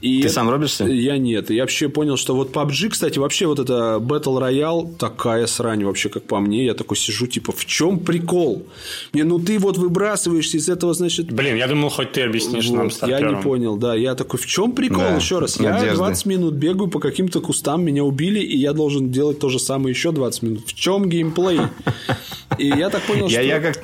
[0.00, 0.84] И Ты сам рубишься?
[0.84, 1.50] Я нет.
[1.50, 6.08] Я вообще понял, что вот PUBG, кстати, вообще вот это Battle Royale такая срань вообще,
[6.08, 6.64] как по мне.
[6.64, 8.64] Я такой сижу, типа, в чем прикол?
[9.12, 11.32] Мне, ну ты вот выбрасываешься из этого, значит...
[11.32, 13.94] Блин, я думал, хоть ты объяснишь вот, нам Я не понял, да.
[13.96, 14.98] Я такой, в чем прикол?
[14.98, 15.58] Да, еще раз.
[15.58, 15.86] Надежды.
[15.86, 19.58] Я 20 минут бегаю по каким-то кустам, меня убили, и я должен делать то же
[19.58, 20.66] самое еще 20 минут.
[20.66, 21.60] В чем геймплей?
[22.58, 23.40] И я так понял, что...
[23.40, 23.76] Я, как...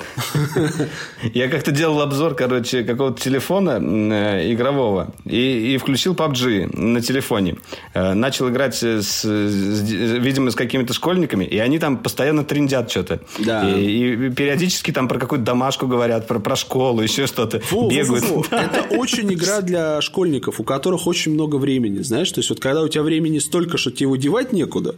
[1.33, 7.55] я как-то делал обзор, короче, какого-то телефона э, игрового и, и включил PUBG на телефоне.
[7.93, 13.21] Э, начал играть, с, с, видимо, с какими-то школьниками, и они там постоянно трендят что-то.
[13.39, 13.69] Да.
[13.69, 17.59] И, и периодически там про какую-то домашку говорят, про, про школу, еще что-то.
[17.61, 18.25] Фу, бегают.
[18.25, 18.55] Фу, фу.
[18.55, 22.31] Это очень игра для школьников, у которых очень много времени, знаешь?
[22.31, 24.95] То есть, вот когда у тебя времени столько, что тебе его девать некуда,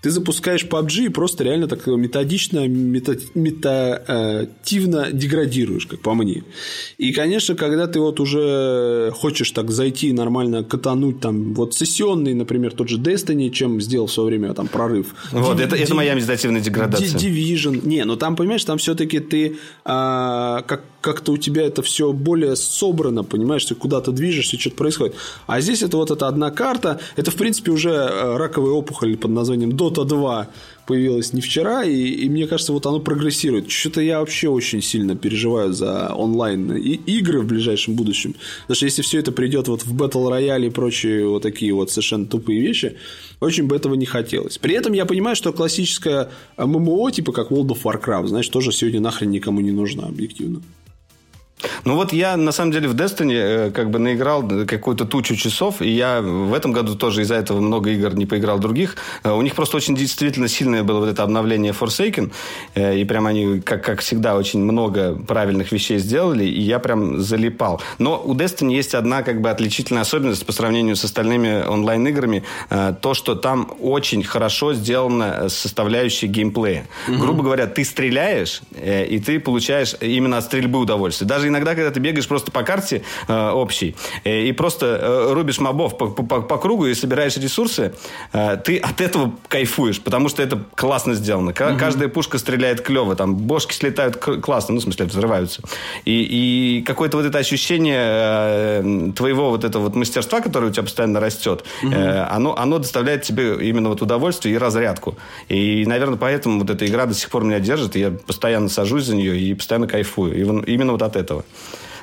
[0.00, 2.66] ты запускаешь PUBG и просто реально так методично,
[3.34, 6.44] метативно деградируешь, как по мне.
[6.98, 12.72] И, конечно, когда ты вот уже хочешь так зайти нормально катануть там вот сессионный, например,
[12.72, 15.14] тот же Destiny, чем сделал в свое время там прорыв.
[15.32, 17.18] Вот, Div- это, это моя медитативная деградация.
[17.18, 17.86] Division.
[17.86, 22.56] Не, ну там, понимаешь, там все-таки ты а, как как-то у тебя это все более
[22.56, 25.14] собрано, понимаешь, ты куда-то движешься, что-то происходит.
[25.46, 29.30] А здесь это вот эта одна карта, это, в принципе, уже э, раковая опухоль под
[29.30, 30.48] названием Dota 2
[30.90, 33.70] появилась не вчера, и, и мне кажется, вот оно прогрессирует.
[33.70, 38.34] Что-то я вообще очень сильно переживаю за онлайн и игры в ближайшем будущем.
[38.62, 41.90] Потому что если все это придет вот в Battle Royale и прочие вот такие вот
[41.90, 42.96] совершенно тупые вещи,
[43.38, 44.58] очень бы этого не хотелось.
[44.58, 49.00] При этом я понимаю, что классическая ММО, типа как World of Warcraft, знаешь, тоже сегодня
[49.00, 50.60] нахрен никому не нужна, объективно.
[51.84, 55.82] Ну вот я на самом деле в Destiny э, как бы наиграл какую-то тучу часов,
[55.82, 58.96] и я в этом году тоже из-за этого много игр не поиграл других.
[59.24, 62.32] Э, у них просто очень действительно сильное было вот это обновление Forsaken,
[62.74, 67.20] э, и прям они, как, как всегда, очень много правильных вещей сделали, и я прям
[67.20, 67.80] залипал.
[67.98, 72.44] Но у Destiny есть одна как бы отличительная особенность по сравнению с остальными онлайн-играми,
[73.00, 76.86] то, что там очень хорошо сделана составляющая геймплея.
[77.08, 77.18] Угу.
[77.18, 81.28] Грубо говоря, ты стреляешь, и ты получаешь именно от стрельбы удовольствие.
[81.28, 83.94] Даже иногда, когда ты бегаешь просто по карте э, общей
[84.24, 87.92] э, и просто э, рубишь мобов по, по, по кругу и собираешь ресурсы,
[88.32, 91.52] э, ты от этого кайфуешь, потому что это классно сделано.
[91.52, 91.78] К- угу.
[91.78, 95.62] Каждая пушка стреляет клево, там бошки слетают классно, ну, в смысле, взрываются.
[96.04, 100.82] И, и какое-то вот это ощущение э, твоего вот этого вот мастерства, которое у тебя
[100.82, 101.92] постоянно растет, угу.
[101.92, 105.16] э, оно, оно доставляет тебе именно вот удовольствие и разрядку.
[105.48, 109.04] И, наверное, поэтому вот эта игра до сих пор меня держит, и я постоянно сажусь
[109.04, 110.34] за нее и постоянно кайфую.
[110.34, 111.39] И именно вот от этого.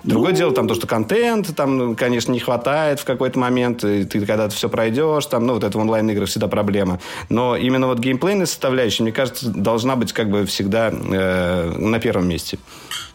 [0.03, 0.38] Другое ну...
[0.38, 4.55] дело, там, то, что контент, там, конечно, не хватает в какой-то момент, и ты когда-то
[4.55, 6.99] все пройдешь, там, ну, вот это в онлайн-играх всегда проблема.
[7.30, 12.27] Но именно вот геймплейная составляющая, мне кажется, должна быть как бы всегда э, на первом
[12.27, 12.57] месте.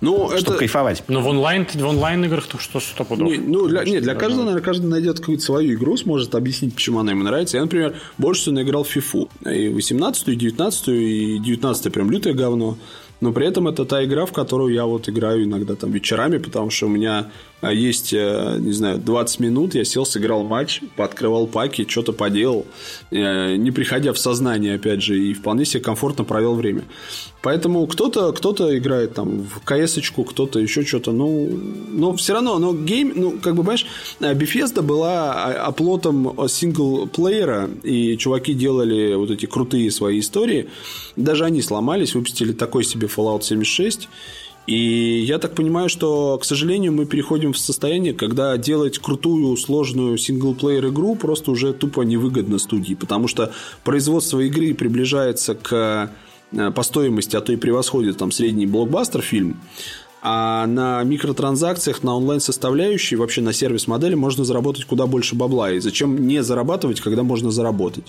[0.02, 0.52] Ну, чтобы это...
[0.58, 1.04] кайфовать.
[1.06, 3.30] Но в онлайн, в онлайн-играх то что стопудово.
[3.30, 6.98] Не, ну, для, нет, для каждого, наверное, каждый найдет какую-то свою игру, сможет объяснить, почему
[6.98, 7.56] она ему нравится.
[7.56, 9.28] Я, например, больше всего наиграл в FIFA.
[9.54, 12.76] И 18 и 19 и 19 прям лютое говно.
[13.22, 16.70] Но при этом это та игра, в которую я вот играю иногда там вечерами, потому
[16.70, 17.30] что у меня
[17.70, 22.66] есть, э, не знаю, 20 минут, я сел, сыграл матч, пооткрывал паки, что-то поделал,
[23.10, 26.82] э, не приходя в сознание, опять же, и вполне себе комфортно провел время.
[27.42, 31.48] Поэтому кто-то кто играет там в CS кто-то еще что-то, ну,
[31.88, 33.86] но все равно, но гейм, ну, как бы, понимаешь,
[34.20, 40.68] Bethesda была оплотом синглплеера, и чуваки делали вот эти крутые свои истории,
[41.16, 44.08] даже они сломались, выпустили такой себе Fallout 76,
[44.66, 50.16] и я так понимаю, что, к сожалению, мы переходим в состояние, когда делать крутую, сложную
[50.18, 53.52] синглплеер игру просто уже тупо невыгодно студии, потому что
[53.82, 56.12] производство игры приближается к
[56.52, 59.60] э, по стоимости, а то и превосходит там средний блокбастер фильм.
[60.24, 65.72] А на микротранзакциях, на онлайн-составляющей, вообще на сервис-модели можно заработать куда больше бабла.
[65.72, 68.04] И зачем не зарабатывать, когда можно заработать?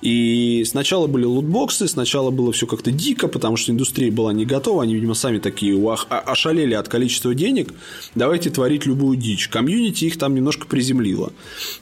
[0.00, 4.84] И сначала были лутбоксы, сначала было все как-то дико, потому что индустрия была не готова,
[4.84, 7.74] они, видимо, сами такие уах, ошалели от количества денег,
[8.14, 9.48] давайте творить любую дичь.
[9.48, 11.32] Комьюнити их там немножко приземлило.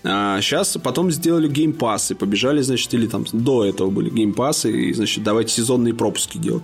[0.02, 4.72] А сейчас потом сделали game pass-ы, побежали, значит, или там до этого были game pass-ы,
[4.72, 6.62] и, значит, давайте сезонные пропуски делать.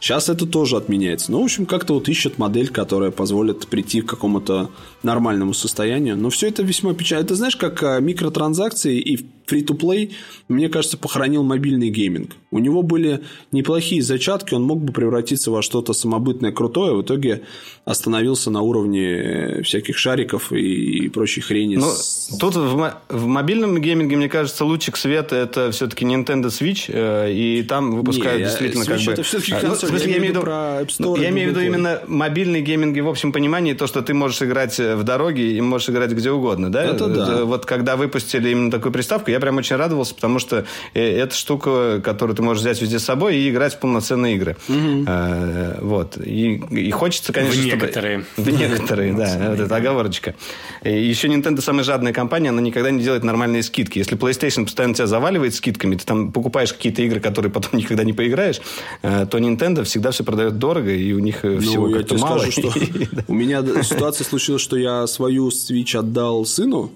[0.00, 1.32] Сейчас это тоже отменяется.
[1.32, 4.68] Ну, в общем, как-то вот ищут модель, которая позволит прийти к какому-то
[5.02, 6.16] нормальному состоянию.
[6.16, 7.24] Но все это весьма печально.
[7.24, 10.12] Это знаешь, как а, микротранзакции и free-to-play,
[10.48, 12.32] мне кажется, похоронил мобильный гейминг.
[12.50, 13.20] У него были
[13.52, 17.42] неплохие зачатки, он мог бы превратиться во что-то самобытное, крутое, в итоге
[17.84, 21.76] остановился на уровне э, всяких шариков и, прочей хрени.
[21.76, 22.36] Ну, с...
[22.40, 27.62] тут в, в мобильном гейминге, мне кажется, лучик света это все-таки Nintendo Switch, э, и
[27.62, 29.12] там выпускают Не, действительно Switch как бы...
[29.12, 29.68] это все-таки консоль.
[29.68, 32.00] Ну, в смысле, я, имею в виду, про App Store, я имею в виду именно
[32.06, 36.12] мобильный гейминг в общем понимании, то, что ты можешь играть в дороге и можешь играть
[36.12, 36.84] где угодно, да?
[36.84, 37.44] Это да.
[37.44, 42.00] Вот когда выпустили именно такую приставку, Я прям очень радовался, потому что э, это штука,
[42.02, 44.56] которую ты можешь взять везде с собой и играть в полноценные игры.
[44.68, 45.04] Угу.
[45.08, 46.16] А, вот.
[46.24, 48.24] И, и хочется, конечно, в некоторые.
[48.34, 48.50] Чтобы...
[48.50, 49.50] В некоторые, да.
[49.50, 50.36] Вот эта оговорочка.
[50.84, 53.98] И еще Nintendo самая жадная компания, она никогда не делает нормальные скидки.
[53.98, 58.12] Если PlayStation постоянно тебя заваливает скидками, ты там покупаешь какие-то игры, которые потом никогда не
[58.12, 58.60] поиграешь,
[59.02, 62.38] э, то Nintendo всегда все продает дорого, и у них ну, всего как-то мало.
[62.38, 62.72] Скажу, что
[63.28, 66.92] у меня ситуация случилась, что я свою Switch отдал сыну,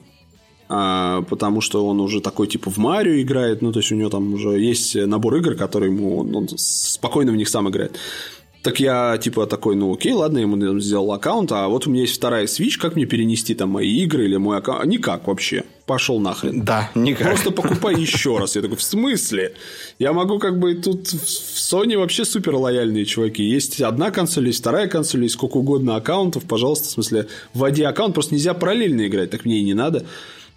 [0.69, 4.11] а, потому что он уже такой типа в Марио играет, ну то есть у него
[4.11, 7.99] там уже есть набор игр, которые ему он, он спокойно в них сам играет.
[8.63, 12.03] Так я типа такой, ну окей, ладно, я ему сделал аккаунт, а вот у меня
[12.03, 14.85] есть вторая Switch, как мне перенести там мои игры или мой аккаунт?
[14.85, 15.65] Никак вообще.
[15.87, 16.65] Пошел нахрен.
[16.65, 17.29] Да, никак.
[17.29, 18.57] Просто покупай еще раз.
[18.57, 19.55] Я такой, в смысле?
[19.99, 23.45] Я могу как бы тут в Sony вообще супер лояльные чуваки.
[23.45, 26.43] Есть одна консоль, есть вторая консоль, есть сколько угодно аккаунтов.
[26.45, 30.05] Пожалуйста, в смысле, вводи аккаунт, просто нельзя параллельно играть, так мне и не надо.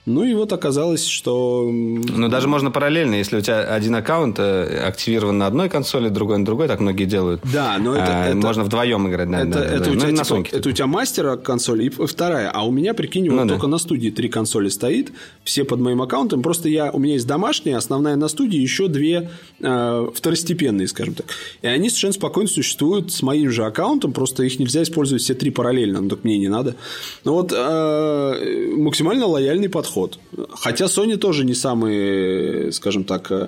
[0.08, 1.70] Ну и вот оказалось, что...
[1.72, 6.40] Ну даже можно параллельно, если у тебя один аккаунт э, активирован на одной консоли, другой
[6.40, 7.42] на другой, так многие делают.
[7.54, 8.24] Да, но это...
[8.24, 9.30] А, это можно вдвоем играть.
[9.30, 9.92] Да, это, да, это, да.
[9.92, 13.28] У тебя, ну, типа, это у тебя мастера консоли и вторая, а у меня, прикинь,
[13.28, 13.50] ну, вот да.
[13.50, 15.12] только на студии три консоли стоит,
[15.44, 19.30] все под моим аккаунтом, просто я, у меня есть домашняя, основная на студии, еще две
[19.60, 21.28] э, второстепенные, скажем так.
[21.62, 25.52] И они совершенно спокойно существуют с моим же аккаунтом, просто их нельзя использовать все три
[25.52, 26.76] параллельно, ну так мне не надо.
[27.24, 30.20] Но вот э, максимально лояльный подход подход.
[30.50, 33.48] Хотя Sony тоже не самые, скажем так, э,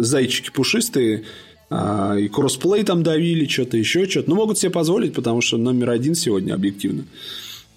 [0.00, 1.24] зайчики пушистые.
[1.70, 4.30] А, и кроссплей там давили, что-то еще, что-то.
[4.30, 7.04] Но могут себе позволить, потому что номер один сегодня объективно.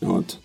[0.02, 0.38] Вот.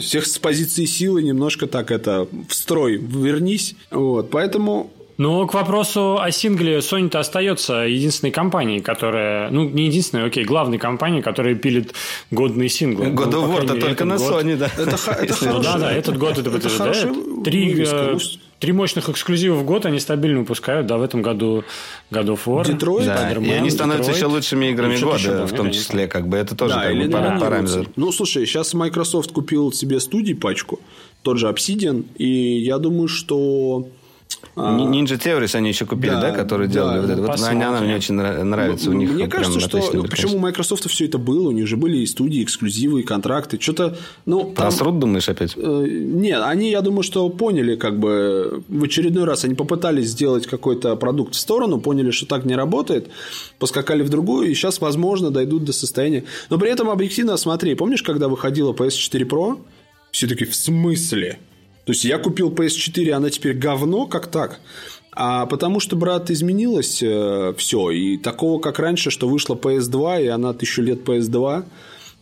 [0.00, 3.76] Всех с позиции силы немножко так это в строй вернись.
[3.90, 4.30] Вот.
[4.30, 9.50] Поэтому ну, к вопросу о сингле, Sony-то остается единственной компанией, которая...
[9.50, 11.94] Ну, не единственной, окей, главной компанией, которая пилит
[12.30, 13.06] годные синглы.
[13.06, 14.32] God ну, of War только на год...
[14.32, 14.70] Sony, да.
[14.76, 18.18] Это, это ну, да, да, этот год это, это, это да, три, э,
[18.58, 20.86] три мощных эксклюзивов в год они стабильно выпускают.
[20.86, 21.64] Да, в этом году
[22.10, 25.70] God of War, Detroit, да, и они становятся еще лучшими играми года, еще, в том
[25.70, 26.08] числе.
[26.08, 27.88] Как бы это тоже да, как бы параметр.
[27.96, 30.80] Ну, слушай, сейчас Microsoft купил себе студии пачку,
[31.22, 33.88] тот же Obsidian, и я думаю, что
[34.56, 37.22] Ninja Theories они еще купили, да, да которые делали да, вот это.
[37.22, 38.90] Вот она, она мне очень нравится.
[38.90, 41.76] У них мне кажется, что ну, почему у Microsoft все это было, у них же
[41.76, 43.96] были и студии, эксклюзивы, и контракты, что-то.
[44.24, 45.54] Ну, там, думаешь опять?
[45.56, 50.46] Э, нет, они, я думаю, что поняли, как бы в очередной раз они попытались сделать
[50.46, 53.08] какой-то продукт в сторону, поняли, что так не работает,
[53.58, 56.24] поскакали в другую, и сейчас, возможно, дойдут до состояния.
[56.50, 59.60] Но при этом объективно, смотри, помнишь, когда выходила PS4 Pro?
[60.12, 61.38] Все таки в смысле?
[61.86, 64.58] То есть я купил PS4, она теперь говно, как так?
[65.12, 67.90] А потому что, брат, изменилось э, все.
[67.90, 71.64] И такого, как раньше, что вышла PS2, и она тысячу лет PS2,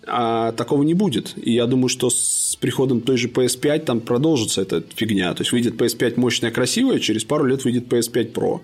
[0.07, 1.33] а такого не будет.
[1.37, 5.33] И я думаю, что с приходом той же PS5 там продолжится эта фигня.
[5.33, 8.61] То есть выйдет PS5 мощная, красивая, через пару лет выйдет PS5 Pro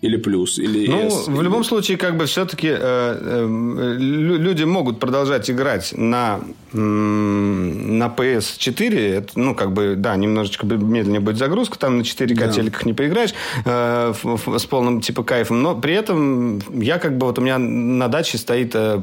[0.00, 5.00] или плюс, или Ну, S, в любом случае, как бы все-таки э, э, люди могут
[5.00, 6.40] продолжать играть на,
[6.72, 9.14] на PS4.
[9.16, 12.46] Это, ну, как бы, да, немножечко медленнее будет загрузка, там на 4 да.
[12.46, 13.34] котельках не поиграешь
[13.64, 14.14] э,
[14.56, 15.62] с полным, типа, кайфом.
[15.62, 19.00] Но при этом я, как бы, вот у меня на даче стоит э,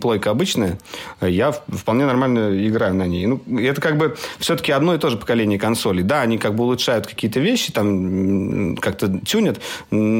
[0.00, 0.78] плойка обычная,
[1.22, 3.24] я вполне нормально играю на ней.
[3.26, 6.02] Ну, это, как бы, все-таки одно и то же поколение консолей.
[6.02, 9.60] Да, они, как бы, улучшают какие-то вещи, там, как-то тюнят,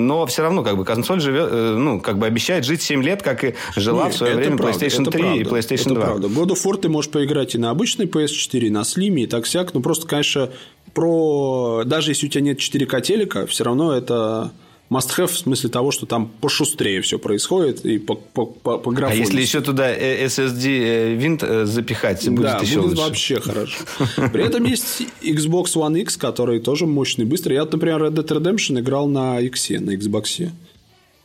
[0.06, 3.22] но все равно как бы консоль живет, э, ну, как бы обещает жить 7 лет,
[3.22, 6.04] как и жила Нет, в свое время правда, PlayStation 3 правда, и PlayStation это 2.
[6.04, 6.28] Правда.
[6.28, 9.44] God of War ты можешь поиграть и на обычной PS4, и на Slim, и так
[9.44, 9.74] всяк.
[9.74, 10.50] Ну, просто, конечно,
[10.94, 11.82] про...
[11.84, 14.52] Даже если у тебя нет 4К телека, все равно это
[14.90, 19.14] must-have в смысле того, что там пошустрее все происходит и по, по, по, по А
[19.14, 23.02] если еще туда SSD э, винт э, запихать, будет да, еще будет лучше.
[23.02, 23.84] вообще хорошо.
[24.32, 27.54] При этом есть Xbox One X, который тоже мощный, быстрый.
[27.54, 30.50] Я, например, Red Dead Redemption играл на X, на Xbox.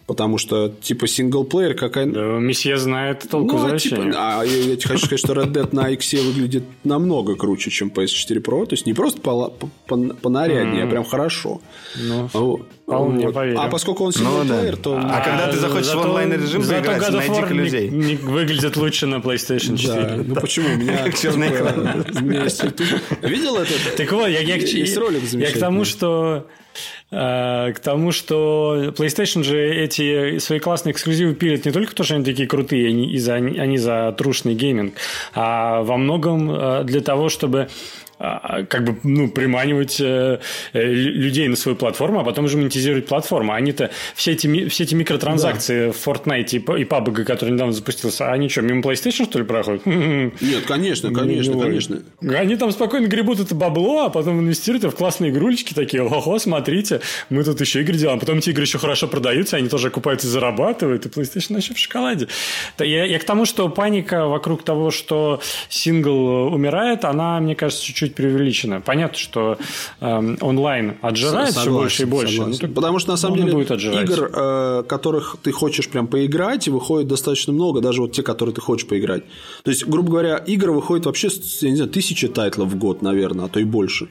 [0.07, 2.05] Потому что, типа, синглплеер какая...
[2.05, 5.89] Да, месье знает толку ну, типа, а я, я хочу сказать, что Red Dead на
[5.89, 8.65] X выглядит намного круче, чем PS4 Pro.
[8.65, 10.87] То есть, не просто по, по, по наряднее, mm.
[10.87, 11.61] а прям хорошо.
[11.95, 12.59] Ну,
[12.97, 13.31] вот.
[13.31, 13.65] Вполне вот.
[13.65, 14.77] А поскольку он синглплеер, ну, да.
[14.77, 14.95] то...
[14.97, 17.89] А, а когда ты захочешь зато, в онлайн-режим поиграть, найди людей.
[17.89, 20.01] Не, не выглядит лучше на PlayStation 4.
[20.01, 20.73] Да, ну почему?
[20.73, 21.11] У меня...
[21.11, 22.05] Черный экран.
[23.21, 23.73] Видел это?
[23.97, 26.47] Так вот, я, я, Есть ролик я к тому, что
[27.11, 32.15] Э, к тому, что PlayStation же эти свои классные эксклюзивы пилят не только потому, что
[32.15, 34.93] они такие крутые, они за, они за трушный гейминг,
[35.33, 37.67] а во многом э, для того, чтобы
[38.21, 40.39] как бы, ну, приманивать э,
[40.73, 43.53] людей на свою платформу, а потом уже монетизировать платформу.
[43.53, 45.91] Они-то все эти, все эти микротранзакции да.
[45.91, 49.85] в Fortnite и, PUBG, который недавно запустился, они что, мимо PlayStation, что ли, проходят?
[49.85, 52.01] Нет, конечно, конечно, конечно.
[52.21, 57.01] Они там спокойно гребут это бабло, а потом инвестируют в классные игрульчики такие, ого, смотрите,
[57.29, 58.19] мы тут еще игры делаем.
[58.19, 61.79] Потом эти игры еще хорошо продаются, они тоже окупаются и зарабатывают, и PlayStation еще в
[61.79, 62.27] шоколаде.
[62.77, 68.10] Я, я к тому, что паника вокруг того, что сингл умирает, она, мне кажется, чуть-чуть
[68.15, 68.81] преувеличена.
[68.81, 69.57] Понятно, что
[69.99, 72.45] э, онлайн отжирает согласен, все больше и больше.
[72.45, 77.07] Ну, Потому что, на самом деле, будет игр, э, которых ты хочешь прям поиграть, выходит
[77.07, 79.23] достаточно много, даже вот те, которые ты хочешь поиграть.
[79.63, 81.29] То есть, грубо говоря, игр выходит вообще,
[81.61, 84.07] я не знаю, тысячи тайтлов в год, наверное, а то и больше.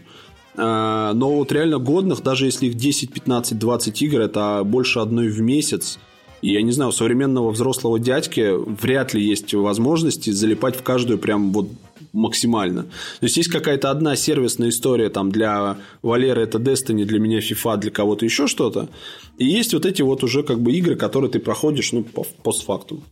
[0.56, 5.28] Э, но вот реально годных, даже если их 10, 15, 20 игр, это больше одной
[5.28, 5.98] в месяц.
[6.43, 11.18] И я не знаю, у современного взрослого дядьки вряд ли есть возможности залипать в каждую
[11.18, 11.68] прям вот
[12.12, 12.84] максимально.
[12.84, 17.78] То есть есть какая-то одна сервисная история там для Валеры это Destiny, для меня FIFA,
[17.78, 18.88] для кого-то еще что-то.
[19.38, 22.04] И есть вот эти вот уже как бы игры, которые ты проходишь ну,
[22.42, 23.02] постфактум.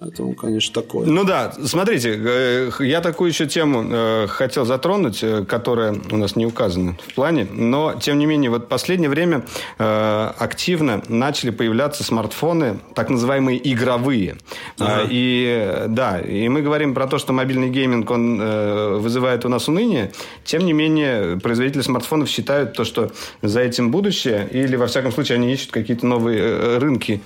[0.00, 1.06] Поэтому, конечно, такое.
[1.06, 6.36] Ну да, смотрите, э, я такую еще тему э, хотел затронуть, э, которая у нас
[6.36, 9.44] не указана в плане, но, тем не менее, вот в последнее время
[9.78, 14.36] активно начали появляться смартфоны, так называемые игровые.
[14.78, 15.08] Ага.
[15.10, 20.12] И да, и мы говорим про то, что мобильный гейминг, он вызывает у нас уныние,
[20.44, 23.10] тем не менее, производители смартфонов считают то, что
[23.42, 27.20] за этим будущее, или, во всяком случае, они ищут какие-то новые рынки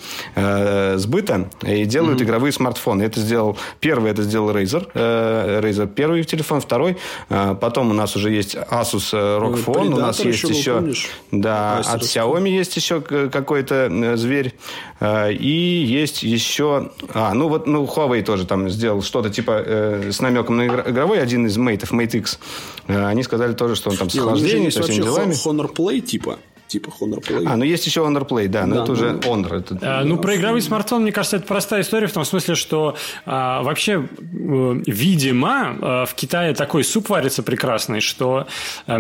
[0.96, 2.24] сбыта и делают mm-hmm.
[2.24, 3.02] игровые смартфоны смартфоны.
[3.02, 6.96] Это сделал первый, это сделал Razer, э, Razer первый телефон, второй.
[7.28, 11.08] Э, потом у нас уже есть Asus э, ROG Phone, у нас есть еще, помнишь?
[11.32, 11.94] да, Acer.
[11.94, 14.54] от Xiaomi есть еще какой-то зверь,
[15.00, 19.64] и есть еще, а, ну вот, ну Huawei тоже там сделал что-то типа
[20.10, 22.38] с намеком на игровой, один из Mate, Mate X.
[22.86, 25.32] Они сказали тоже, что он там с охлаждением, со всеми делами.
[25.32, 26.38] Honor Play типа
[26.72, 27.44] типа Honor Play.
[27.46, 29.58] А, ну есть еще Honor Play, да, но да, это ну, уже Honor.
[29.58, 29.78] Это...
[29.82, 32.96] А, ну, про игровой смартфон, мне кажется, это простая история в том смысле, что
[33.26, 38.46] а, вообще, э, видимо, а, в Китае такой суп варится прекрасный, что
[38.86, 38.98] а,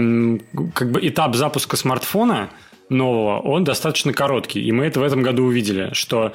[0.74, 2.50] как бы этап запуска смартфона
[2.90, 4.60] нового, он достаточно короткий.
[4.60, 6.32] И мы это в этом году увидели, что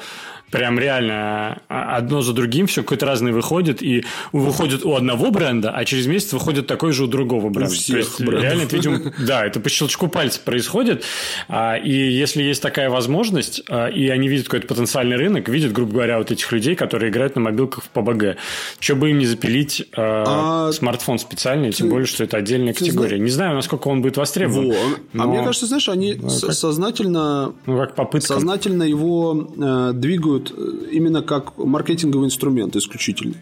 [0.52, 5.72] прям реально а, одно за другим все какое-то разное выходит, и выходит у одного бренда,
[5.72, 7.74] а через месяц выходит такой же у другого бренда.
[7.74, 8.44] У всех есть, брендов.
[8.44, 11.04] реально, видим, да, это по щелчку пальца происходит,
[11.48, 15.94] а, и если есть такая возможность, а, и они видят какой-то потенциальный рынок, видят, грубо
[15.94, 18.38] говоря, вот этих людей, которые играют на мобилках в PUBG,
[18.80, 23.20] что бы им не запилить а, смартфон специальный, тем более, что это отдельная категория.
[23.20, 24.98] Не знаю, насколько он будет востребован.
[25.14, 25.24] Но...
[25.24, 26.54] А мне кажется, знаешь, они ну, как...
[26.54, 28.34] сознательно, ну, как попытка.
[28.34, 33.34] сознательно его э, двигают используют э, именно как маркетинговый инструмент исключительно.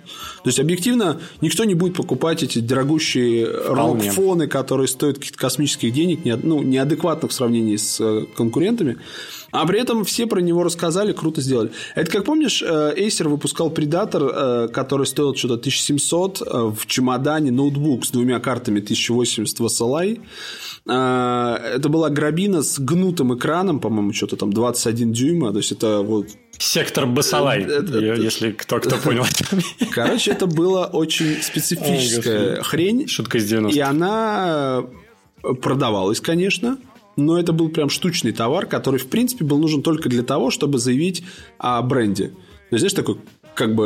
[0.44, 6.20] То есть, объективно, никто не будет покупать эти дорогущие рок-фоны, которые стоят каких-то космических денег,
[6.44, 8.98] ну, неадекватных в сравнении с э, конкурентами.
[9.52, 11.72] А при этом все про него рассказали, круто сделали.
[11.96, 18.12] Это как помнишь, э, Acer выпускал Predator, который стоил что-то 1700 в чемодане ноутбук с
[18.12, 20.20] двумя картами 1080 в SLI.
[20.86, 25.52] Это была грабина с гнутым экраном, по-моему, что-то там 21 дюйма.
[25.52, 29.26] То есть это вот Сектор Басалай, э, если кто, кто понял.
[29.92, 33.08] Короче, это была очень специфическая хрень.
[33.08, 34.86] Шутка из 90 И она
[35.62, 36.78] продавалась, конечно,
[37.16, 40.80] но это был прям штучный товар, который, в принципе, был нужен только для того, чтобы
[40.80, 41.24] заявить
[41.58, 42.32] о бренде.
[42.72, 43.18] Знаешь, такой
[43.56, 43.86] как бы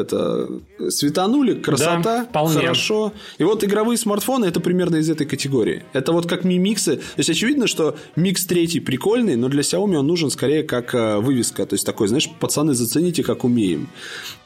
[0.00, 0.48] это
[0.88, 3.12] светанули, красота, да, хорошо.
[3.38, 5.82] И вот игровые смартфоны это примерно из этой категории.
[5.92, 6.96] Это вот как Mi миксы.
[6.96, 11.18] То есть очевидно, что микс третий прикольный, но для Xiaomi он нужен скорее как э,
[11.18, 11.66] вывеска.
[11.66, 13.88] То есть такой, знаешь, пацаны, зацените, как умеем.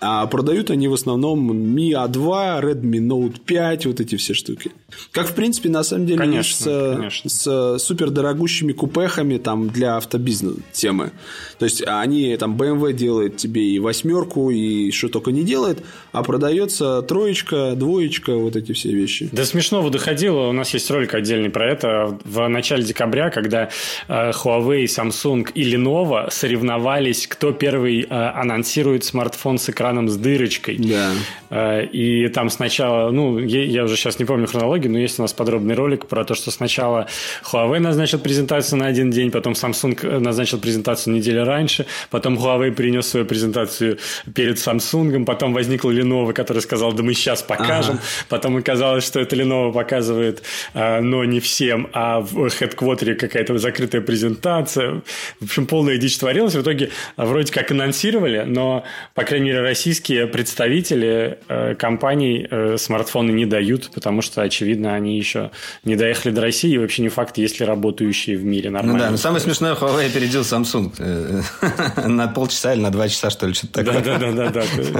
[0.01, 4.73] А продают они в основном Mi A2, Redmi Note 5, вот эти все штуки.
[5.13, 7.31] Как, в принципе, на самом деле конечно, с, конечно.
[7.31, 11.13] с супер дорогущими купехами там для автобизнес темы.
[11.59, 15.83] То есть они там BMW делает тебе и восьмерку, и что только не делает,
[16.13, 19.29] а продается троечка, двоечка, вот эти все вещи.
[19.33, 23.71] До смешного доходило, у нас есть ролик отдельный про это, в начале декабря, когда
[24.09, 30.77] э, Huawei, Samsung и Lenovo соревновались, кто первый э, анонсирует смартфон с экраном с дырочкой.
[30.79, 31.13] Да.
[31.51, 35.33] Э, и там сначала, ну, я уже сейчас не помню хронологию, но есть у нас
[35.33, 37.07] подробный ролик про то, что сначала
[37.51, 43.07] Huawei назначил презентацию на один день, потом Samsung назначил презентацию неделю раньше, потом Huawei принес
[43.07, 43.99] свою презентацию
[44.45, 48.03] перед Samsung, потом возникла Lenovo, которая сказала, да мы сейчас покажем, ага.
[48.29, 50.43] потом оказалось, что это Lenovo показывает,
[50.75, 55.01] а, но не всем, а в хедквотере какая-то закрытая презентация.
[55.41, 56.55] В общем, полная дичь творилась.
[56.55, 58.85] В итоге вроде как анонсировали, но,
[59.15, 65.17] по крайней мере, российские представители э, компаний э, смартфоны не дают, потому что, очевидно, они
[65.17, 65.53] еще
[65.85, 68.99] не доехали до России, и вообще не факт, есть ли работающие в мире нормально.
[68.99, 73.31] Ну да, но самое смешное, Huawei опередил Samsung э, на полчаса или на два часа,
[73.31, 74.03] что ли, что-то такое.
[74.03, 74.51] Да, да, да, да.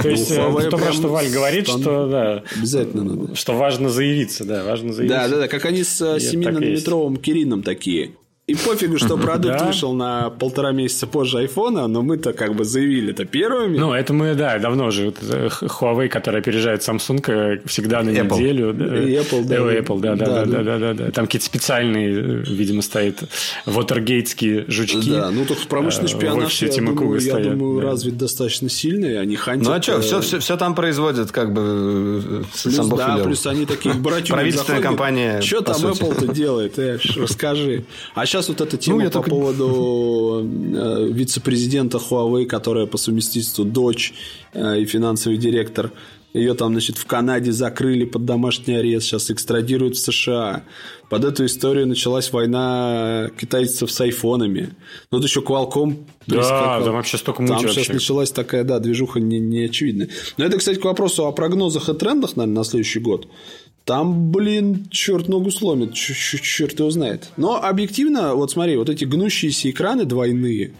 [0.01, 3.35] То есть, то, что Валь говорит, что, да, обязательно надо.
[3.35, 5.19] Что важно заявиться, да, важно заявиться.
[5.19, 8.11] Да, да, да, как они с 7-нанометровым Кирином такие.
[8.47, 13.11] И пофигу, что продукт вышел на полтора месяца позже айфона, но мы-то как бы заявили
[13.11, 13.75] это первыми.
[13.75, 15.07] Ну, это мы, да, давно уже.
[15.07, 18.37] Huawei, который опережает Samsung э, всегда на Apple.
[18.37, 18.73] неделю.
[18.73, 19.55] Apple, да.
[19.57, 21.11] И Apple, да, да, да, да, да, да, да.
[21.11, 23.23] Там какие-то специальные, э, видимо, стоят
[23.65, 25.09] вотергейтские жучки.
[25.09, 29.67] Да, ну только промышленный э, шпионаж, я думаю, я думаю, развит достаточно сильный, они хантят.
[29.67, 33.65] Ну, а что, все, все, все там производят, как бы, плюс, сам Да, плюс они
[33.65, 34.31] такие братья.
[34.31, 37.85] Правительственная компания, Что там Apple-то делает, Эш, расскажи.
[38.13, 39.29] А сейчас вот эта тема ну, по только...
[39.29, 44.13] поводу э, вице-президента Huawei, которая по совместительству дочь
[44.53, 45.91] э, и финансовый директор.
[46.33, 50.63] Ее там, значит, в Канаде закрыли под домашний арест, сейчас экстрадируют в США.
[51.09, 54.75] Под эту историю началась война китайцев с айфонами.
[55.11, 57.83] Ну, вот еще Qualcomm Да, там вообще столько мучи Там вообще.
[57.83, 60.09] сейчас началась такая, да, движуха не, не очевидная.
[60.35, 63.29] Но это, кстати, к вопросу о прогнозах и трендах, наверное, на следующий год.
[63.85, 67.29] Там, блин, черт ногу сломит, черт его знает.
[67.37, 70.73] Но объективно, вот смотри, вот эти гнущиеся экраны двойные,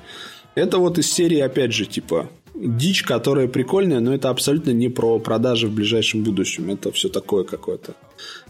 [0.55, 5.19] это вот из серии, опять же, типа, дичь, которая прикольная, но это абсолютно не про
[5.19, 6.71] продажи в ближайшем будущем.
[6.71, 7.93] Это все такое какое-то.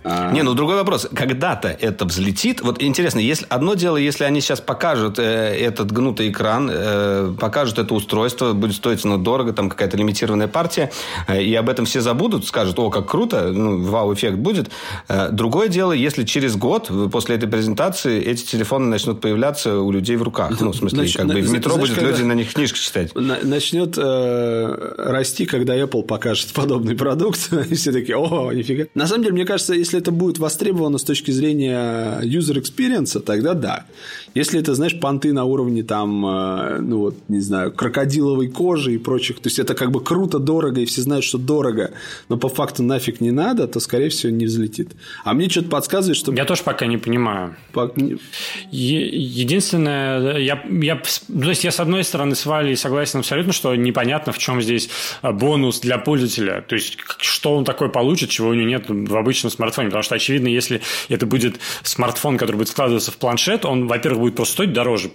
[0.05, 0.31] А...
[0.31, 1.07] Не, ну другой вопрос.
[1.13, 2.61] Когда-то это взлетит.
[2.61, 7.79] Вот интересно, если одно дело, если они сейчас покажут э, этот гнутый экран, э, покажут
[7.79, 10.91] это устройство, будет стоить оно дорого, там какая-то лимитированная партия,
[11.27, 14.69] э, и об этом все забудут, скажут, о, как круто, ну, вау-эффект будет.
[15.07, 20.17] Э, другое дело, если через год после этой презентации эти телефоны начнут появляться у людей
[20.17, 20.51] в руках.
[20.59, 21.15] Ну, в смысле, Нач...
[21.15, 23.11] как бы в метро знаешь, будет люди на них книжки читать.
[23.15, 28.85] Начнет э, расти, когда Apple покажет подобный продукт, и все такие, о, нифига.
[28.93, 33.19] На самом деле, мне кажется, если если это будет востребовано с точки зрения user experience,
[33.19, 33.85] тогда да.
[34.35, 38.97] Если это, знаешь, понты на уровне там, э, ну вот, не знаю, крокодиловой кожи и
[38.97, 41.91] прочих, то есть это как бы круто, дорого, и все знают, что дорого,
[42.27, 44.91] но по факту нафиг не надо, то, скорее всего, не взлетит.
[45.23, 46.33] А мне что-то подсказывает, что...
[46.33, 47.55] Я тоже пока не понимаю.
[47.71, 47.89] По...
[48.71, 54.33] Единственное, я, я, то есть я с одной стороны с Валей согласен абсолютно, что непонятно,
[54.33, 54.89] в чем здесь
[55.21, 56.61] э, бонус для пользователя.
[56.67, 59.87] То есть, что он такое получит, чего у него нет в обычном смартфоне.
[59.87, 64.35] Потому что, очевидно, если это будет смартфон, который будет складываться в планшет, он, во-первых, будет
[64.35, 65.11] просто стоить дороже,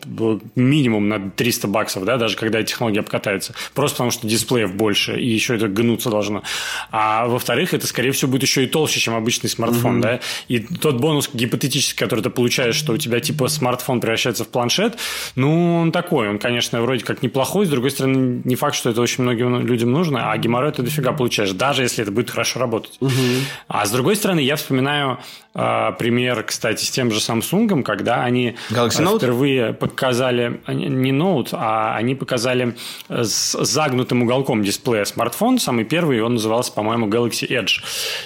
[0.54, 3.54] минимум на 300 баксов, да, даже когда технология обкатается.
[3.74, 6.44] Просто потому, что дисплеев больше, и еще это гнуться должно.
[6.92, 10.02] А во-вторых, это, скорее всего, будет еще и толще, чем обычный смартфон, mm-hmm.
[10.02, 10.20] да.
[10.46, 14.96] И тот бонус гипотетический, который ты получаешь, что у тебя, типа, смартфон превращается в планшет,
[15.34, 16.28] ну, он такой.
[16.28, 19.90] Он, конечно, вроде как неплохой, с другой стороны, не факт, что это очень многим людям
[19.90, 22.96] нужно, а геморрой ты дофига получаешь, даже если это будет хорошо работать.
[23.00, 23.40] Mm-hmm.
[23.66, 25.18] А с другой стороны, я вспоминаю
[25.52, 29.18] пример, кстати, с тем же Samsung, когда они Galaxy Note?
[29.18, 32.76] впервые показали не Note, а они показали
[33.08, 35.58] с загнутым уголком дисплея смартфон.
[35.58, 37.82] Самый первый, он назывался, по-моему, Galaxy Edge.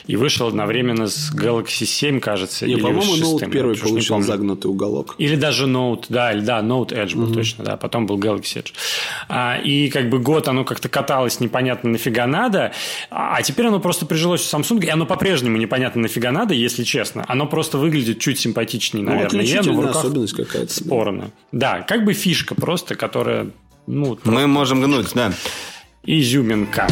[0.07, 2.67] И вышел одновременно с Galaxy 7, кажется.
[2.67, 5.15] Не, по-моему, Note первый получил загнутый уголок.
[5.19, 7.35] Или даже Note, да, или да, Note Edge был угу.
[7.35, 7.77] точно, да.
[7.77, 8.73] Потом был Galaxy Edge.
[9.29, 12.73] А, и как бы год оно как-то каталось непонятно нафига надо,
[13.11, 17.14] а теперь оно просто прижилось в Samsung, и оно по-прежнему непонятно нафига надо, если честно.
[17.29, 19.63] Оно просто выглядит чуть симпатичнее, ну, наверное.
[19.63, 20.73] Ну, но в особенность какая-то.
[20.73, 21.31] Спорно.
[21.53, 21.79] Да.
[21.79, 23.51] да, как бы фишка просто, которая...
[23.87, 24.31] Ну, просто...
[24.31, 25.33] Мы можем гнуть, да.
[26.05, 26.89] Изюминка.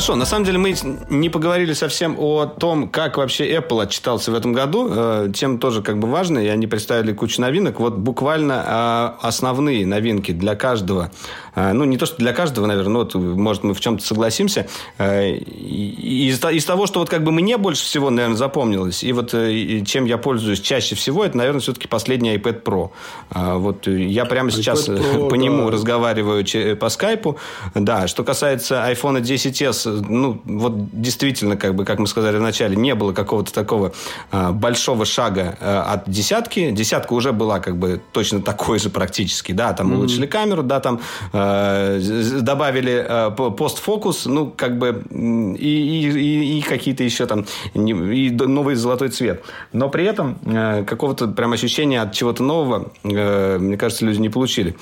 [0.00, 0.74] Хорошо, на самом деле мы
[1.10, 4.88] не поговорили совсем о том, как вообще Apple отчитался в этом году.
[4.90, 7.80] Э, тем тоже как бы важно, и они представили кучу новинок.
[7.80, 11.10] Вот буквально а, основные новинки для каждого.
[11.54, 14.68] Э, ну, не то, что для каждого, наверное, но вот, может, мы в чем-то согласимся.
[14.96, 19.32] Э, из, из того, что вот как бы мне больше всего, наверное, запомнилось, и вот
[19.32, 22.90] чем я пользуюсь чаще всего, это, наверное, все-таки последний iPad Pro.
[23.34, 25.36] Вот я прямо сейчас Pro, по да.
[25.36, 26.42] нему разговариваю
[26.78, 27.36] по скайпу.
[27.74, 32.76] Да, что касается iPhone 10s, сейчас, ну, вот действительно, как бы, как мы сказали вначале,
[32.76, 33.92] не было какого-то такого
[34.32, 36.70] э, большого шага э, от десятки.
[36.70, 39.96] Десятка уже была как бы точно такой же практически, да, там mm-hmm.
[39.96, 41.00] улучшили камеру, да, там
[41.32, 42.00] э,
[42.40, 47.44] добавили э, постфокус, ну, как бы, и, и, и, и какие-то еще там,
[47.74, 49.42] и новый золотой цвет.
[49.72, 54.28] Но при этом э, какого-то прям ощущения от чего-то нового, э, мне кажется, люди не
[54.28, 54.76] получили.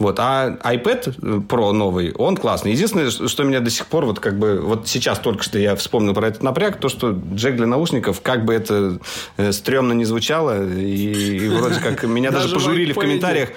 [0.00, 0.18] Вот.
[0.18, 2.72] А iPad Pro новый, он классный.
[2.72, 6.14] Единственное, что меня до сих пор, вот как бы, вот сейчас только что я вспомнил
[6.14, 8.98] про этот напряг, то, что джек для наушников, как бы это
[9.36, 13.50] э, стрёмно не звучало, и, и вроде как меня даже пожурили в комментариях,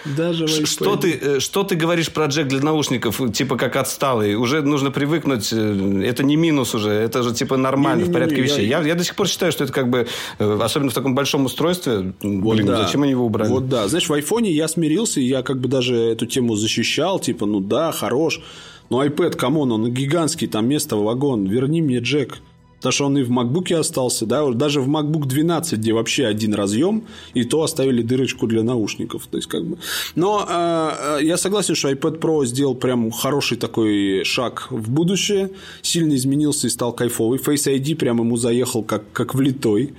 [0.65, 4.91] что ты, э, что ты говоришь про джек для наушников, типа как отсталый, уже нужно
[4.91, 8.67] привыкнуть, э, это не минус уже, это же типа нормально, в порядке вещей.
[8.67, 10.07] Я, я до сих пор считаю, что это как бы,
[10.39, 13.49] особенно в таком большом устройстве, блин, зачем они его убрали?
[13.49, 17.19] Вот да, знаешь, в айфоне я смирился, и я как бы даже эту тему защищал,
[17.19, 18.41] типа, ну да, хорош.
[18.89, 22.39] Но iPad, come on, он гигантский, там место, вагон, верни мне джек.
[22.83, 26.53] Потому что он и в MacBook остался, да, даже в MacBook 12, где вообще один
[26.53, 29.25] разъем, и то оставили дырочку для наушников.
[29.27, 29.77] То есть, как бы.
[30.15, 35.51] Но э, я согласен, что iPad Pro сделал прям хороший такой шаг в будущее,
[35.81, 37.39] сильно изменился и стал кайфовый.
[37.39, 39.93] Face ID прям ему заехал как, как влитой.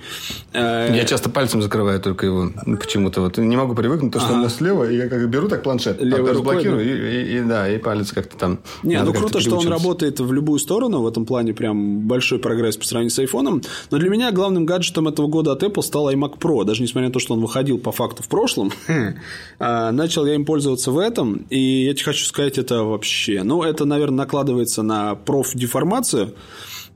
[0.53, 3.21] Э, я часто пальцем закрываю только его почему-то.
[3.21, 4.35] Вот не могу привыкнуть, то, что ага.
[4.35, 6.91] у меня слева, и я как беру так планшет, Левой разблокирую, да?
[6.91, 8.59] и, и, и, да, и палец как-то там.
[8.83, 12.74] Не, ну круто, что он работает в любую сторону, в этом плане прям большой прогресс
[12.79, 13.65] по сравнению с iPhone.
[13.91, 16.63] Но для меня главным гаджетом этого года от Apple стал iMac Pro.
[16.63, 18.71] Даже несмотря на то, что он выходил по факту в прошлом,
[19.59, 21.45] а, начал я им пользоваться в этом.
[21.49, 23.43] И я тебе хочу сказать, это вообще...
[23.43, 26.33] Ну, это, наверное, накладывается на профдеформацию.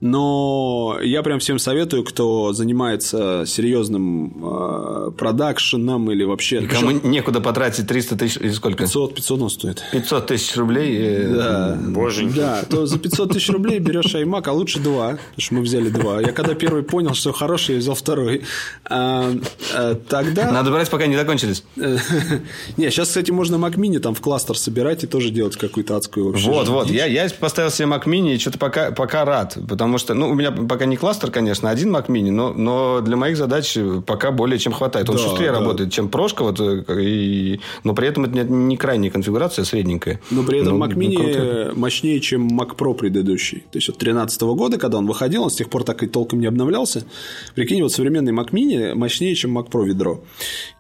[0.02, 6.62] Но я прям всем советую, кто занимается серьезным э, продакшеном или вообще...
[6.62, 7.12] И кому Причем...
[7.12, 8.38] некуда потратить 300 тысяч...
[8.38, 8.84] Или сколько?
[8.84, 9.84] 500, 500 он стоит.
[9.92, 10.98] 500 тысяч рублей?
[11.00, 11.78] Э, да.
[11.90, 12.38] Боженьки.
[12.38, 15.10] Да, то за 500 тысяч рублей берешь iMac, а лучше два.
[15.10, 16.22] Потому что мы взяли два.
[16.22, 18.44] Я когда первый понял, что хороший, я взял второй.
[18.86, 19.34] А,
[19.76, 20.50] а, тогда...
[20.50, 21.64] Надо брать, пока не закончились.
[21.76, 26.28] Не, сейчас, кстати, можно Mac Mini там в кластер собирать и тоже делать какую-то адскую
[26.28, 26.50] вообще.
[26.50, 26.90] Вот, вот.
[26.90, 29.58] Я, я поставил себе Mac Mini и что-то пока, пока рад.
[29.68, 33.02] Потому Потому что, ну, у меня пока не кластер, конечно, один Mac Mini, но, но
[33.02, 33.76] для моих задач
[34.06, 35.10] пока более чем хватает.
[35.10, 35.60] Он да, шустрее да.
[35.60, 39.66] работает, чем прошка, вот, э, и, но при этом это не, не крайняя конфигурация, а
[39.66, 40.22] средненькая.
[40.30, 43.64] Но при этом но, Mac Mini ну, мощнее, чем Mac Pro предыдущий.
[43.72, 46.40] То есть, от 2013 года, когда он выходил, он с тех пор так и толком
[46.40, 47.04] не обновлялся.
[47.56, 50.22] Прикинь, вот современный Mac Mini мощнее, чем Mac Pro ведро.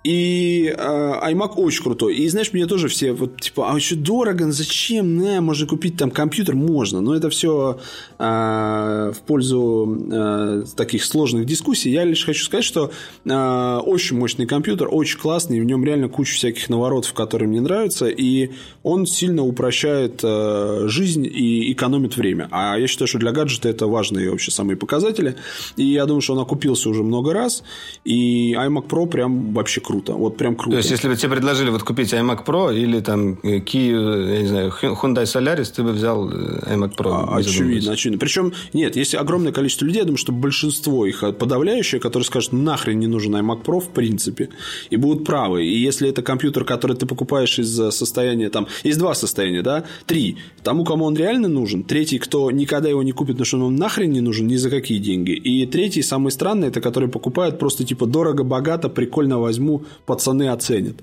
[0.03, 2.15] И э, iMac очень крутой.
[2.15, 5.18] И знаешь, мне тоже все вот типа, а еще дорого, ну зачем?
[5.18, 7.02] На, можно купить там компьютер, можно.
[7.02, 7.80] Но это все
[8.18, 11.91] э, в пользу э, таких сложных дискуссий.
[11.91, 12.91] Я лишь хочу сказать, что
[13.26, 18.07] э, очень мощный компьютер, очень классный, в нем реально куча всяких наворотов, которые мне нравятся,
[18.07, 18.51] и
[18.84, 22.47] он сильно упрощает э, жизнь и экономит время.
[22.51, 25.35] А я считаю, что для гаджета это важные вообще самые показатели.
[25.77, 27.63] И я думаю, что он окупился уже много раз.
[28.05, 30.13] И iMac Pro прям вообще круто.
[30.13, 30.71] Вот прям круто.
[30.71, 34.47] То есть, если бы тебе предложили вот купить iMac Pro или там Kia, я не
[34.47, 37.26] знаю, Hyundai Solaris, ты бы взял э, iMac Pro.
[37.27, 38.19] А, очевидно, очевидно.
[38.19, 42.99] Причем, нет, есть огромное количество людей, я думаю, что большинство их подавляющее, которые скажут, нахрен
[42.99, 44.49] не нужен iMac Pro в принципе,
[44.89, 45.65] и будут правы.
[45.65, 50.37] И если это компьютер, который ты покупаешь из состояния, там, есть два состояния, да, три.
[50.63, 54.11] Тому, кому он реально нужен, третий, кто никогда его не купит, потому что он нахрен
[54.11, 55.31] не нужен ни за какие деньги.
[55.31, 60.97] И третий, самый странный, это которые покупают просто типа дорого, богато, прикольно возьму, пацаны оценят.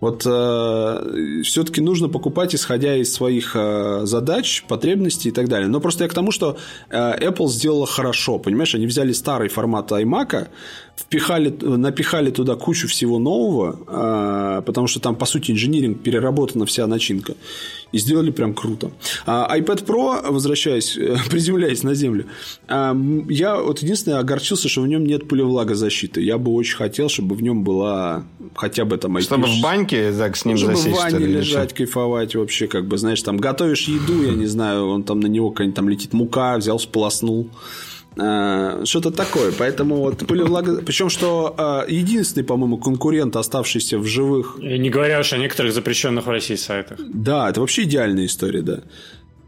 [0.00, 5.68] Вот э, все-таки нужно покупать, исходя из своих э, задач, потребностей и так далее.
[5.68, 6.56] Но просто я к тому, что
[6.90, 10.48] э, Apple сделала хорошо, понимаешь, они взяли старый формат iMac,
[10.96, 16.86] впихали, напихали туда кучу всего нового, э, потому что там, по сути, инжиниринг, переработана вся
[16.86, 17.34] начинка.
[17.92, 18.90] И сделали прям круто.
[19.26, 20.98] А iPad Pro, возвращаясь,
[21.30, 22.26] приземляясь на землю,
[22.68, 22.94] э,
[23.28, 26.22] я вот единственное огорчился, что в нем нет пылевлагозащиты.
[26.22, 28.24] Я бы очень хотел, чтобы в нем была
[28.54, 29.20] хотя бы там...
[29.20, 32.96] Чтобы в баньке так, с ним Чтобы засесть, в ванне лежать, кайфовать вообще, как бы,
[32.98, 36.56] знаешь, там готовишь еду, я не знаю, он там на него какая-нибудь там летит мука,
[36.56, 37.50] взял, сполоснул.
[38.18, 39.52] А, что-то такое.
[39.52, 40.82] Поэтому вот пылевлага...
[40.82, 44.58] Причем, что а, единственный, по-моему, конкурент, оставшийся в живых...
[44.60, 46.98] И не говоря уж о некоторых запрещенных в России сайтах.
[47.12, 48.80] Да, это вообще идеальная история, да.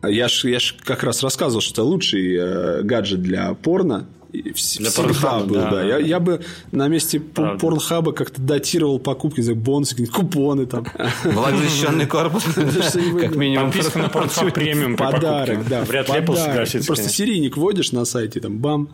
[0.09, 4.07] Я ж, я ж как раз рассказывал, что это лучший э, гаджет для порно.
[4.55, 5.70] Всегда был, да.
[5.70, 5.82] да.
[5.82, 6.43] Я, я бы
[6.73, 7.59] на месте Правда.
[7.59, 10.86] порнхаба как-то датировал покупки за бонусы, купоны там.
[11.24, 12.44] Влагозащищенный корпус.
[12.55, 13.70] Как минимум.
[13.70, 15.85] Подписка на порнхаб премиум Подарок, да.
[15.85, 16.86] Вряд ли Apple согласится.
[16.86, 18.89] Просто серийник вводишь на сайте, там, бам.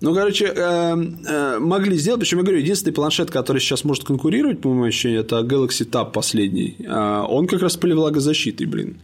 [0.00, 0.96] Ну, короче, э,
[1.26, 2.20] э, могли сделать.
[2.20, 6.12] Причем, я говорю, единственный планшет, который сейчас может конкурировать, по моему ощущению, это Galaxy Tab
[6.12, 6.76] последний.
[6.88, 8.96] А он как раз с блин.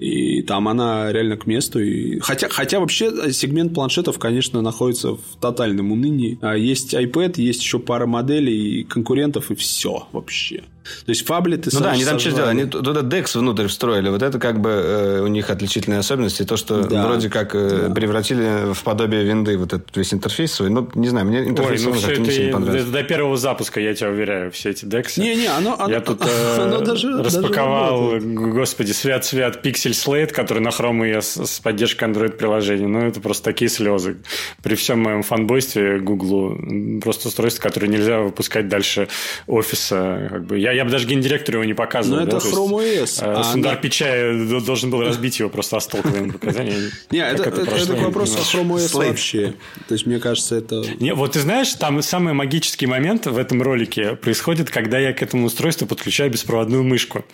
[0.00, 1.78] И там она реально к месту.
[1.80, 2.18] И...
[2.20, 6.38] Хотя, хотя вообще сегмент планшетов, конечно, находится в тотальном унынии.
[6.40, 10.64] А есть iPad, есть еще пара моделей конкурентов, и все вообще.
[10.82, 11.70] То есть фаблеты...
[11.72, 12.50] Ну да, они там что сделали?
[12.50, 14.08] Они туда DEX внутрь встроили.
[14.08, 16.44] Вот это как бы э, у них отличительные особенности.
[16.44, 17.06] То, что да.
[17.06, 17.94] вроде как э, да.
[17.94, 20.70] превратили в подобие винды вот этот весь интерфейс свой.
[20.70, 22.88] Ну, не знаю, мне интерфейс Ой, ну, все это, не сильно понравился.
[22.88, 25.20] Это до первого запуска, я тебя уверяю, все эти DEX.
[25.20, 25.92] Не-не, оно, оно...
[25.92, 31.46] Я тут э, оно даже, распаковал, даже господи, свят-свят Pixel Slate, который на Chrome OS
[31.46, 32.86] с поддержкой Android-приложений.
[32.86, 34.16] Ну, это просто такие слезы.
[34.62, 36.56] При всем моем фанбойстве Google
[37.02, 39.08] просто устройство, которое нельзя выпускать дальше
[39.46, 40.28] офиса.
[40.30, 40.58] Как бы.
[40.58, 42.20] я, я бы даже гендиректору его не показывал.
[42.20, 42.36] Но да?
[42.36, 43.00] это Chrome OS.
[43.00, 43.80] Есть, а Сундар она...
[43.80, 46.90] Пичай должен был разбить его просто о столкновение показания.
[47.10, 47.50] Не, это,
[47.96, 49.54] вопрос о Chrome OS вообще.
[49.88, 50.82] То есть, мне кажется, это...
[50.98, 55.22] Не, вот ты знаешь, там самый магический момент в этом ролике происходит, когда я к
[55.22, 57.24] этому устройству подключаю беспроводную мышку.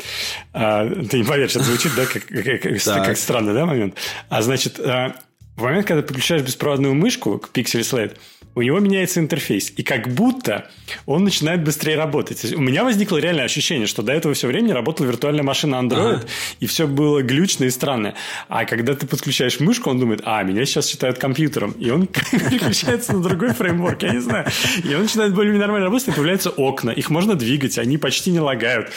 [0.53, 3.95] А, ты не поверишь, это звучит, да, как, как, как, как странный да, момент.
[4.29, 5.17] А значит, а,
[5.57, 8.17] в момент, когда подключаешь беспроводную мышку к Pixel Slate,
[8.55, 9.73] у него меняется интерфейс.
[9.77, 10.71] И как будто
[11.05, 12.55] он начинает быстрее работать.
[12.55, 16.25] У меня возникло реальное ощущение, что до этого все время работала виртуальная машина Android, ага.
[16.61, 18.15] и все было глючно и странно.
[18.49, 21.73] А когда ты подключаешь мышку, он думает, а, меня сейчас считают компьютером.
[21.73, 24.47] И он переключается на другой фреймворк, я не знаю.
[24.83, 26.91] И он начинает более-менее нормально работать, и появляются окна.
[26.91, 28.91] Их можно двигать, они почти не лагают.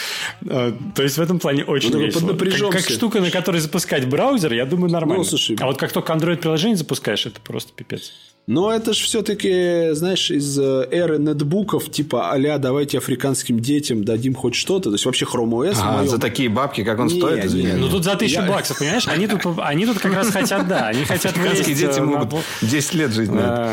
[0.47, 2.69] А, то есть в этом плане очень ну, весело.
[2.69, 5.23] Как, как штука, на которой запускать браузер, я думаю, нормально.
[5.23, 8.13] Ну, слушай, а вот как только Android-приложение запускаешь, это просто пипец.
[8.47, 14.33] Но это же все-таки, знаешь, из э, эры нетбуков, типа а давайте африканским детям дадим
[14.33, 14.89] хоть что-то.
[14.89, 15.77] То есть вообще Chrome OS.
[15.79, 16.09] А, моем...
[16.09, 17.73] за такие бабки, как он не, стоит, извини.
[17.73, 18.47] Ну тут за тысячу Я...
[18.47, 19.07] баксов, понимаешь?
[19.07, 22.33] Они тут, они тут как раз хотят, да, они хотят Африканские дети могут
[22.63, 23.71] 10 лет жить на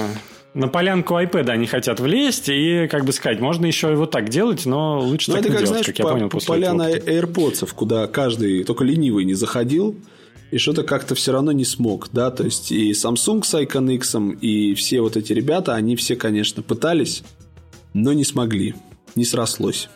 [0.56, 4.30] на полянку iPad они хотят влезть и, как бы сказать, можно еще и вот так
[4.30, 6.48] делать, но лучше но ну, так это не как, делать, знаешь, как я понял после
[6.48, 9.97] поляна AirPods, куда каждый, только ленивый не заходил,
[10.51, 14.16] и что-то как-то все равно не смог, да, то есть и Samsung с Icon X,
[14.40, 17.23] и все вот эти ребята, они все, конечно, пытались,
[17.94, 18.74] но не смогли,
[19.14, 19.89] не срослось.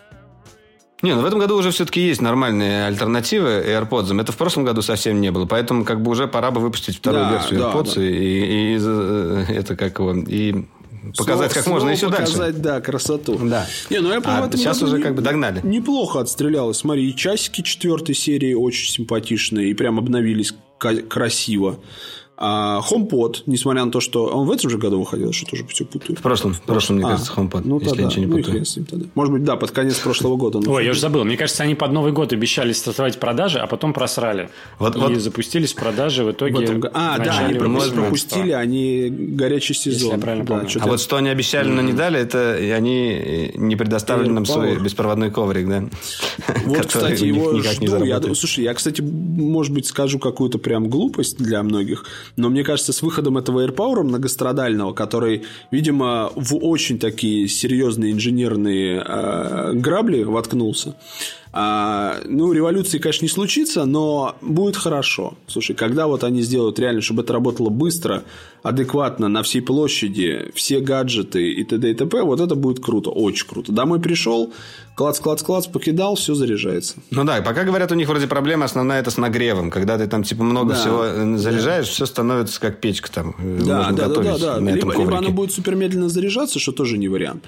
[1.03, 4.21] Не, ну в этом году уже все-таки есть нормальные альтернативы AirPods.
[4.21, 5.47] Это в прошлом году совсем не было.
[5.47, 7.95] Поэтому как бы уже пора бы выпустить вторую да, версию AirPods.
[7.95, 8.03] Да, да.
[8.03, 10.13] И, и, и э, это как его...
[10.13, 10.67] И
[11.17, 12.61] показать снова, как можно еще показать, дальше.
[12.61, 13.39] да, красоту.
[13.43, 13.67] Да.
[13.89, 15.61] Не, ну я а сейчас уже не, как бы догнали.
[15.63, 16.79] Неплохо отстрелялось.
[16.79, 21.79] Смотри, и часики четвертой серии очень симпатичные и прям обновились красиво.
[22.43, 25.85] А HomePod, несмотря на то, что он в этом же году выходил, что тоже все
[25.85, 26.17] путаю.
[26.17, 28.59] В прошлом, в прошлом, мне а, кажется, HomePod, ну, если тогда, я ничего не путаю.
[28.61, 29.07] Ну, с ним тогда.
[29.15, 30.59] Может быть, да, под конец прошлого года.
[30.67, 31.25] Ой, я уже забыл.
[31.25, 34.49] Мне кажется, они под Новый год обещали стартовать продажи, а потом просрали.
[34.79, 35.19] Вот, и вот.
[35.19, 36.57] запустились продажи в итоге.
[36.57, 36.85] В этом...
[36.95, 40.13] А, да, они пропустили, они горячий сезон.
[40.13, 40.71] я правильно да, помню.
[40.81, 45.31] А вот что они обещали, но не дали, это они не предоставили нам свой беспроводной
[45.31, 45.85] коврик, да?
[46.65, 48.35] Вот, кстати, его жду.
[48.35, 52.07] Слушай, я, кстати, может быть, скажу какую-то прям глупость для многих,
[52.37, 59.03] но мне кажется, с выходом этого AirPower многострадального, который, видимо, в очень такие серьезные инженерные
[59.07, 60.95] э, грабли воткнулся,
[61.53, 65.35] а, ну, революции, конечно, не случится, но будет хорошо.
[65.49, 68.23] Слушай, когда вот они сделают реально, чтобы это работало быстро,
[68.63, 71.91] адекватно, на всей площади, все гаджеты и т.д.
[71.91, 73.73] и т.п., вот это будет круто, очень круто.
[73.73, 74.53] Домой пришел,
[74.95, 76.97] клац, клац, клац, покидал, все заряжается.
[77.11, 79.71] Ну да, пока говорят, у них вроде проблема основная это с нагревом.
[79.71, 80.81] Когда ты там типа много да.
[80.81, 81.93] всего э, заряжаешь, да.
[81.93, 83.35] все становится как печка там.
[83.39, 84.61] Э, да, да, да, да, да.
[84.61, 87.45] На либо, либо оно будет супер медленно заряжаться, что тоже не вариант.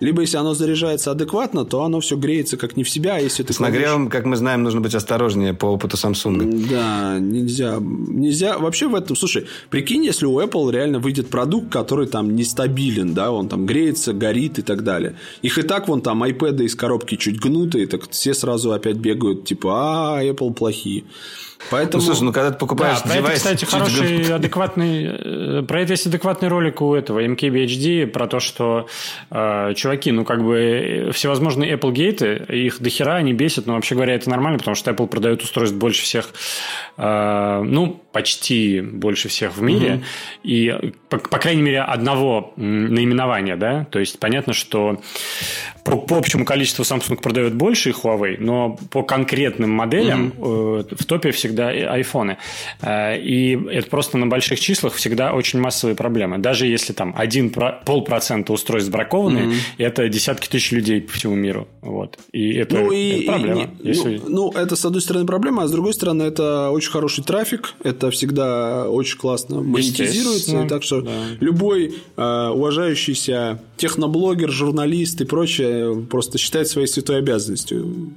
[0.00, 3.14] Либо если оно заряжается адекватно, то оно все греется как не в себя.
[3.14, 3.76] А если ты С кладешь...
[3.76, 6.68] нагревом, как мы знаем, нужно быть осторожнее по опыту Samsung.
[6.68, 7.78] Да, нельзя.
[7.80, 8.58] Нельзя.
[8.58, 9.16] Вообще в этом...
[9.16, 14.12] Слушай, прикинь, если у Apple реально выйдет продукт, который там нестабилен, да, он там греется,
[14.12, 15.16] горит и так далее.
[15.42, 19.44] Их и так вон там iPad из коробки чуть гнутые, так все сразу опять бегают,
[19.44, 21.04] типа, а, Apple плохие.
[21.70, 22.02] Поэтому...
[22.02, 23.42] Ну, слушай, ну когда ты покупаешь да, девайс...
[23.42, 25.04] Про это, кстати, хороший, адекватный...
[25.04, 28.86] Э, про это есть адекватный ролик у этого MKBHD про то, что
[29.30, 33.94] э, чуваки, ну, как бы э, всевозможные Apple гейты, их дохера, они бесят, но вообще
[33.94, 36.30] говоря, это нормально, потому что Apple продает устройств больше всех,
[36.96, 40.04] э, ну, почти больше всех в мире, угу.
[40.44, 45.00] и, по, по крайней мере, одного наименования, да, то есть понятно, что
[45.86, 50.78] по, по общему количеству Samsung продает больше и Huawei, но по конкретным моделям угу.
[50.78, 52.38] э, в топе всегда айфоны.
[52.80, 56.38] Э, и это просто на больших числах всегда очень массовые проблемы.
[56.38, 59.54] Даже если там один полпроцента устройств бракованы, угу.
[59.78, 61.68] это десятки тысяч людей по всему миру.
[61.82, 62.18] Вот.
[62.32, 63.70] И это, ну, и, это проблема.
[63.82, 64.20] И, если...
[64.24, 67.74] ну, ну, это с одной стороны проблема, а с другой стороны это очень хороший трафик,
[67.82, 70.62] это это всегда очень классно монетизируется.
[70.62, 71.10] И так что да.
[71.40, 75.75] любой э, уважающийся техноблогер, журналист и прочее
[76.10, 78.12] просто считает своей святой обязанностью.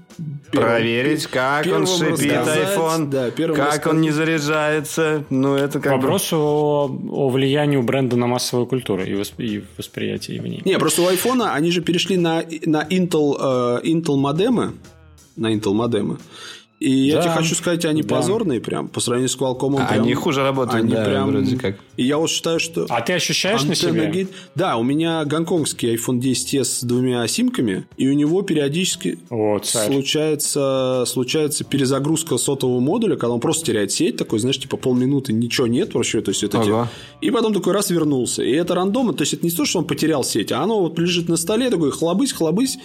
[0.51, 3.87] Первым, Проверить, как он шипит iPhone, да, как рассказать.
[3.87, 5.23] он не заряжается.
[5.29, 6.37] Ну, это как Вопрос бы...
[6.37, 9.39] о, о влиянии бренда на массовую культуру и, восп...
[9.39, 10.61] и восприятие в ней.
[10.65, 14.73] Не, просто у iPhone они же перешли на, на Intel, э, Intel модемы,
[15.35, 16.17] на Intel модемы.
[16.79, 18.15] И да, я тебе хочу сказать, они да.
[18.15, 19.81] позорные прям по сравнению с Qualcomm.
[19.81, 21.75] А прям, они хуже работают, они да, прям, вроде как.
[21.99, 22.85] И я вот считаю, что...
[22.87, 24.09] А ты ощущаешь на себе?
[24.09, 24.29] Гейт...
[24.55, 31.03] Да, у меня гонконгский iPhone 10s с двумя симками, и у него периодически вот, случается,
[31.05, 35.93] случается перезагрузка сотового модуля, когда он просто теряет сеть, такой, знаешь, типа полминуты ничего нет
[35.93, 36.61] вообще, то есть это...
[36.61, 36.89] Ага.
[37.19, 38.43] И потом такой раз вернулся.
[38.43, 40.97] И это рандомно, то есть это не то, что он потерял сеть, а оно вот
[40.97, 42.77] лежит на столе, такой хлобысь, хлобысь,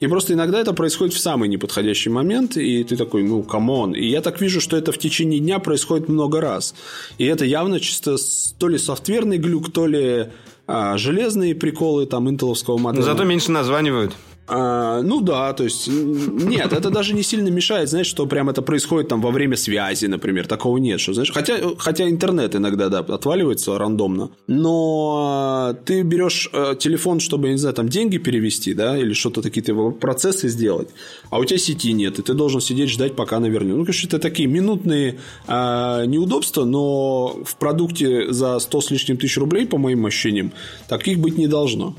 [0.00, 3.94] и просто иногда это происходит в самый неподходящий момент, и ты такой, ну, come on.
[3.94, 6.74] И я так вижу, что это в течение дня происходит много раз.
[7.18, 8.16] И это явно чисто
[8.62, 10.28] то ли софтверный глюк, то ли
[10.68, 13.02] а, железные приколы там интеловского модели.
[13.02, 14.14] Зато меньше названивают.
[14.54, 18.60] А, ну да, то есть нет, это даже не сильно мешает, знаешь, что прям это
[18.60, 22.98] происходит там во время связи, например, такого нет, что знаешь, хотя хотя интернет иногда да
[22.98, 29.14] отваливается рандомно, но ты берешь э, телефон, чтобы не знаю там деньги перевести, да, или
[29.14, 30.90] что-то такие процессы сделать,
[31.30, 33.78] а у тебя сети нет, и ты должен сидеть ждать, пока она вернет.
[33.78, 35.18] Ну, конечно, это такие минутные
[35.48, 40.52] э, неудобства, но в продукте за 100 с лишним тысяч рублей, по моим ощущениям,
[40.88, 41.96] таких быть не должно.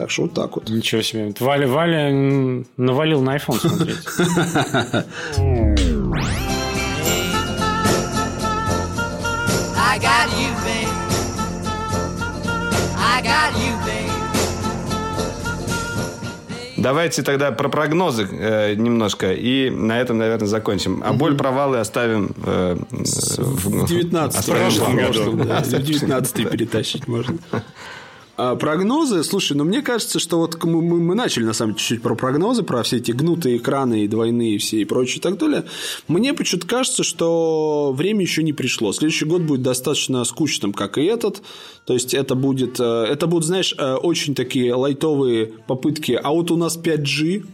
[0.00, 0.70] Так что вот так вот.
[0.70, 1.30] Ничего себе.
[1.40, 2.10] Валя, Валя
[2.78, 3.98] навалил на iPhone смотреть.
[16.78, 21.02] Давайте тогда про прогнозы э, немножко, и на этом, наверное, закончим.
[21.04, 25.32] А боль провалы оставим э, в 19 году.
[25.32, 27.36] В 19 перетащить можно.
[28.42, 32.02] А, прогнозы, слушай, ну мне кажется, что вот мы, мы начали на самом деле чуть-чуть
[32.02, 35.64] про прогнозы, про все эти гнутые экраны и двойные все и прочее и так далее.
[36.08, 38.94] Мне почему-то кажется, что время еще не пришло.
[38.94, 41.42] Следующий год будет достаточно скучным, как и этот.
[41.84, 46.12] То есть это будет, э, это будут, знаешь, э, очень такие лайтовые попытки.
[46.12, 47.44] А вот у нас 5G,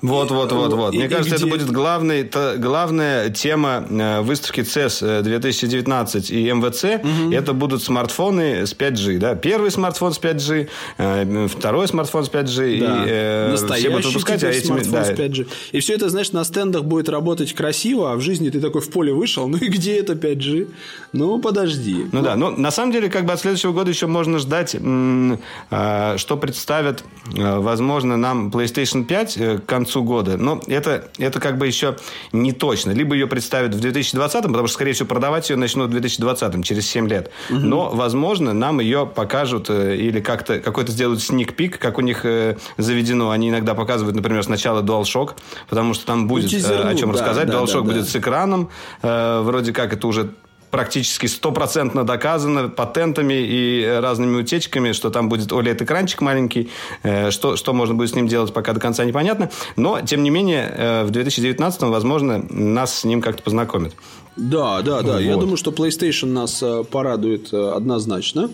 [0.00, 0.94] вот, вот, вот, вот.
[0.94, 1.44] Мне кажется, где...
[1.44, 6.84] это будет главный, та, главная тема э, выставки CES 2019 и МВЦ.
[7.04, 7.32] Угу.
[7.32, 9.18] Это будут смартфоны с 5G.
[9.18, 9.34] Да?
[9.34, 12.80] Первый смартфон с 5G, э, второй смартфон с 5G.
[12.80, 13.04] Да.
[13.04, 15.04] И, э, Настоящий все будут выпускать, а этими, смартфон да.
[15.04, 15.46] с 5G.
[15.72, 18.90] И все это, знаешь, на стендах будет работать красиво, а в жизни ты такой в
[18.90, 19.48] поле вышел.
[19.48, 20.68] Ну и где это 5G?
[21.12, 21.94] Ну, подожди.
[21.94, 24.70] Ну, ну да, но на самом деле, как бы от следующего года еще можно ждать,
[24.70, 30.36] что представят, возможно, нам PlayStation 5 к концу года.
[30.36, 31.96] Но это, это как бы еще
[32.32, 32.92] не точно.
[32.92, 36.88] Либо ее представят в 2020, потому что, скорее всего, продавать ее начнут в 2020, через
[36.88, 37.30] 7 лет.
[37.50, 37.58] Угу.
[37.58, 42.56] Но, возможно, нам ее покажут э, или как-то какой-то сделают сник-пик, как у них э,
[42.76, 43.30] заведено.
[43.30, 45.32] Они иногда показывают, например, сначала DualShock,
[45.68, 47.48] потому что там будет э, о чем да, рассказать.
[47.48, 48.10] Да, DualShock да, будет да.
[48.10, 48.70] с экраном.
[49.02, 50.30] Вроде как это уже
[50.70, 56.70] практически стопроцентно доказано патентами и разными утечками, что там будет OLED-экранчик маленький,
[57.02, 59.50] э, что, что можно будет с ним делать, пока до конца непонятно.
[59.76, 63.94] Но, тем не менее, э, в 2019, возможно, нас с ним как-то познакомят.
[64.36, 65.14] Да, да, да.
[65.14, 65.20] Вот.
[65.20, 68.50] Я думаю, что PlayStation нас э, порадует однозначно.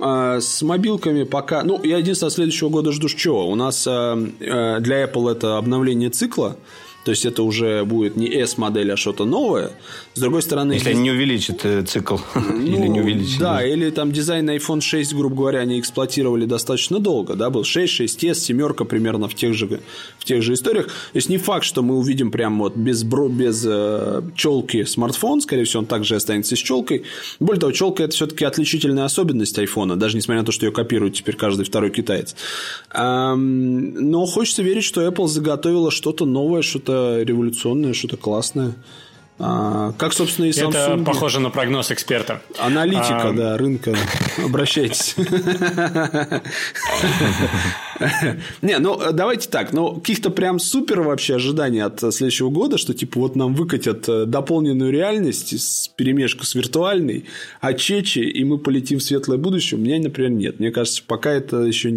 [0.00, 1.64] А с мобилками пока...
[1.64, 3.48] Ну, я единственное, следующего года жду чего.
[3.48, 6.56] У нас для Apple это обновление цикла.
[7.08, 9.70] То есть это уже будет не S-модель, а что-то новое.
[10.12, 10.74] С другой стороны...
[10.74, 12.18] Если они не увеличат э, цикл.
[12.34, 13.40] Ну, или не увеличат.
[13.40, 17.34] Да, или там дизайн iPhone 6, грубо говоря, они эксплуатировали достаточно долго.
[17.34, 19.80] Да, был 6, 6s, семерка примерно в тех же,
[20.18, 20.88] в тех же историях.
[20.88, 25.40] То есть не факт, что мы увидим прям вот без, бро, без э, челки смартфон.
[25.40, 27.04] Скорее всего, он также останется с челкой.
[27.40, 31.14] Более того, челка это все-таки отличительная особенность iPhone, даже несмотря на то, что ее копирует
[31.14, 32.36] теперь каждый второй китаец.
[32.94, 38.74] Но хочется верить, что Apple заготовила что-то новое, что-то революционное, что-то классное.
[39.40, 40.70] А, как, собственно, и Samsung.
[40.70, 42.42] Это похоже на прогноз эксперта.
[42.58, 43.32] Аналитика, а...
[43.32, 43.94] да, рынка.
[44.44, 45.14] Обращайтесь.
[48.62, 49.72] Не, ну давайте так.
[49.72, 54.24] Ну, каких-то прям супер вообще ожиданий от следующего года, что типа вот нам выкатят э,
[54.24, 57.24] дополненную реальность с перемешку с виртуальной,
[57.60, 60.58] а чечи, и мы полетим в светлое будущее, у меня, например, нет.
[60.58, 61.92] Мне кажется, пока это еще...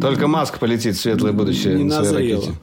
[0.00, 1.74] Только Маск полетит в светлое будущее.
[1.74, 2.54] Не назрело.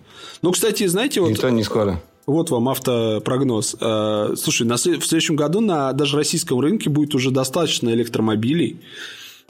[0.44, 1.32] Ну, кстати, знаете, вот...
[1.32, 2.02] Никто не скоро.
[2.26, 3.76] Вот вам автопрогноз.
[3.80, 8.80] Э, слушай, на, в следующем году на даже российском рынке будет уже достаточно электромобилей.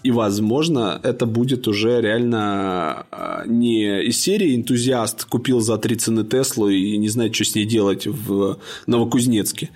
[0.04, 6.24] И, возможно, это будет уже реально э, не из серии энтузиаст купил за три цены
[6.24, 9.72] Теслу и не знает, что с ней делать в Новокузнецке.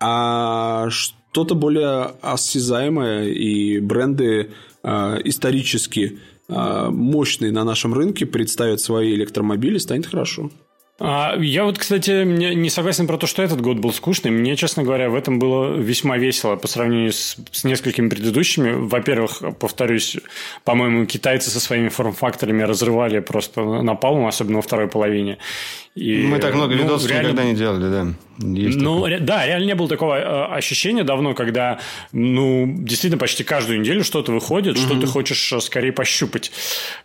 [0.00, 4.50] а что-то более осязаемое и бренды
[4.82, 6.18] э, исторически
[6.48, 10.50] э, мощные на нашем рынке представят свои электромобили, станет хорошо.
[11.00, 14.30] А, я вот, кстати, не согласен про то, что этот год был скучный.
[14.30, 18.72] Мне, честно говоря, в этом было весьма весело по сравнению с, с несколькими предыдущими.
[18.72, 20.16] Во-первых, повторюсь,
[20.62, 25.38] по-моему, китайцы со своими форм-факторами разрывали просто напалм, особенно во второй половине.
[25.94, 27.28] И, Мы так много ну, видосов реально...
[27.28, 28.14] никогда не делали, да.
[28.38, 29.20] Есть ну, такое.
[29.20, 31.78] да, реально не было такого э, ощущения давно, когда,
[32.10, 34.82] ну, действительно, почти каждую неделю что-то выходит, угу.
[34.82, 36.50] что ты хочешь э, скорее пощупать,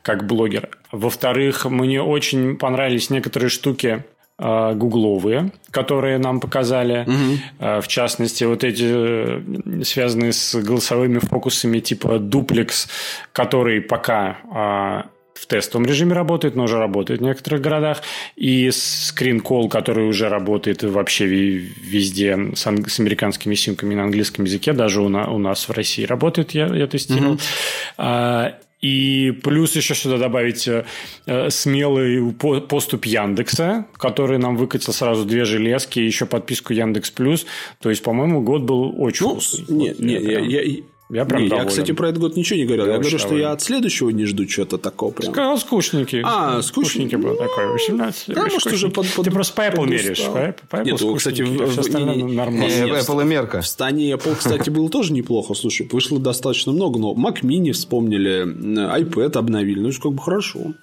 [0.02, 0.70] как блогер.
[0.92, 7.06] Во-вторых, мне очень понравились некоторые штуки э, гугловые, которые нам показали.
[7.08, 7.82] Угу.
[7.82, 12.88] В частности, вот эти связанные с голосовыми фокусами типа дуплекс,
[13.34, 15.06] который пока а,
[15.40, 18.02] в тестовом режиме работает, но уже работает в некоторых городах.
[18.36, 24.46] И скрин кол, который уже работает вообще везде с, ан- с американскими симками на английском
[24.46, 27.36] языке, даже у, на- у нас в России работает, я, я тестировал.
[27.36, 27.94] Mm-hmm.
[27.98, 30.86] А, и плюс еще сюда добавить э,
[31.26, 37.46] э смелый поступ Яндекса, который нам выкатил сразу две железки, и еще подписку Яндекс Плюс.
[37.80, 39.76] То есть, по-моему, год был очень ну, вкусный.
[39.76, 40.82] Нет, вот нет, я, я, я
[41.26, 42.86] прям не, Я, кстати, про этот год ничего не говорил.
[42.86, 45.32] Я, я говорю, что я от следующего не жду чего-то такого прям.
[45.32, 46.22] Сказал скучненький.
[46.24, 47.72] А, скучненький был такой.
[47.74, 50.24] 18 Да, может, уже под, под, Ты просто по Apple меряешь.
[50.24, 52.62] По, по Нет, кстати, в, не, нормально.
[52.62, 53.62] Не, Apple мерка.
[53.62, 55.56] В стане Apple, кстати, было тоже неплохо.
[55.56, 57.00] Слушай, вышло достаточно много.
[57.00, 59.80] Но Mac Mini вспомнили, iPad обновили.
[59.80, 60.74] Ну, как бы хорошо.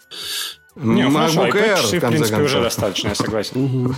[0.77, 3.95] Не, MacBook Air, в принципе, уже достаточно, я согласен.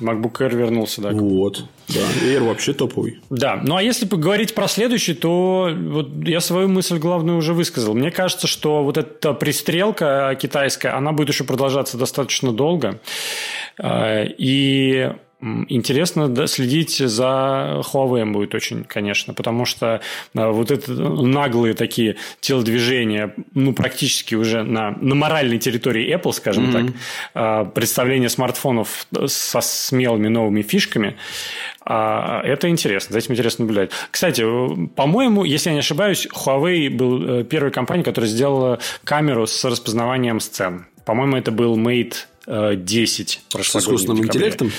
[0.00, 1.10] MacBook Air вернулся, да.
[1.10, 1.64] Вот.
[1.88, 3.20] Да, Air вообще топовый.
[3.30, 7.94] Да, ну а если поговорить про следующий, то вот я свою мысль главную уже высказал.
[7.94, 13.00] Мне кажется, что вот эта пристрелка китайская, она будет еще продолжаться достаточно долго.
[13.78, 20.00] А, и Интересно следить за Huawei будет очень, конечно, потому что
[20.34, 26.70] а, вот это наглые такие телодвижения, ну, практически уже на, на моральной территории Apple, скажем
[26.70, 26.86] mm-hmm.
[26.86, 26.94] так,
[27.34, 31.16] а, представление смартфонов со смелыми новыми фишками,
[31.84, 33.90] а, это интересно, за этим интересно наблюдать.
[34.10, 34.42] Кстати,
[34.94, 40.40] по-моему, если я не ошибаюсь, Huawei был э, первой компанией, которая сделала камеру с распознаванием
[40.40, 40.86] сцен.
[41.04, 42.14] По-моему, это был Mate
[42.46, 44.72] 10 э, С искусственным интеллектом?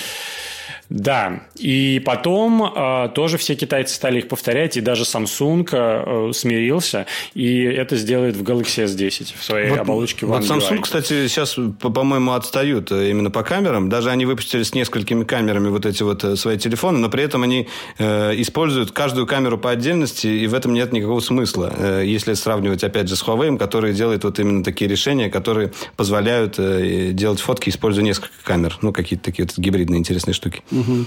[0.90, 7.07] Да, и потом э, тоже все китайцы стали их повторять, и даже Samsung э, смирился,
[7.34, 12.34] и это сделает в Galaxy S10 в своей вот, оболочке Вот Samsung, кстати, сейчас, по-моему,
[12.34, 13.90] отстают э, именно по камерам.
[13.90, 17.41] Даже они выпустили с несколькими камерами вот эти вот э, свои телефоны, но при этом
[17.41, 17.68] они
[17.98, 21.74] э, используют каждую камеру по отдельности, и в этом нет никакого смысла.
[21.76, 26.56] Э, если сравнивать, опять же, с Huawei, который делает вот именно такие решения, которые позволяют
[26.60, 28.78] э, делать фотки, используя несколько камер.
[28.82, 30.62] Ну, какие-то такие вот гибридные интересные штуки.
[30.76, 31.06] Угу.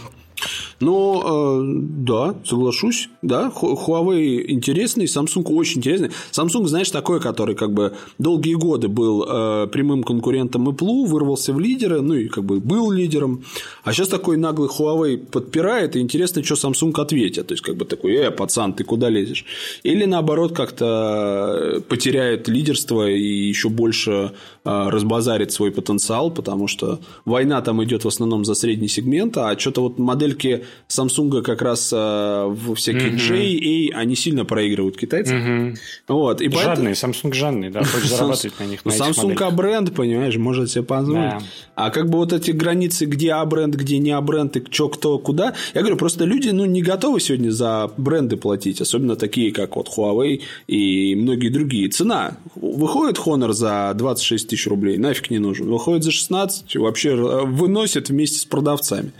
[0.80, 1.62] Ну, э,
[2.06, 3.08] да, соглашусь.
[3.22, 6.10] Да, Huawei интересный, Samsung очень интересный.
[6.32, 11.60] Samsung, знаешь, такой, который как бы долгие годы был э, прямым конкурентом Apple, вырвался в
[11.60, 13.44] лидеры, ну и как бы был лидером.
[13.82, 17.48] А сейчас такой наглый Huawei подпирает, и интересно, что Samsung ответит.
[17.48, 19.44] То есть, как бы такой, э, пацан, ты куда лезешь?
[19.82, 24.32] Или наоборот, как-то потеряет лидерство и еще больше
[24.64, 29.58] э, разбазарит свой потенциал, потому что война там идет в основном за средний сегмент, а
[29.58, 29.98] что-то вот
[30.28, 33.90] модельки Samsung как раз э, в всяких mm-hmm.
[33.90, 35.36] JA, они сильно проигрывают китайцам.
[35.36, 35.76] Mm-hmm.
[36.08, 37.12] Вот, и жадный, поэтому...
[37.12, 38.80] Samsung жадный, да, хочет зарабатывать на них.
[38.84, 41.30] Ну, Samsung А-бренд, понимаешь, может себе позволить.
[41.30, 41.42] Да.
[41.74, 45.54] А как бы вот эти границы, где А-бренд, где не А-бренд, и что, кто, куда.
[45.74, 49.88] Я говорю, просто люди ну, не готовы сегодня за бренды платить, особенно такие, как вот
[49.96, 51.88] Huawei и многие другие.
[51.88, 52.36] Цена.
[52.54, 55.68] Выходит Honor за 26 тысяч рублей, нафиг не нужен.
[55.68, 59.12] Выходит за 16, вообще э, выносит вместе с продавцами.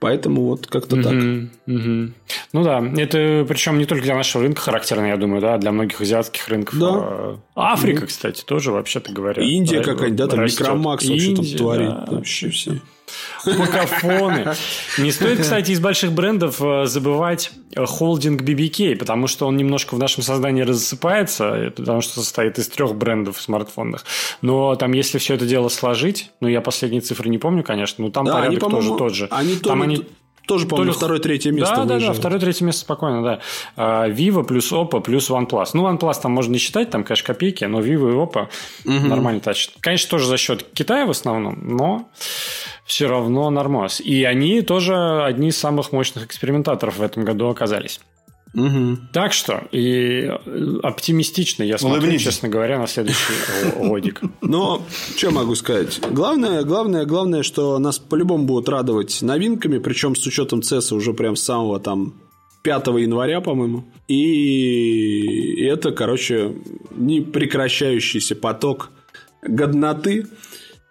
[0.00, 1.12] Поэтому вот как-то угу, так.
[1.12, 2.12] Угу.
[2.52, 6.00] Ну да, это причем не только для нашего рынка характерно, я думаю, да, для многих
[6.00, 6.78] азиатских рынков.
[6.78, 6.86] Да.
[7.56, 8.06] А, Африка, угу.
[8.06, 9.42] кстати, тоже вообще-то говоря.
[9.42, 11.88] Индия какая-нибудь, да, там Микромакс вообще там творит.
[11.88, 12.80] Да, вообще все.
[13.44, 14.54] Покафоны.
[14.98, 19.94] Не стоит, кстати, из больших брендов э, забывать э, холдинг BBK, потому что он немножко
[19.94, 24.04] в нашем создании рассыпается, потому что состоит из трех брендов смартфонных.
[24.42, 28.10] Но там, если все это дело сложить, ну, я последние цифры не помню, конечно, но
[28.10, 29.28] там да, порядок они, тоже тот же.
[29.30, 30.04] Они там они
[30.48, 32.02] тоже, по-моему, второе, третье место Да, выезжает.
[32.02, 33.40] да, да, второе, третье место спокойно, да.
[33.76, 35.70] А, Vivo плюс Oppo плюс OnePlus.
[35.74, 38.48] Ну, OnePlus там можно не считать, там, конечно, копейки, но Vivo и Oppo
[38.84, 39.06] угу.
[39.06, 39.74] нормально тащат.
[39.80, 42.08] Конечно, тоже за счет Китая в основном, но
[42.84, 44.00] все равно нормас.
[44.00, 48.00] И они тоже одни из самых мощных экспериментаторов в этом году оказались.
[48.54, 48.98] Угу.
[49.12, 52.24] Так что, и э, оптимистично я смотрю, Улыбнитесь.
[52.24, 53.32] честно говоря, на следующий
[53.76, 54.22] годик.
[54.40, 54.82] Но,
[55.16, 56.00] что могу сказать?
[56.10, 61.36] Главное, главное, главное, что нас по-любому будут радовать новинками, причем с учетом CES уже прям
[61.36, 62.14] с самого там
[62.62, 63.84] 5 января, по-моему.
[64.08, 66.54] И это, короче,
[66.90, 68.90] не прекращающийся поток
[69.42, 70.26] годноты.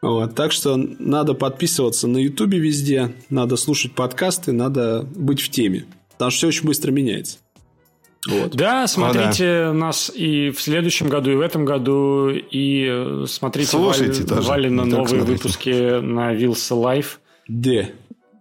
[0.02, 5.86] Вот, так что надо подписываться на Ютубе везде, надо слушать подкасты, надо быть в теме.
[6.12, 7.38] Потому что все очень быстро меняется.
[8.28, 8.56] Вот.
[8.56, 9.74] Да, смотрите О, да.
[9.74, 14.70] нас и в следующем году, и в этом году, и э, смотрите Слушайте Валь, Вали
[14.70, 15.32] на новые смотрите.
[15.32, 17.20] выпуски на Wylsa Life.
[17.48, 17.86] Да.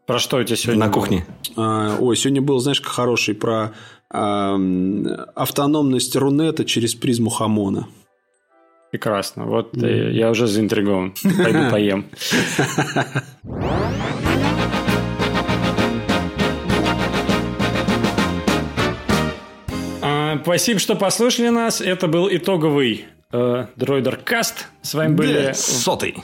[0.06, 1.00] Про что у тебя сегодня На было?
[1.00, 1.26] кухне.
[1.56, 3.72] А, ой, сегодня был, знаешь, как хороший про
[4.10, 4.56] а,
[5.34, 7.88] автономность Рунета через призму Хамона.
[8.92, 9.44] Прекрасно.
[9.44, 10.12] Вот mm.
[10.12, 11.14] я уже заинтригован.
[11.22, 12.06] Пойду поем.
[20.42, 21.80] Спасибо, что послушали нас.
[21.80, 24.68] Это был итоговый э, Дроидер Каст.
[24.82, 25.52] С вами были...
[25.54, 26.16] Сотый.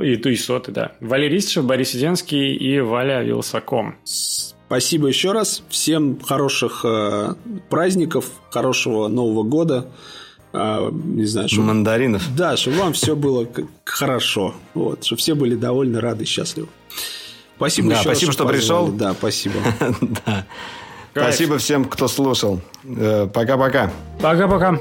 [0.00, 0.92] И ту и сотый, да.
[1.00, 3.96] Валерий Истишев, Борис Сиденский и Валя Вилсаком.
[4.04, 5.62] Спасибо еще раз.
[5.68, 7.34] Всем хороших э,
[7.68, 9.88] праздников, хорошего Нового года.
[10.52, 11.66] Э, не знаю, чтобы...
[11.66, 12.22] Мандаринов.
[12.36, 13.46] Да, чтобы вам все было
[13.84, 14.54] хорошо.
[14.74, 16.68] Вот, чтобы все были довольны, рады, счастливы.
[17.56, 18.88] Спасибо да, еще спасибо, раз, что, что пришел.
[18.88, 19.54] Да, спасибо.
[20.26, 20.46] да.
[21.12, 22.60] Спасибо всем, кто слушал.
[22.84, 23.90] Э, пока-пока.
[24.20, 24.78] Пока-пока.